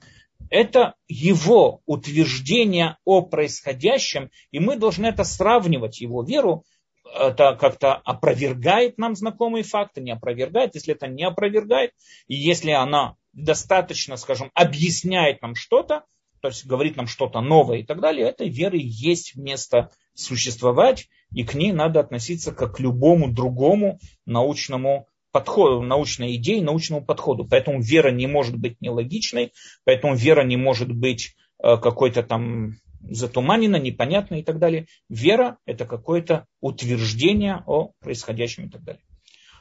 [0.51, 6.65] это его утверждение о происходящем, и мы должны это сравнивать, его веру,
[7.05, 11.93] это как-то опровергает нам знакомые факты, не опровергает, если это не опровергает,
[12.27, 16.05] и если она достаточно, скажем, объясняет нам что-то,
[16.41, 21.45] то есть говорит нам что-то новое и так далее, этой веры есть место существовать, и
[21.45, 27.45] к ней надо относиться как к любому другому научному подходу, научной идеи, научному подходу.
[27.45, 33.75] Поэтому вера не может быть нелогичной, поэтому вера не может быть э, какой-то там затуманена,
[33.75, 34.87] непонятной и так далее.
[35.09, 39.03] Вера– это какое-то утверждение о происходящем и так далее.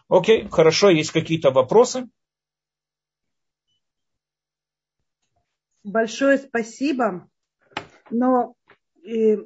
[0.09, 2.07] Окей, хорошо, есть какие-то вопросы?
[5.84, 7.28] Большое спасибо.
[8.11, 8.53] Но
[9.03, 9.38] э,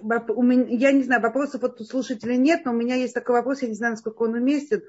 [0.00, 3.60] у меня, я не знаю, вопросов от слушателей нет, но у меня есть такой вопрос,
[3.60, 4.82] я не знаю, насколько он уместен.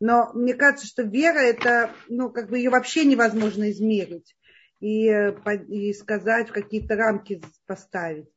[0.00, 4.36] Но мне кажется, что вера это, ну, как бы ее вообще невозможно измерить
[4.80, 8.28] и, и сказать, в какие-то рамки поставить.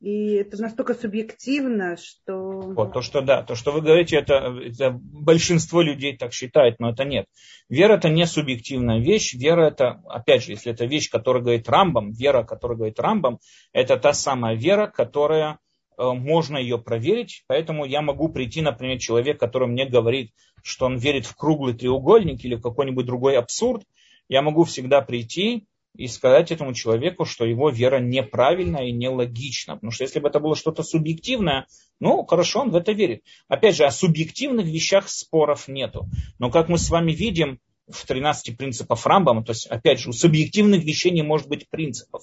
[0.00, 2.60] И это настолько субъективно, что...
[2.60, 6.90] Вот, то, что да, то, что вы говорите, это, это большинство людей так считает, но
[6.90, 7.26] это нет.
[7.68, 9.34] Вера это не субъективная вещь.
[9.34, 13.40] Вера это, опять же, если это вещь, которая говорит Рамбам, вера, которая говорит Рамбам,
[13.72, 15.58] это та самая вера, которая
[15.98, 20.32] можно ее проверить, поэтому я могу прийти, например, человек, который мне говорит,
[20.62, 23.82] что он верит в круглый треугольник или в какой-нибудь другой абсурд,
[24.28, 29.74] я могу всегда прийти и сказать этому человеку, что его вера неправильная и нелогична.
[29.74, 31.66] Потому что если бы это было что-то субъективное,
[31.98, 33.22] ну, хорошо, он в это верит.
[33.48, 36.06] Опять же, о субъективных вещах споров нету.
[36.38, 40.12] Но как мы с вами видим в 13 принципах Рамбама, то есть, опять же, у
[40.12, 42.22] субъективных вещей не может быть принципов.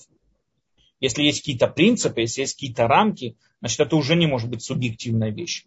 [1.00, 5.32] Если есть какие-то принципы, если есть какие-то рамки, значит, это уже не может быть субъективная
[5.32, 5.66] вещь.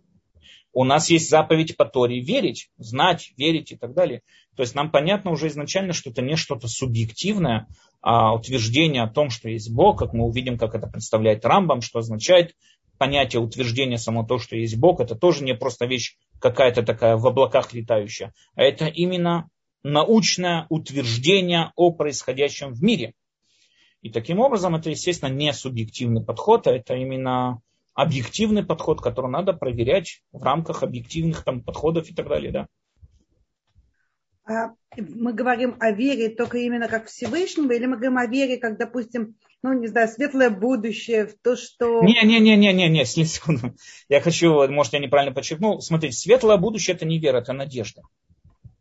[0.72, 4.22] У нас есть заповедь по Торе верить, знать, верить и так далее.
[4.54, 7.66] То есть нам понятно уже изначально, что это не что-то субъективное,
[8.00, 12.00] а утверждение о том, что есть Бог, как мы увидим, как это представляет Рамбам, что
[12.00, 12.54] означает
[12.98, 17.26] понятие утверждения само то, что есть Бог, это тоже не просто вещь какая-то такая в
[17.26, 19.48] облаках летающая, а это именно
[19.82, 23.14] научное утверждение о происходящем в мире.
[24.02, 27.60] И таким образом это, естественно, не субъективный подход, а это именно
[27.94, 32.52] объективный подход, который надо проверять в рамках объективных там, подходов и так далее.
[32.52, 32.66] Да.
[34.44, 38.78] А мы говорим о вере только именно как Всевышнего, или мы говорим о вере, как,
[38.78, 42.02] допустим, ну, не знаю, светлое будущее, в то, что...
[42.02, 43.74] Не-не-не-не-не, секунду.
[44.08, 45.80] Я хочу, может, я неправильно подчеркнул.
[45.80, 48.02] Смотрите, светлое будущее– это не вера, это надежда.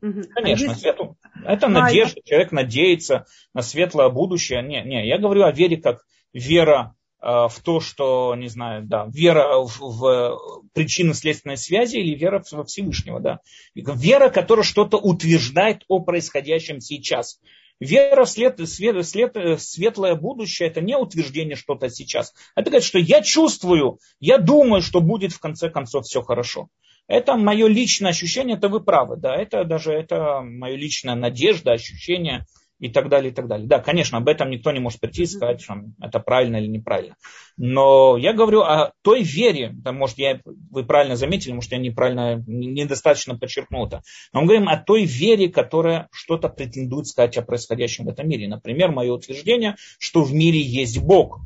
[0.01, 0.21] Угу.
[0.35, 0.79] Конечно, а если...
[0.79, 1.06] свету.
[1.47, 4.61] Это надежда, а человек надеется на светлое будущее.
[4.61, 9.07] Не, не, я говорю о вере как вера э, в то, что, не знаю, да,
[9.09, 10.39] вера в, в
[10.73, 13.39] причинно-следственной связи или вера во Всевышнего, да.
[13.73, 17.39] Вера, которая что-то утверждает о происходящем сейчас.
[17.79, 22.33] Вера в след, свет, след, светлое будущее– это не утверждение что-то сейчас.
[22.55, 26.69] Это говорит, что я чувствую, я думаю, что будет в конце концов все хорошо.
[27.07, 32.45] Это мое личное ощущение, это вы правы, да, это даже это мое личная надежда, ощущение
[32.79, 33.67] и так далее, и так далее.
[33.67, 37.15] Да, конечно, об этом никто не может прийти и сказать, что это правильно или неправильно.
[37.55, 42.43] Но я говорю о той вере, да, может, я, вы правильно заметили, может, я неправильно,
[42.45, 44.03] недостаточно подчеркнул это.
[44.31, 48.47] Но мы говорим о той вере, которая что-то претендует сказать о происходящем в этом мире.
[48.47, 51.39] Например, мое утверждение, что в мире есть Бог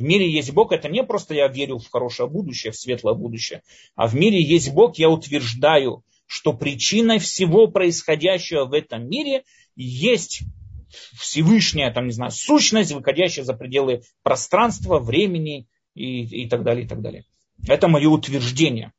[0.00, 3.62] в мире есть Бог, это не просто я верю в хорошее будущее, в светлое будущее,
[3.94, 9.44] а в мире есть Бог, я утверждаю, что причиной всего происходящего в этом мире
[9.76, 10.40] есть
[11.18, 16.88] Всевышняя, там, не знаю, сущность, выходящая за пределы пространства, времени и, и так далее, и
[16.88, 17.26] так далее.
[17.68, 18.94] Это мое утверждение.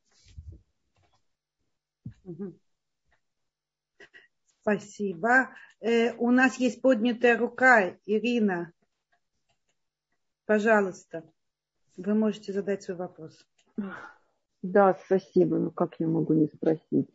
[4.62, 5.50] Спасибо.
[5.80, 8.72] Э, у нас есть поднятая рука, Ирина.
[10.52, 11.24] Пожалуйста,
[11.96, 13.48] вы можете задать свой вопрос.
[14.62, 15.58] Да, спасибо.
[15.58, 17.08] Ну как я могу не спросить?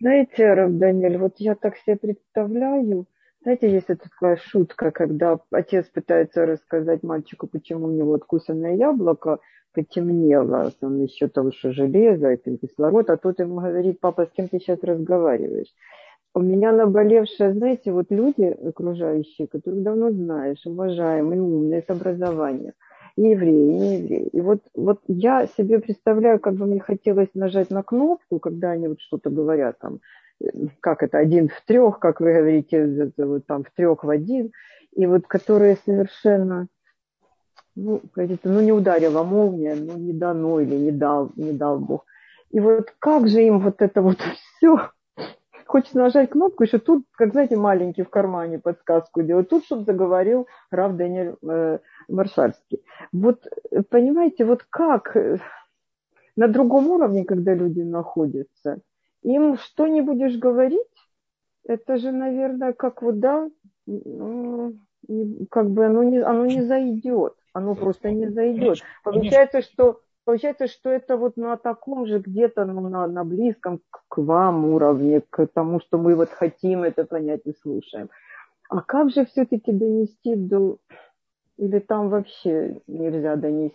[0.00, 3.06] Знаете, Раб Даниэль, вот я так себе представляю,
[3.42, 9.38] знаете, есть такая шутка, когда отец пытается рассказать мальчику, почему у него откусанное яблоко
[9.72, 14.48] потемнело, он еще того, что железо, это кислород, а тот ему говорит, папа, с кем
[14.48, 15.72] ты сейчас разговариваешь?
[16.32, 22.72] У меня наболевшие, знаете, вот люди окружающие, которых давно знаешь, уважаемые, умные, с образованием–
[23.16, 24.28] и евреи, и не евреи.
[24.28, 28.88] И вот, вот я себе представляю, как бы мне хотелось нажать на кнопку, когда они
[28.88, 30.00] вот что-то говорят там,
[30.80, 34.52] как это, один в трех, как вы говорите, вот там в трех в один,
[34.92, 36.68] и вот которые совершенно,
[37.74, 42.06] ну, говорится, ну не ударила молния, ну не дано или не дал, не дал Бог.
[42.50, 44.18] И вот как же им вот это вот
[44.56, 44.90] все
[45.70, 50.48] хочется нажать кнопку, еще тут, как знаете, маленький в кармане подсказку делать, тут, чтобы заговорил
[50.72, 52.82] Рав Даниэль э, Маршальский.
[53.12, 53.46] Вот,
[53.88, 55.38] понимаете, вот как э,
[56.34, 58.80] на другом уровне, когда люди находятся,
[59.22, 60.80] им что не будешь говорить,
[61.64, 63.48] это же, наверное, как вот, да,
[63.86, 64.74] ну,
[65.50, 68.78] как бы оно не, оно не зайдет, оно просто не зайдет.
[69.04, 70.00] Получается, что
[70.30, 75.22] Получается, что это вот на таком же где-то ну, на, на близком к вам уровне,
[75.28, 78.10] к тому, что мы вот хотим это понять и слушаем.
[78.68, 80.76] А как же все-таки донести до...
[81.56, 83.74] Или там вообще нельзя донести?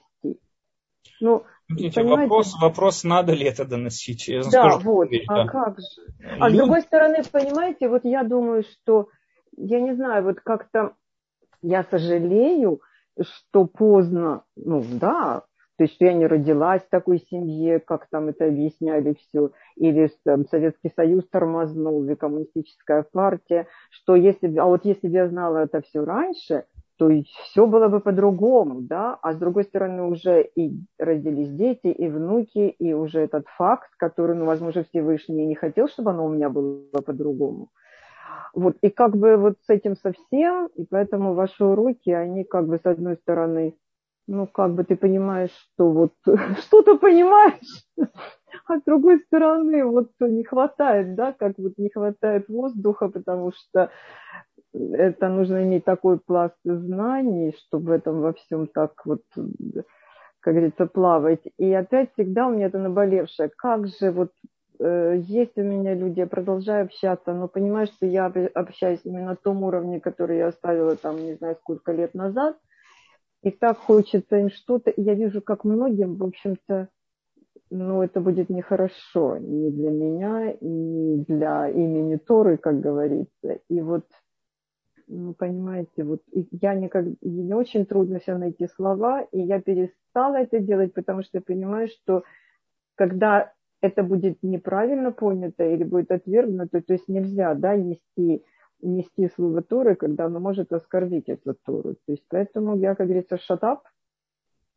[1.19, 4.29] Ну, Смотрите, вопрос, вопрос, надо ли это доносить.
[4.29, 5.47] Я да, скажу, вот, теперь, а да.
[5.49, 5.85] как же?
[6.39, 6.55] А Люд...
[6.55, 9.09] с другой стороны, понимаете, вот я думаю, что,
[9.57, 10.93] я не знаю, вот как-то
[11.61, 12.79] я сожалею,
[13.19, 15.43] что поздно, ну да,
[15.78, 20.09] то есть, что я не родилась в такой семье, как там это объясняли все, или
[20.23, 25.59] там, Советский Союз тормознул, или коммунистическая партия, что если, а вот если бы я знала
[25.59, 26.65] это все раньше,
[26.97, 27.09] то
[27.43, 32.69] все было бы по-другому, да, а с другой стороны уже и родились дети, и внуки,
[32.80, 37.01] и уже этот факт, который, ну, возможно, Всевышний не хотел, чтобы оно у меня было
[37.05, 37.69] по-другому.
[38.53, 42.78] Вот, и как бы вот с этим совсем, и поэтому ваши уроки, они как бы
[42.78, 43.76] с одной стороны
[44.28, 46.13] ну, как бы ты понимаешь, что вот
[46.65, 47.86] что-то понимаешь,
[48.67, 53.91] а с другой стороны, вот не хватает, да, как вот не хватает воздуха, потому что
[54.73, 59.21] это нужно иметь такой пласт знаний, чтобы в этом во всем так вот,
[60.39, 61.43] как говорится, плавать.
[61.57, 63.49] И опять всегда у меня это наболевшее.
[63.55, 64.32] Как же вот
[64.80, 69.36] э, есть у меня люди, я продолжаю общаться, но понимаю, что я общаюсь именно на
[69.36, 72.57] том уровне, который я оставила там, не знаю, сколько лет назад–
[73.45, 74.91] и так хочется им что-то.
[74.97, 76.89] Я вижу, как многим, в общем-то,
[77.69, 83.59] ну, это будет нехорошо ни для меня, ни для имени Торы, как говорится.
[83.69, 84.05] И вот,
[85.07, 90.57] ну, понимаете, вот я никак, мне очень трудно все найти слова, и я перестала это
[90.57, 92.23] делать, потому что понимаю, что
[92.95, 98.43] когда это будет неправильно понято или будет отвергнуто, то есть нельзя, да, нести
[98.82, 101.93] нести слово Торы, когда оно может оскорбить эту Тору.
[101.93, 103.84] То есть поэтому я, как говорится, шатап,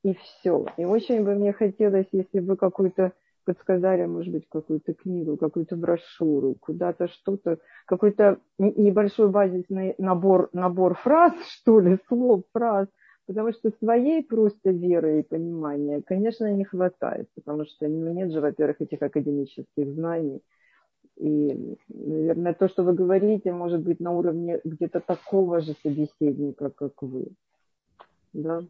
[0.03, 0.67] и все.
[0.77, 3.13] И очень бы мне хотелось, если бы какую-то
[3.45, 11.33] подсказали, может быть, какую-то книгу, какую-то брошюру, куда-то что-то, какой-то небольшой базисный набор, набор фраз,
[11.49, 12.89] что ли, слов, фраз,
[13.27, 18.41] потому что своей просто веры и понимания, конечно, не хватает, потому что ну, нет же,
[18.41, 20.43] во-первых, этих академических знаний,
[21.19, 27.03] и, наверное, то, что вы говорите, может быть на уровне где-то такого же собеседника, как
[27.03, 27.29] вы.
[28.33, 28.63] Да?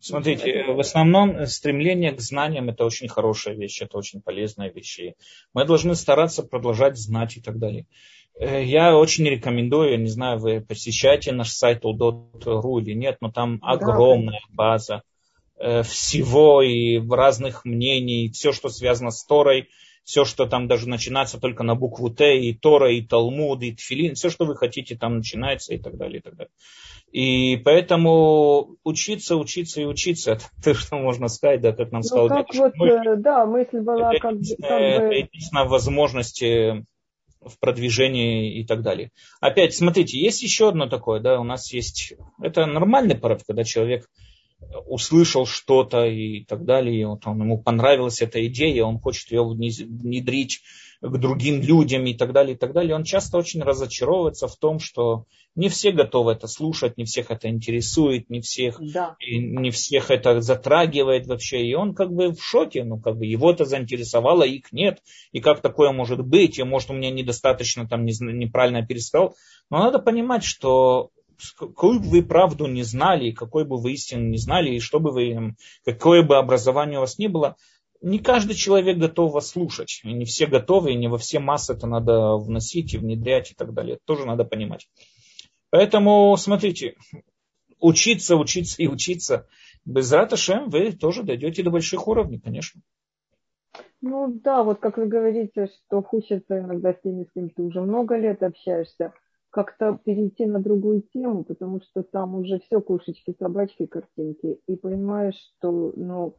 [0.00, 4.98] Смотрите, в основном стремление к знаниям это очень хорошая вещь, это очень полезная вещь.
[4.98, 5.14] И
[5.54, 7.86] мы должны стараться продолжать знать и так далее.
[8.38, 13.30] Э, я очень рекомендую, я не знаю, вы посещаете наш сайт udot.ru или нет, но
[13.30, 15.02] там огромная база
[15.56, 19.68] э, всего и разных мнений, все, что связано с Торой,
[20.04, 24.14] все, что там даже начинается только на букву Т, и Тора, и Талмуд, и Тфилин,
[24.14, 26.52] все, что вы хотите, там начинается и так далее, и так далее.
[27.12, 32.08] И поэтому учиться, учиться и учиться, это то, что можно сказать, да, как нам ну,
[32.08, 34.44] сказал как вот, мы, э, да, мысль была это как, бы...
[34.58, 36.42] Это единственная возможность
[37.44, 39.10] в продвижении и так далее.
[39.40, 44.08] Опять, смотрите, есть еще одно такое, да, у нас есть, это нормальный порядок, когда человек
[44.86, 49.42] услышал что-то и так далее, и вот он, ему понравилась эта идея, он хочет ее
[49.42, 50.60] внедрить
[51.02, 52.94] к другим людям и так далее, и так далее.
[52.94, 55.26] Он часто очень разочаровывается в том, что
[55.56, 59.16] не все готовы это слушать, не всех это интересует, не всех, да.
[59.20, 61.66] не всех это затрагивает вообще.
[61.66, 65.02] И он как бы в шоке, ну как бы его это заинтересовало, их нет.
[65.32, 66.58] И как такое может быть?
[66.58, 69.34] И может у меня недостаточно там неправильно перестал.
[69.70, 71.10] Но надо понимать, что
[71.56, 75.10] какую бы вы правду не знали, какой бы вы истину не знали, и что бы
[75.10, 77.56] вы, какое бы образование у вас ни было,
[78.00, 80.00] не каждый человек готов вас слушать.
[80.04, 83.54] И не все готовы, и не во все массы это надо вносить и внедрять и
[83.54, 83.94] так далее.
[83.94, 84.88] Это тоже надо понимать.
[85.70, 86.96] Поэтому, смотрите,
[87.80, 89.46] учиться, учиться и учиться.
[89.84, 92.82] Без раташем вы тоже дойдете до больших уровней, конечно.
[94.00, 97.80] Ну да, вот как вы говорите, что хочется иногда с теми, с кем ты уже
[97.80, 99.12] много лет общаешься,
[99.52, 105.36] как-то перейти на другую тему, потому что там уже все кошечки, собачки, картинки, и понимаешь,
[105.58, 106.36] что, ну,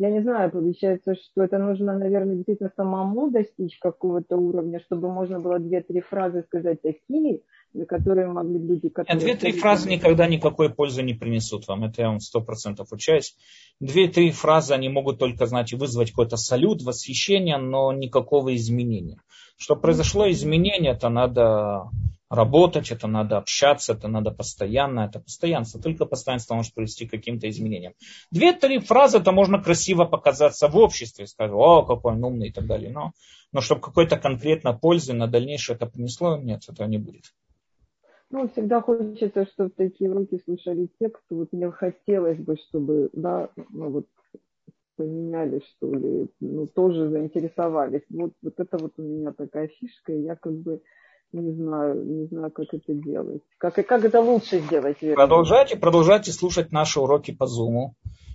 [0.00, 5.40] я не знаю, получается, что это нужно, наверное, действительно самому достичь какого-то уровня, чтобы можно
[5.40, 7.42] было две-три фразы сказать такие,
[7.74, 8.88] на которые могли люди...
[8.88, 9.20] Которые...
[9.20, 13.36] Две-три фразы никогда никакой пользы не принесут вам, это я вам сто процентов учаюсь.
[13.78, 19.20] Две-три фразы, они могут только, знаете, вызвать какой-то салют, восхищение, но никакого изменения.
[19.56, 21.90] Чтобы произошло изменение, это надо
[22.30, 25.80] работать, это надо общаться, это надо постоянно, это постоянство.
[25.80, 27.94] Только постоянство может привести к каким-то изменениям.
[28.30, 32.66] Две-три фразы, это можно красиво показаться в обществе, сказать, о, какой он умный и так
[32.66, 32.90] далее.
[32.90, 33.12] Но,
[33.52, 37.24] но чтобы какой-то конкретно пользы на дальнейшее это принесло, нет, этого не будет.
[38.30, 43.48] Ну, всегда хочется, чтобы такие уроки слушали те, кто вот мне хотелось бы, чтобы, да,
[43.70, 44.06] ну вот
[44.96, 48.02] поменяли, что ли, ну, тоже заинтересовались.
[48.10, 50.82] Вот, вот это вот у меня такая фишка, я как бы
[51.32, 53.42] не знаю, не знаю, как это делать.
[53.58, 55.00] Как, как это лучше сделать?
[55.00, 55.16] Вернее.
[55.16, 57.92] Продолжайте, продолжайте слушать наши уроки по Zoom.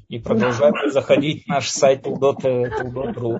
[0.09, 3.39] И продолжайте заходить в наш сайт tildot.ru.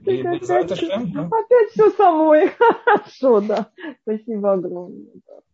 [0.00, 2.48] Опять, опять все самой.
[2.84, 3.70] Хорошо, да.
[4.02, 5.06] Спасибо огромное.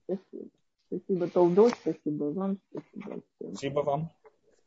[0.05, 0.49] Спасибо.
[0.89, 2.59] Спасибо, Толдот, спасибо вам.
[2.71, 4.11] Спасибо, спасибо вам.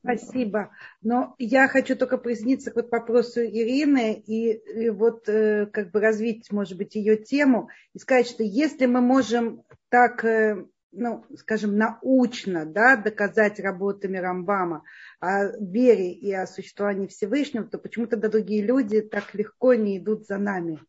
[0.03, 0.71] Спасибо.
[1.01, 6.01] Но я хочу только присоединиться к вот вопросу Ирины и, и вот э, как бы
[6.01, 11.77] развить, может быть, ее тему и сказать, что если мы можем так, э, ну, скажем,
[11.77, 14.83] научно да, доказать работами Рамбама
[15.21, 20.25] о вере и о существовании Всевышнего, то почему тогда другие люди так легко не идут
[20.25, 20.79] за нами?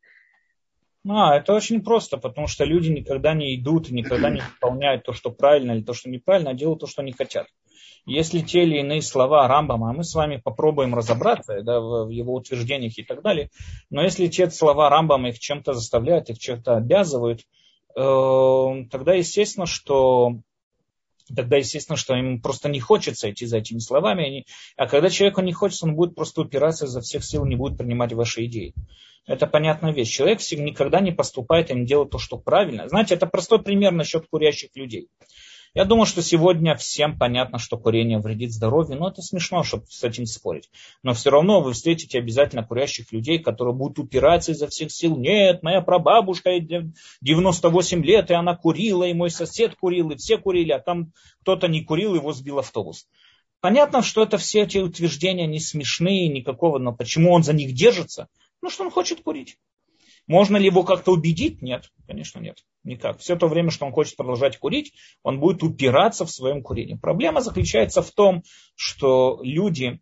[1.09, 5.31] А, это очень просто, потому что люди никогда не идут, никогда не выполняют то, что
[5.31, 7.47] правильно или то, что неправильно, а делают то, что они хотят.
[8.07, 12.99] Если те или иные слова Рамбама, мы с вами попробуем разобраться да, в его утверждениях
[12.99, 13.51] и так далее,
[13.89, 17.41] но если те слова Рамбама их чем-то заставляют, их чем-то обязывают,
[17.97, 20.41] э, тогда естественно, что
[21.35, 24.45] тогда естественно, что им просто не хочется идти за этими словами.
[24.77, 28.13] А когда человеку не хочется, он будет просто упираться изо всех сил, не будет принимать
[28.13, 28.75] ваши идеи.
[29.27, 30.11] Это понятная вещь.
[30.11, 32.89] Человек никогда не поступает и не делает то, что правильно.
[32.89, 35.09] Знаете, это простой пример насчет курящих людей.
[35.77, 40.05] Я думаю, что сегодня всем понятно, что курение вредит здоровью, но это смешно, чтобы с
[40.05, 40.71] этим спорить.
[41.03, 45.17] Но все равно вы встретите обязательно курящих людей, которые будут упираться изо всех сил.
[45.17, 46.53] Нет, моя прабабушка
[47.23, 51.67] 98 лет, и она курила, и мой сосед курил, и все курили, а там кто-то
[51.67, 53.09] не курил, его сбил автобус.
[53.61, 58.29] Понятно, что это все эти утверждения не смешные, никакого, но почему он за них держится?
[58.63, 59.59] Ну, что он хочет курить.
[60.27, 61.61] Можно ли его как-то убедить?
[61.63, 62.59] Нет, конечно нет.
[62.83, 63.19] Никак.
[63.19, 64.93] Все то время, что он хочет продолжать курить,
[65.23, 66.95] он будет упираться в своем курении.
[66.95, 68.43] Проблема заключается в том,
[68.75, 70.01] что люди,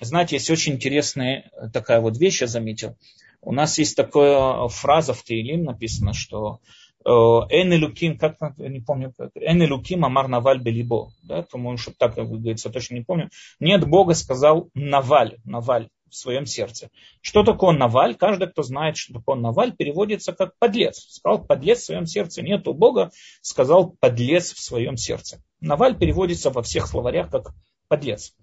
[0.00, 2.96] знаете, есть очень интересная такая вот вещь, я заметил.
[3.40, 6.60] У нас есть такая фраза в Тейлим написано, что
[7.04, 12.14] э, Эн Луким, как не помню, Эн Луким Амар Наваль Белибо, да, по-моему, что так
[12.14, 13.28] говорится, точно не помню.
[13.60, 16.90] Нет, Бога сказал Наваль, Наваль, в своем сердце.
[17.20, 18.14] Что такое Наваль?
[18.14, 20.98] Каждый, кто знает, что такое Наваль, переводится как подлец.
[21.10, 22.42] Сказал подлец в своем сердце.
[22.42, 23.10] Нет у Бога,
[23.42, 25.42] сказал подлец в своем сердце.
[25.60, 27.52] Наваль переводится во всех словарях как
[27.88, 28.34] подлец.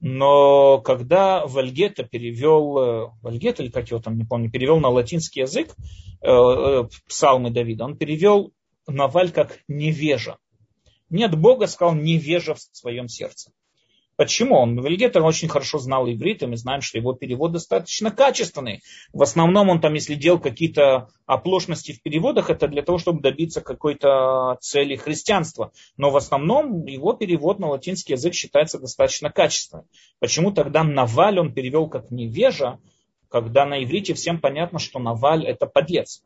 [0.00, 5.42] Но когда Вальгета перевел, э, Вальгета или как его там, не помню, перевел на латинский
[5.42, 5.76] язык
[6.22, 8.52] э, э, псалмы Давида, он перевел
[8.88, 10.38] Наваль как невежа.
[11.08, 13.52] Нет Бога, сказал невежа в своем сердце.
[14.16, 14.56] Почему?
[14.56, 18.82] Он Вильгетер очень хорошо знал иврит, и мы знаем, что его перевод достаточно качественный.
[19.12, 23.62] В основном он там, если делал какие-то оплошности в переводах, это для того, чтобы добиться
[23.62, 25.72] какой-то цели христианства.
[25.96, 29.86] Но в основном его перевод на латинский язык считается достаточно качественным.
[30.18, 32.78] Почему тогда Наваль он перевел как невежа,
[33.30, 36.22] когда на иврите всем понятно, что Наваль это подлец.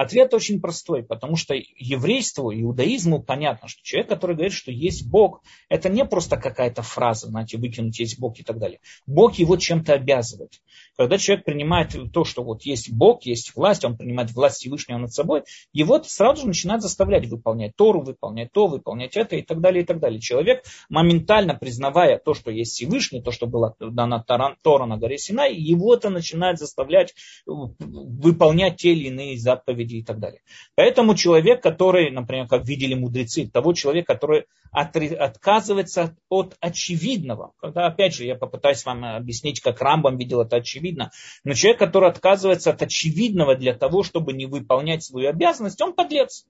[0.00, 5.42] Ответ очень простой, потому что еврейству, иудаизму понятно, что человек, который говорит, что есть Бог,
[5.68, 8.80] это не просто какая-то фраза, знаете, выкинуть есть Бог и так далее.
[9.06, 10.54] Бог его чем-то обязывает.
[11.00, 15.14] Когда человек принимает то, что вот есть Бог, есть власть, он принимает власть Всевышнего над
[15.14, 19.82] собой, его сразу же начинает заставлять выполнять Тору, выполнять то, выполнять это и так далее,
[19.82, 20.20] и так далее.
[20.20, 24.22] Человек, моментально признавая то, что есть Всевышний, то, что было дано
[24.62, 27.14] Тора на горе Синай, его это начинает заставлять
[27.46, 30.42] выполнять те или иные заповеди и так далее.
[30.74, 38.14] Поэтому человек, который, например, как видели мудрецы, того человека, который отказывается от очевидного, когда, опять
[38.14, 42.82] же, я попытаюсь вам объяснить, как Рамбам видел это очевидно, но человек, который отказывается от
[42.82, 46.46] очевидного для того, чтобы не выполнять свою обязанность, он подлец.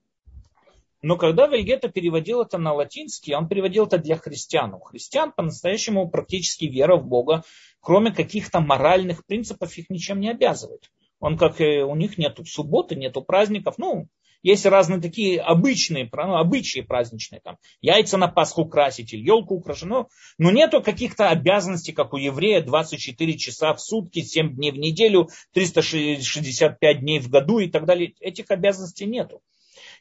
[1.03, 4.75] Но когда Вельгета переводил это на латинский, он переводил это для христиан.
[4.75, 7.43] У христиан по-настоящему практически вера в Бога,
[7.81, 10.91] кроме каких-то моральных принципов, их ничем не обязывает.
[11.19, 13.77] Он как у них нету субботы, нету праздников.
[13.79, 14.09] Ну,
[14.43, 19.89] есть разные такие обычные, ну, обычаи праздничные, там, яйца на Пасху красить или елку украшать,
[19.89, 20.09] но,
[20.39, 25.29] но нету каких-то обязанностей, как у еврея, 24 часа в сутки, 7 дней в неделю,
[25.53, 28.15] 365 дней в году и так далее.
[28.21, 29.41] Этих обязанностей нету.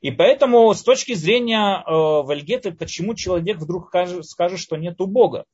[0.02, 3.94] И поэтому с точки зрения э, Вальгеты, почему человек вдруг
[4.24, 5.45] скажет, что нету Бога?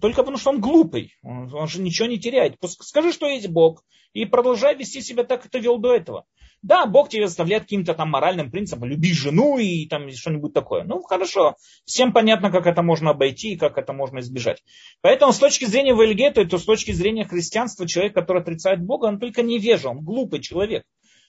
[0.00, 1.14] Только потому, что он глупый.
[1.22, 2.56] Он, он же ничего не теряет.
[2.64, 3.84] Скажи, что есть Бог.
[4.12, 6.24] И продолжай вести себя так, как ты вел до этого.
[6.66, 10.82] Да, Бог тебе заставляет каким-то там моральным принципом, люби жену и там что-нибудь такое.
[10.82, 11.54] Ну, хорошо.
[11.84, 14.64] Всем понятно, как это можно обойти и как это можно избежать.
[15.00, 19.20] Поэтому с точки зрения Вельгета, то с точки зрения христианства, человек, который отрицает Бога, он
[19.20, 20.82] только невежа, он глупый человек.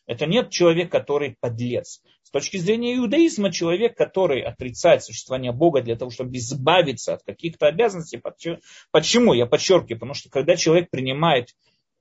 [0.08, 2.02] Это нет человек, который подлец.
[2.24, 7.68] С точки зрения иудаизма, человек, который отрицает существование Бога для того, чтобы избавиться от каких-то
[7.68, 8.20] обязанностей.
[8.90, 9.34] Почему?
[9.34, 11.50] Я подчеркиваю, потому что когда человек принимает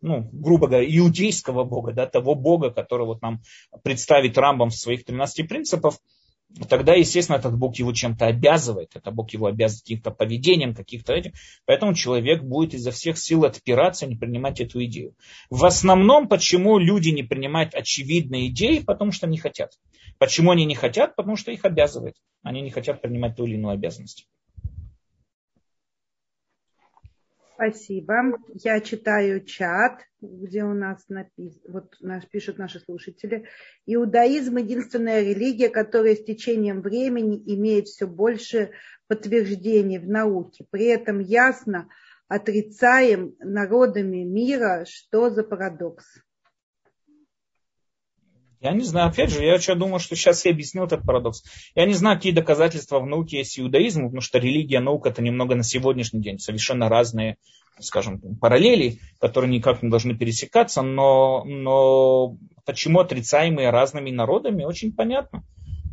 [0.00, 3.40] ну, грубо говоря, иудейского бога, да, того бога, который вот нам
[3.82, 5.98] представит Рамбам в своих 13 принципах,
[6.68, 11.32] тогда, естественно, этот Бог его чем-то обязывает, это Бог его обязывает каким-то поведением, каких-то этим,
[11.64, 15.14] поэтому человек будет изо всех сил отпираться, не принимать эту идею.
[15.50, 19.72] В основном, почему люди не принимают очевидные идеи, потому что не хотят.
[20.18, 21.16] Почему они не хотят?
[21.16, 22.14] Потому что их обязывает.
[22.42, 24.26] Они не хотят принимать ту или иную обязанность.
[27.56, 28.38] Спасибо.
[28.52, 33.46] Я читаю чат, где у нас написано, вот наш, пишут наши слушатели.
[33.86, 38.72] Иудаизм– единственная религия, которая с течением времени имеет все больше
[39.08, 40.66] подтверждений в науке.
[40.70, 41.88] При этом ясно
[42.28, 46.04] отрицаем народами мира, что за парадокс.
[48.66, 51.44] Я не знаю, опять же, я что думаю, что сейчас я объяснил этот парадокс.
[51.76, 55.54] Я не знаю, какие доказательства в науке есть иудаизму, потому что религия, наука это немного
[55.54, 57.36] на сегодняшний день совершенно разные,
[57.78, 65.44] скажем, параллели, которые никак не должны пересекаться, но, но почему отрицаемые разными народами, очень понятно.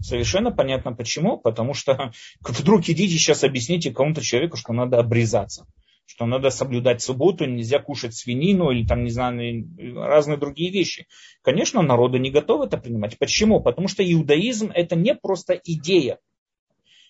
[0.02, 1.38] Совершенно понятно почему.
[1.38, 5.68] Потому что вдруг идите сейчас объясните кому-то человеку, что надо обрезаться
[6.06, 11.08] что надо соблюдать субботу, нельзя кушать свинину или там, не знаю, разные другие вещи.
[11.42, 13.18] Конечно, народы не готовы это принимать.
[13.18, 13.62] Почему?
[13.62, 16.20] Потому что иудаизм это не просто идея.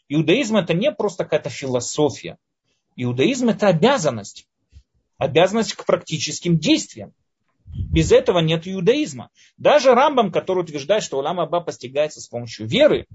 [0.10, 2.38] Иудаизм это не просто какая-то философия.
[2.96, 4.48] Иудаизм это обязанность.
[5.18, 7.14] Обязанность к практическим действиям.
[7.66, 9.30] Без этого нет иудаизма.
[9.58, 13.08] Даже Рамбам, который утверждает, что Улам Аба постигается с помощью веры,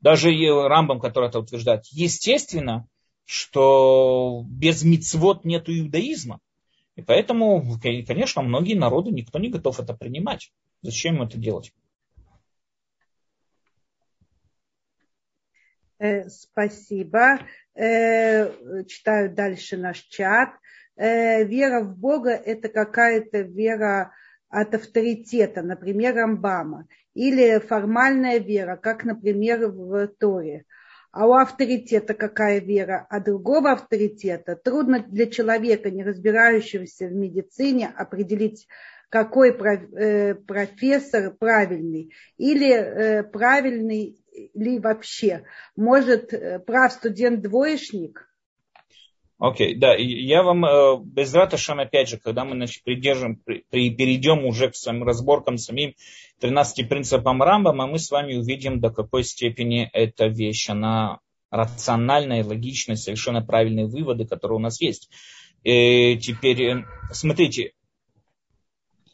[0.00, 2.88] даже Рамбам, который это утверждает, естественно,
[3.24, 6.40] что без мицвод нет иудаизма.
[6.96, 10.52] И поэтому, конечно, многие народы, никто не готов это принимать.
[10.82, 11.72] Зачем это делать?
[15.98, 17.38] Э, спасибо.
[17.74, 20.50] Э, читаю дальше наш чат.
[20.96, 24.12] Э, вера в Бога– это какая-то вера
[24.48, 30.64] от авторитета, например, Рамбама, или формальная вера, как, например, в Торе–
[31.12, 37.92] а у авторитета какая вера, а другого авторитета трудно для человека, не разбирающегося в медицине,
[37.96, 38.68] определить,
[39.08, 44.16] какой э, профессор правильный или э, правильный
[44.54, 45.44] ли вообще.
[45.76, 48.26] Может, э, прав студент-двоечник–
[49.40, 53.64] Окей, okay, да, я вам э, без раташан, опять же, когда мы значит, придержим, при,
[53.70, 55.94] перейдем уже к своим разборкам самим
[56.40, 62.96] 13 принципам Рамбама, мы с вами увидим, до какой степени эта вещь, она рациональная, логичная,
[62.96, 65.08] совершенно правильные выводы, которые у нас есть.
[65.62, 67.72] И теперь, э, смотрите,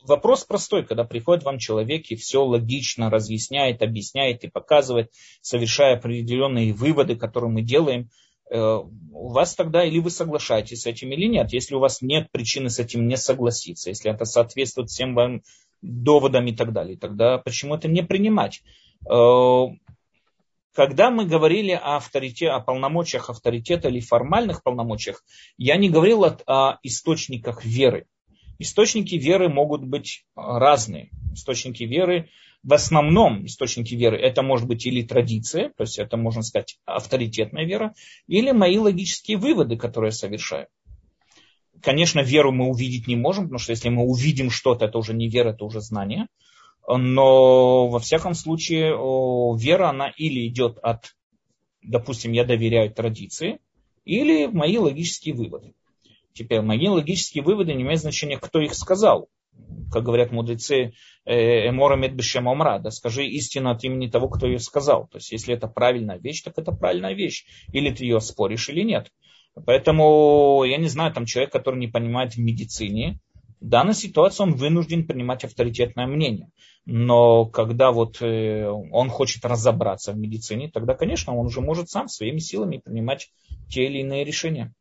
[0.03, 6.73] вопрос простой, когда приходит вам человек и все логично разъясняет, объясняет и показывает, совершая определенные
[6.73, 11.53] выводы, которые мы делаем– Э, у вас тогда или вы соглашаетесь с этим или нет.
[11.53, 15.43] Если у вас нет причины с этим не согласиться, если это соответствует всем вам
[15.83, 18.63] доводам и так далее, тогда почему это не принимать?
[19.11, 19.67] Э,
[20.73, 25.25] когда мы говорили о, авторитете, о полномочиях авторитета или формальных полномочиях,
[25.57, 28.07] я не говорил о, о источниках веры.
[28.59, 31.11] Источники веры могут быть разные.
[31.33, 32.29] Источники веры
[32.63, 37.65] в основном источники веры это может быть или традиция, то есть это, можно сказать, авторитетная
[37.65, 37.95] вера,
[38.27, 40.67] или мои логические выводы, которые я совершаю.
[41.83, 45.29] Конечно, веру мы увидеть не можем, потому что если мы увидим что-то, это уже не
[45.29, 46.27] вера, это уже знание.
[46.89, 48.91] Но во всяком случае
[49.57, 51.17] вера, она или идет от,
[51.83, 53.59] допустим, я доверяю традиции,
[54.05, 55.75] или мои логические выводы.
[56.33, 59.29] Теперь мои логические выводы не имеют значения, кто их сказал.
[59.93, 60.93] Как говорят мудрецы,
[61.25, 65.07] э, Эмора Медбешем Омра, да, скажи истину от имени того, кто ее сказал.
[65.09, 67.45] То есть, если это правильная вещь, так это правильная вещь.
[67.73, 69.11] Или ты ее споришь, или нет.
[69.65, 73.21] Поэтому, я не знаю, там человек, который не понимает в медицине,
[73.61, 76.51] в данной ситуации он вынужден принимать авторитетное мнение.
[76.85, 82.07] Но когда вот э, он хочет разобраться в медицине, тогда, конечно, он уже может сам
[82.07, 83.31] своими силами принимать
[83.69, 84.75] те или иные решения.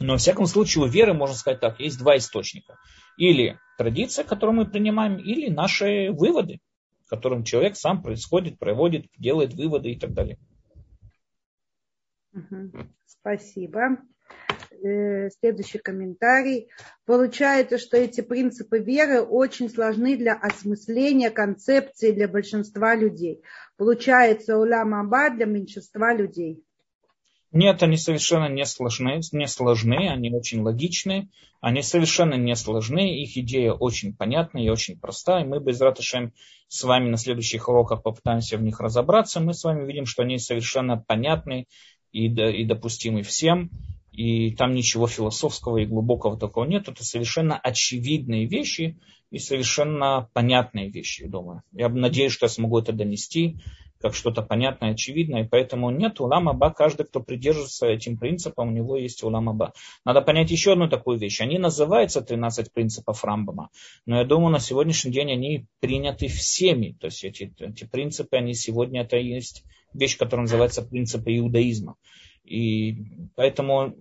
[0.00, 2.78] Но, во всяком случае, у веры, можно сказать так, есть два источника.
[3.18, 6.60] Или традиция, которую мы принимаем, или наши выводы,
[7.06, 10.38] которым человек сам происходит, проводит, делает выводы и так далее.
[13.06, 13.98] Спасибо.
[14.82, 16.70] Э, следующий комментарий.
[17.04, 23.42] Получается, что эти принципы веры очень сложны для осмысления концепции для большинства людей.
[23.76, 26.64] Получается, улам аба для меньшинства людей.
[27.52, 33.36] Нет, они совершенно не сложны, не сложны, они очень логичны, они совершенно не сложны, их
[33.36, 36.32] идея очень понятна и очень проста, и мы без Раташем
[36.68, 39.40] с вами на следующих уроках попытаемся в них разобраться.
[39.40, 41.66] Мы с вами видим, что они совершенно понятны
[42.12, 43.70] и, и допустимы всем,
[44.12, 46.88] и там ничего философского и глубокого такого нет.
[46.88, 49.00] Это совершенно очевидные вещи
[49.32, 51.62] и совершенно понятные вещи, думаю.
[51.72, 53.58] Я надеюсь, что я смогу это донести
[54.00, 56.70] как что-то понятное, очевидное, и поэтому нет улама ба.
[56.70, 59.72] Каждый, кто придерживается этим принципам, у него есть улама ба.
[60.04, 61.40] Надо понять еще одну такую вещь.
[61.40, 63.68] Они называются 13 принципов Рамбама,
[64.06, 66.96] но я думаю, на сегодняшний день они приняты всеми.
[66.98, 71.96] То есть эти, эти принципы, они сегодня, это есть вещь, которая называется принципы иудаизма.
[72.44, 72.96] И
[73.36, 73.96] поэтому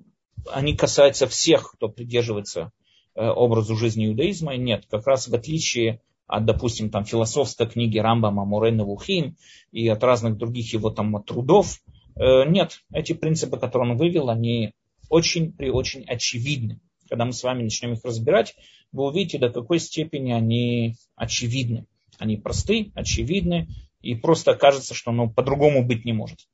[0.49, 2.71] они касаются всех, кто придерживается
[3.15, 4.55] э, образу жизни иудаизма.
[4.55, 5.99] Нет, как раз в отличие
[6.29, 9.35] от, допустим, там, философской книги Рамбама Мурена Вухим
[9.71, 11.79] и от разных других его там трудов.
[12.15, 14.73] Э, нет, эти принципы, которые он вывел, они
[15.09, 16.79] очень при очень очевидны.
[17.09, 18.55] Когда мы с вами начнем их разбирать,
[18.91, 21.87] вы увидите, до какой степени они очевидны.
[22.19, 23.67] Они просты, очевидны,
[24.01, 26.47] и просто кажется, что ну, по-другому быть не может.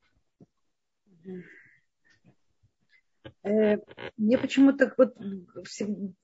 [1.26, 1.32] Э,
[4.16, 5.14] мне почему-то вот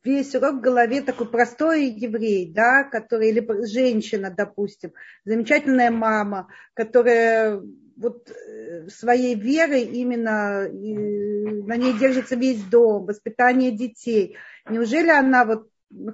[0.02, 4.92] весь урок в голове такой простой еврей, да, который, или женщина, допустим,
[5.24, 7.62] замечательная мама, которая
[7.96, 14.36] вот э, своей верой именно на ней держится весь дом, воспитание детей.
[14.68, 15.68] Неужели она вот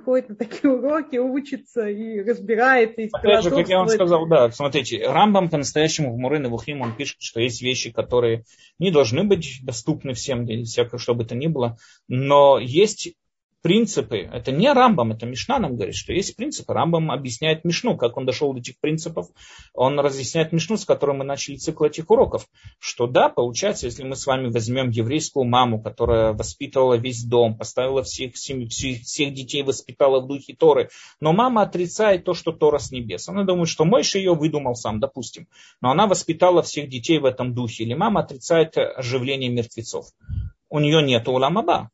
[0.04, 3.00] ходит на такие уроки, учится и разбирается.
[3.02, 6.80] И Опять же, как я вам сказал, да, смотрите, Рамбам по-настоящему в Мурын и Вухим,
[6.80, 8.44] он пишет, что есть вещи, которые
[8.78, 11.76] не должны быть доступны всем, всякое, что бы то ни было,
[12.08, 13.14] но есть
[13.62, 16.72] принципы, это не Рамбам, это Мишна нам говорит, что есть принципы.
[16.72, 19.28] Рамбам объясняет Мишну, как он дошел до этих принципов.
[19.74, 22.46] Он разъясняет Мишну, с которой мы начали цикл этих уроков.
[22.78, 28.02] Что да, получается, если мы с вами возьмем еврейскую маму, которая воспитывала весь дом, поставила
[28.02, 30.90] всех, всех, всех детей, воспитала в духе Торы,
[31.20, 33.28] но мама отрицает то, что Тора с небес.
[33.28, 35.48] Она думает, что Мойша ее выдумал сам, допустим.
[35.80, 37.84] Но она воспитала всех детей в этом духе.
[37.84, 40.06] Или мама отрицает оживление мертвецов.
[40.68, 41.90] У нее нет уламаба.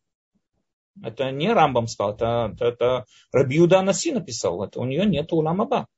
[1.03, 4.63] Это не Рамбам сказал, это, это, это Рабиуда Анаси написал.
[4.63, 5.89] Это у нее нет уламаба.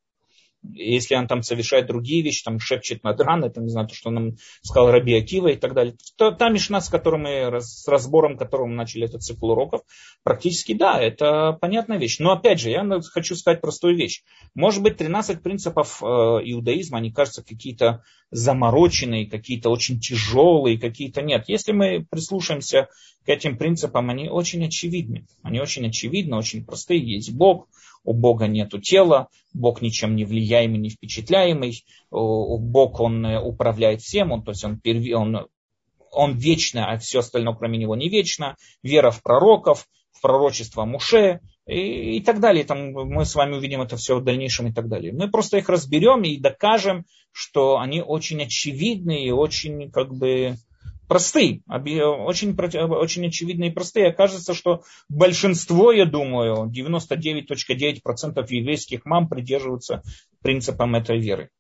[0.63, 4.11] Если он там совершает другие вещи, там шепчет над ран, это не знаю, то, что
[4.11, 5.97] нам сказал Раби Акива и так далее.
[6.17, 9.83] То, та мишна, с которой мы, с разбором которого мы начали этот цикл уроков,
[10.23, 12.19] практически да, это понятная вещь.
[12.19, 14.23] Но опять же, я хочу сказать простую вещь.
[14.55, 21.45] Может быть, 13 принципов э, иудаизма, они кажутся какие-то замороченные, какие-то очень тяжелые, какие-то нет.
[21.49, 22.89] Если мы прислушаемся
[23.25, 25.27] к этим принципам, они очень очевидны.
[25.43, 27.01] Они очень очевидны, очень простые.
[27.01, 27.69] Есть Бог,
[28.07, 34.33] у Бога нет тела, Бог ничем не влияемый, не впечатляемый, Бог, он э, управляет всем,
[34.33, 34.81] он, то есть он,
[35.15, 35.47] он,
[36.13, 38.57] он вечно, а все остальное кроме него не вечно.
[38.83, 42.65] Вера в пророков, в пророчество Муше и, и так далее.
[42.65, 45.13] Там мы с вами увидим это все в дальнейшем и так далее.
[45.13, 50.57] Мы просто их разберем и докажем, что они очень очевидны и очень как бы
[51.09, 54.09] простые, очень, очень очевидные и простые.
[54.09, 60.03] Окажется, что большинство, я думаю, 99.9% еврейских мам придерживаются
[60.43, 61.51] принципам этой веры.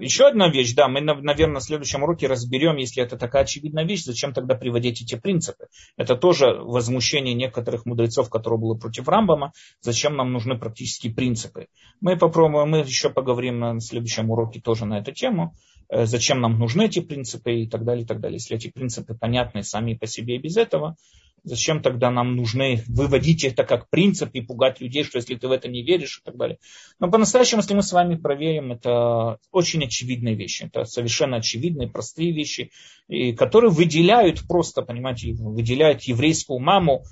[0.00, 4.04] Еще одна вещь, да, мы, наверное, в следующем уроке разберем, если это такая очевидная вещь,
[4.04, 5.66] зачем тогда приводить эти принципы.
[5.96, 11.66] Это тоже возмущение некоторых мудрецов, которые были против Рамбама, зачем нам нужны практические принципы.
[12.00, 15.56] Мы попробуем, мы еще поговорим на следующем уроке тоже на эту тему.
[15.88, 18.36] Э, зачем нам нужны эти принципы и так далее, и так далее.
[18.36, 20.96] Если эти принципы понятны сами по себе и без этого,
[21.44, 25.50] Зачем тогда нам нужны выводить это как принцип и пугать людей, что если ты в
[25.50, 26.58] это не веришь и так далее.
[27.00, 30.70] Но по-настоящему, если мы с вами проверим, это очень очевидные вещи.
[30.72, 32.70] Это совершенно очевидные, простые вещи,
[33.08, 37.02] и которые выделяют просто, понимаете, выделяют еврейскую маму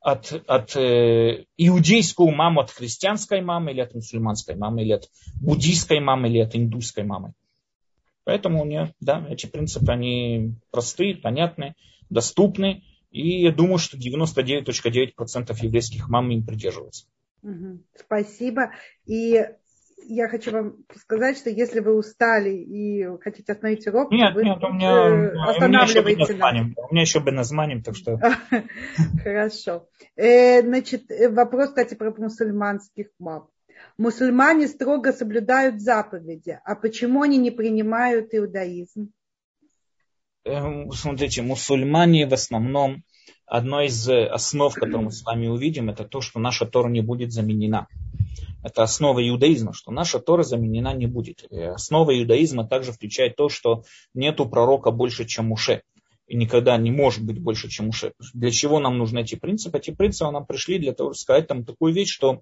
[0.00, 5.08] от, от э, иудейскую маму от христианской мамы или от мусульманской мамы, или от
[5.40, 7.32] буддийской мамы, или от индусской мамы.
[8.24, 11.74] Поэтому у меня, да, эти принципы, они простые, понятные,
[12.10, 12.84] доступны.
[13.10, 17.06] И я думаю, что 99.9% еврейских мам им придерживаются.
[17.96, 18.72] Спасибо.
[19.06, 19.42] И
[20.06, 24.62] я хочу вам сказать, что если вы устали и хотите остановить урок, нет, вы нет,
[24.62, 26.72] у меня, останавливаете у меня нас.
[26.90, 28.18] У меня еще бы названием, так что...
[29.22, 29.88] Хорошо.
[30.16, 33.48] Э, значит, э, вопрос, кстати, про мусульманских мам.
[34.00, 39.12] Мусульмане строго соблюдают заповеди, а почему они не принимают иудаизм?
[40.44, 43.02] Эм, смотрите, мусульмане в основном,
[43.44, 47.30] одной из основ, которую мы с вами увидим, это то, что наша Тора не будет
[47.30, 47.88] заменена.
[48.64, 51.44] Это основа иудаизма, что наша Тора заменена не будет.
[51.50, 55.82] И основа иудаизма также включает то, что нету пророка больше, чем Муше.
[56.26, 58.14] И никогда не может быть больше, чем Муше.
[58.32, 59.76] Для чего нам нужны эти принципы?
[59.76, 62.40] Эти принципы нам пришли для того, чтобы сказать там такую вещь, что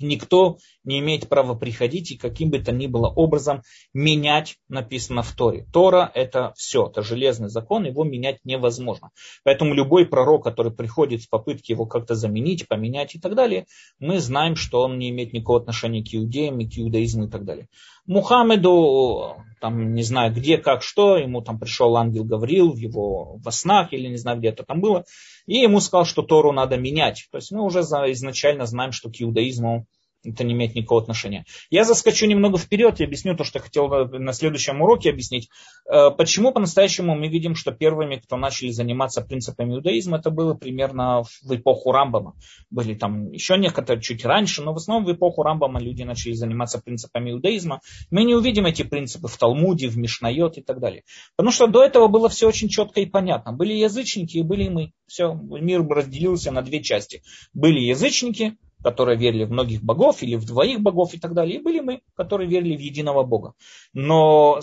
[0.00, 3.62] никто не имеет права приходить и каким бы то ни было образом
[3.92, 5.66] менять написано в Торе.
[5.72, 9.10] Тора это все, это железный закон, его менять невозможно.
[9.44, 13.66] Поэтому любой пророк, который приходит в попытке его как-то заменить, поменять и так далее,
[13.98, 17.44] мы знаем, что он не имеет никакого отношения к иудеям и к иудаизму и так
[17.44, 17.68] далее.
[18.06, 23.50] Мухаммеду, там не знаю где, как, что, ему там пришел ангел Гаврил в его во
[23.50, 25.04] снах или не знаю где это там было,
[25.48, 27.26] и ему сказал, что Тору надо менять.
[27.32, 29.86] То есть мы уже изначально знаем, что к иудаизму
[30.24, 31.44] это не имеет никакого отношения.
[31.70, 35.48] Я заскочу немного вперед и объясню то, что я хотел на следующем уроке объяснить.
[35.90, 41.22] Э, почему по-настоящему мы видим, что первыми, кто начали заниматься принципами иудаизма, это было примерно
[41.22, 42.34] в эпоху Рамбама.
[42.70, 46.80] Были там еще некоторые чуть раньше, но в основном в эпоху Рамбама люди начали заниматься
[46.80, 47.80] принципами иудаизма.
[48.10, 51.04] Мы не увидим эти принципы в Талмуде, в Мишнайот и так далее.
[51.36, 53.52] Потому что до этого было все очень четко и понятно.
[53.52, 54.92] Были язычники и были мы.
[55.06, 57.22] Все, мир разделился на две части.
[57.54, 61.62] Были язычники, которые верили в многих богов или в двоих богов и так далее, и
[61.62, 63.54] были мы, которые верили в единого бога.
[63.92, 64.60] Но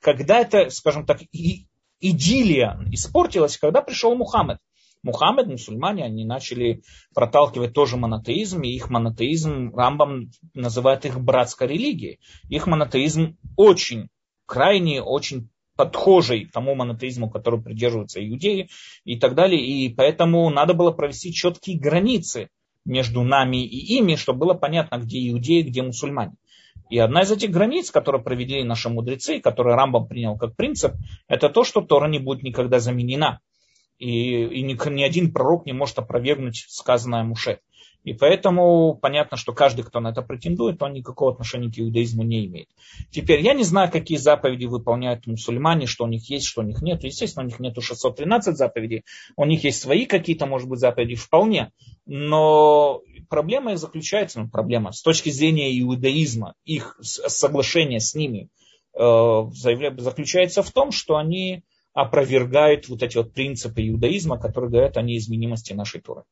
[0.00, 1.66] когда это, скажем так, и,
[2.00, 4.58] идиллия испортилась, когда пришел Мухаммед.
[5.02, 6.82] Мухаммед, мусульмане, они начали
[7.14, 12.20] проталкивать тоже монотеизм, и их монотеизм, Рамбам называет их братской религией.
[12.48, 14.08] Их монотеизм очень
[14.46, 18.70] крайне, очень подхожий тому монотеизму, который придерживаются иудеи
[19.04, 19.60] и так далее.
[19.60, 22.48] И поэтому надо было провести четкие границы
[22.84, 26.34] между нами и ими, чтобы было понятно, где иудеи, где мусульмане.
[26.90, 30.92] И одна из этих границ, которые провели наши мудрецы, которые Рамбам принял как принцип,
[31.28, 33.40] это то, что Тора не будет никогда заменена.
[33.98, 37.60] И, и ни, ни один пророк не может опровергнуть сказанное Муше.
[38.04, 42.44] И поэтому понятно, что каждый, кто на это претендует, он никакого отношения к иудаизму не
[42.44, 42.68] имеет.
[43.10, 46.82] Теперь я не знаю, какие заповеди выполняют мусульмане, что у них есть, что у них
[46.82, 47.02] нет.
[47.02, 49.04] Естественно, у них нет 613 заповедей,
[49.36, 51.72] у них есть свои какие-то, может быть, заповеди вполне.
[52.04, 53.00] Но
[53.30, 58.50] проблема заключается, ну, проблема с точки зрения иудаизма, их соглашение с ними
[58.92, 61.64] э, заключается в том, что они
[61.94, 66.24] опровергают вот эти вот принципы иудаизма, которые говорят о неизменимости нашей Торы.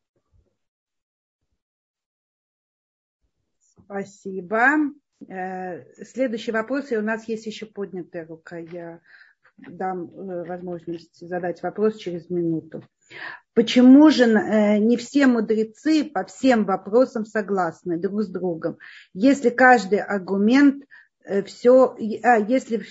[3.93, 4.91] Спасибо.
[5.29, 8.57] Э, следующий вопрос, и у нас есть еще поднятая рука.
[8.57, 9.01] Я
[9.59, 12.83] дам э, возможность задать вопрос через минуту.
[13.53, 18.79] Почему же э, не все мудрецы по всем вопросам согласны друг с другом?
[19.13, 20.85] Если каждый аргумент
[21.45, 22.83] все, а, если,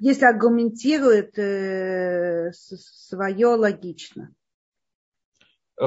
[0.00, 1.34] если аргументирует
[2.54, 4.34] свое логично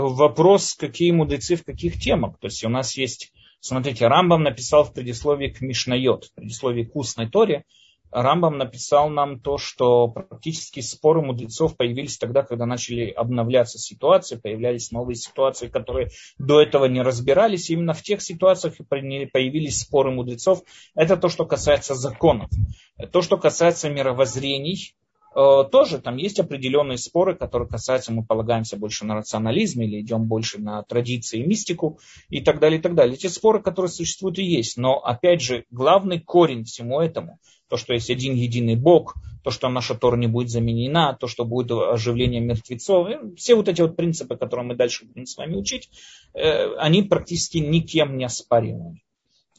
[0.02, 2.38] вопрос, какие мудрецы в каких темах.
[2.40, 6.96] То есть у нас есть, смотрите, Рамбам написал в предисловии к Мишнайот, в предисловии к
[6.96, 7.64] устной Торе,
[8.12, 14.92] Рамбам написал нам то, что практически споры мудрецов появились тогда, когда начали обновляться ситуации, появлялись
[14.92, 17.70] новые ситуации, которые до этого не разбирались.
[17.70, 20.62] Именно в тех ситуациях появились споры мудрецов.
[20.94, 22.50] Это то, что касается законов.
[23.12, 25.05] То, что касается мировоззрений, Э,
[25.36, 30.62] тоже там есть определенные споры, которые касаются, мы полагаемся больше на рационализм или идем больше
[30.62, 32.00] на традиции и мистику
[32.30, 33.16] и так далее, и так далее.
[33.16, 34.78] Эти споры, которые существуют и есть.
[34.78, 39.70] Но, опять же, главный корень всему этому, то, что есть один единый Бог, то, что
[39.70, 43.08] наша Тора не будет заменена, то, что будет оживление мертвецов,
[43.38, 45.90] все вот эти вот принципы, которые мы дальше будем с вами учить,
[46.34, 49.02] э, они практически никем не оспариваемы.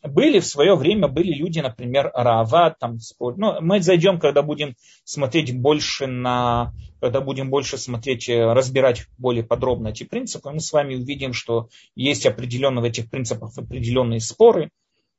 [0.02, 4.74] Были в свое время, были люди, например, Рава, там, ну, мы зайдем, когда будем
[5.04, 10.72] смотреть больше на, когда будем больше смотреть, э, разбирать более подробно эти принципы, мы с
[10.72, 14.70] вами увидим, что есть определенные в этих принципах определенные споры,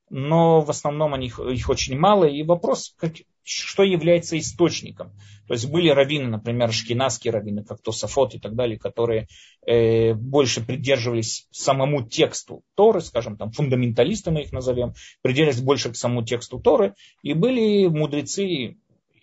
[0.09, 2.25] но в основном они, их очень мало.
[2.25, 3.13] И вопрос, как,
[3.47, 5.13] что является источником.
[5.47, 9.27] То есть были раввины, например, шкинасские раввины, как Тософот и так далее, которые
[9.65, 15.95] э, больше придерживались самому тексту Торы, скажем, там фундаменталисты мы их назовем, придерживались больше к
[15.95, 16.93] самому тексту Торы.
[17.23, 18.75] И были мудрецы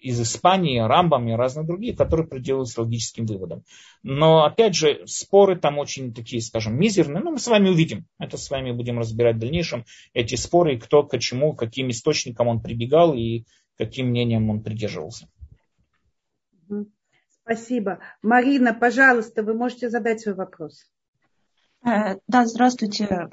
[0.05, 3.65] из Испании, Рамбам и разные другие, которые придерживались логическим выводам.
[4.03, 7.23] Но, опять же, споры там очень такие, скажем, мизерные.
[7.23, 8.05] Но мы с вами увидим.
[8.19, 9.87] Это с вами будем разбирать в дальнейшем.
[10.13, 13.45] Эти споры, кто к чему, каким источникам он прибегал и
[13.77, 15.29] каким мнением он придерживался.
[17.43, 17.99] Спасибо.
[18.23, 20.91] Марина, пожалуйста, вы можете задать свой вопрос.
[21.87, 23.29] Э, да, здравствуйте,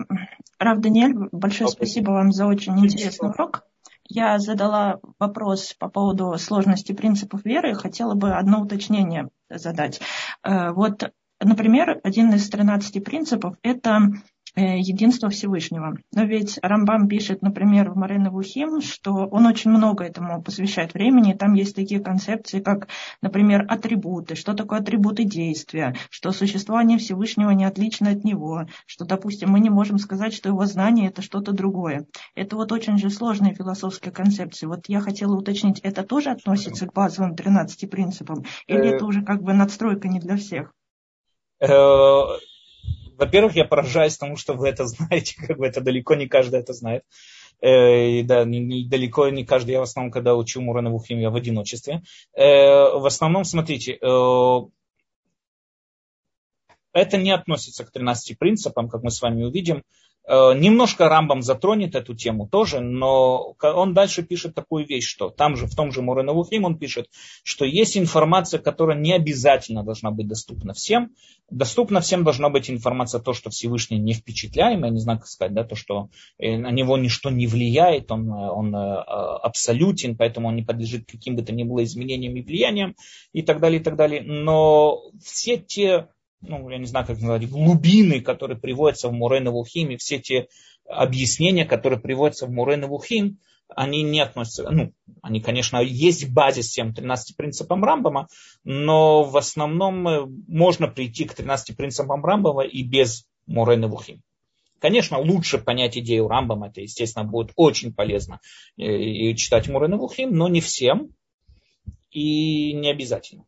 [0.60, 1.14] Рав Даниэль.
[1.32, 3.66] Большое спасибо вам за очень интересный урок
[4.14, 10.02] я задала вопрос по поводу сложности принципов веры, хотела бы одно уточнение задать.
[10.44, 14.02] Э, вот, например, один из 13 принципов– это
[14.56, 15.98] единство Всевышнего.
[16.14, 21.34] Но ведь Рамбам пишет, например, в Марина Вухим, что он очень много этому посвящает времени.
[21.34, 22.88] Там есть такие концепции, как,
[23.22, 24.36] например, атрибуты.
[24.36, 25.96] Что такое атрибуты действия?
[26.10, 28.66] Что существование Всевышнего не отлично от него.
[28.86, 32.06] Что, допустим, мы не можем сказать, что его знание это что-то другое.
[32.36, 34.68] Это вот очень же сложная философская концепция.
[34.68, 38.44] Вот я хотела уточнить, это тоже относится к базовым 13 принципам?
[38.68, 40.74] Или э, это уже как бы надстройка не для всех?
[43.18, 46.74] Во-первых, я поражаюсь тому, что вы это знаете, как бы это далеко не каждый это
[46.74, 47.04] знает.
[47.62, 51.36] Э, и да, далеко не каждый, я в основном, когда учу Мурана Вухим, я в
[51.36, 52.02] одиночестве.
[52.34, 54.60] Э, в основном, смотрите, э,
[56.94, 59.84] это не относится к 13 принципам, как мы с вами увидим.
[60.28, 65.56] Э, немножко Рамбам затронет эту тему тоже, но он дальше пишет такую вещь, что там
[65.56, 67.08] же, в том же Муреновухим он пишет,
[67.44, 71.16] что есть информация, которая не обязательно должна быть доступна всем.
[71.50, 75.54] Доступна всем должна быть информация, то, что Всевышний не впечатляем, я не знаю, как сказать,
[75.54, 80.56] да, то, что э, на него ничто не влияет, он, э, он абсолютен, поэтому он
[80.56, 82.96] не подлежит каким бы то ни было изменениям и влияниям
[83.34, 84.22] и так далее, и так далее.
[84.22, 86.08] Но все те
[86.42, 90.48] ну, я не знаю, как назвать, глубины, которые приводятся в Мурена Вухим, и все те
[90.88, 93.40] объяснения, которые приводятся в Мурена Вухим,
[93.76, 94.92] они не относятся, ну,
[95.22, 98.28] они, конечно, есть базис всем 13 принципам Рамбама,
[98.64, 104.22] но в основном э, можно прийти к 13 принципам Рамбама и без Мурена Вухим.
[104.80, 108.42] Конечно, лучше понять идею Рамбама, это, естественно, будет очень полезно
[108.78, 111.16] э, и читать Мурена Вухим, но не всем
[112.10, 113.46] и не обязательно.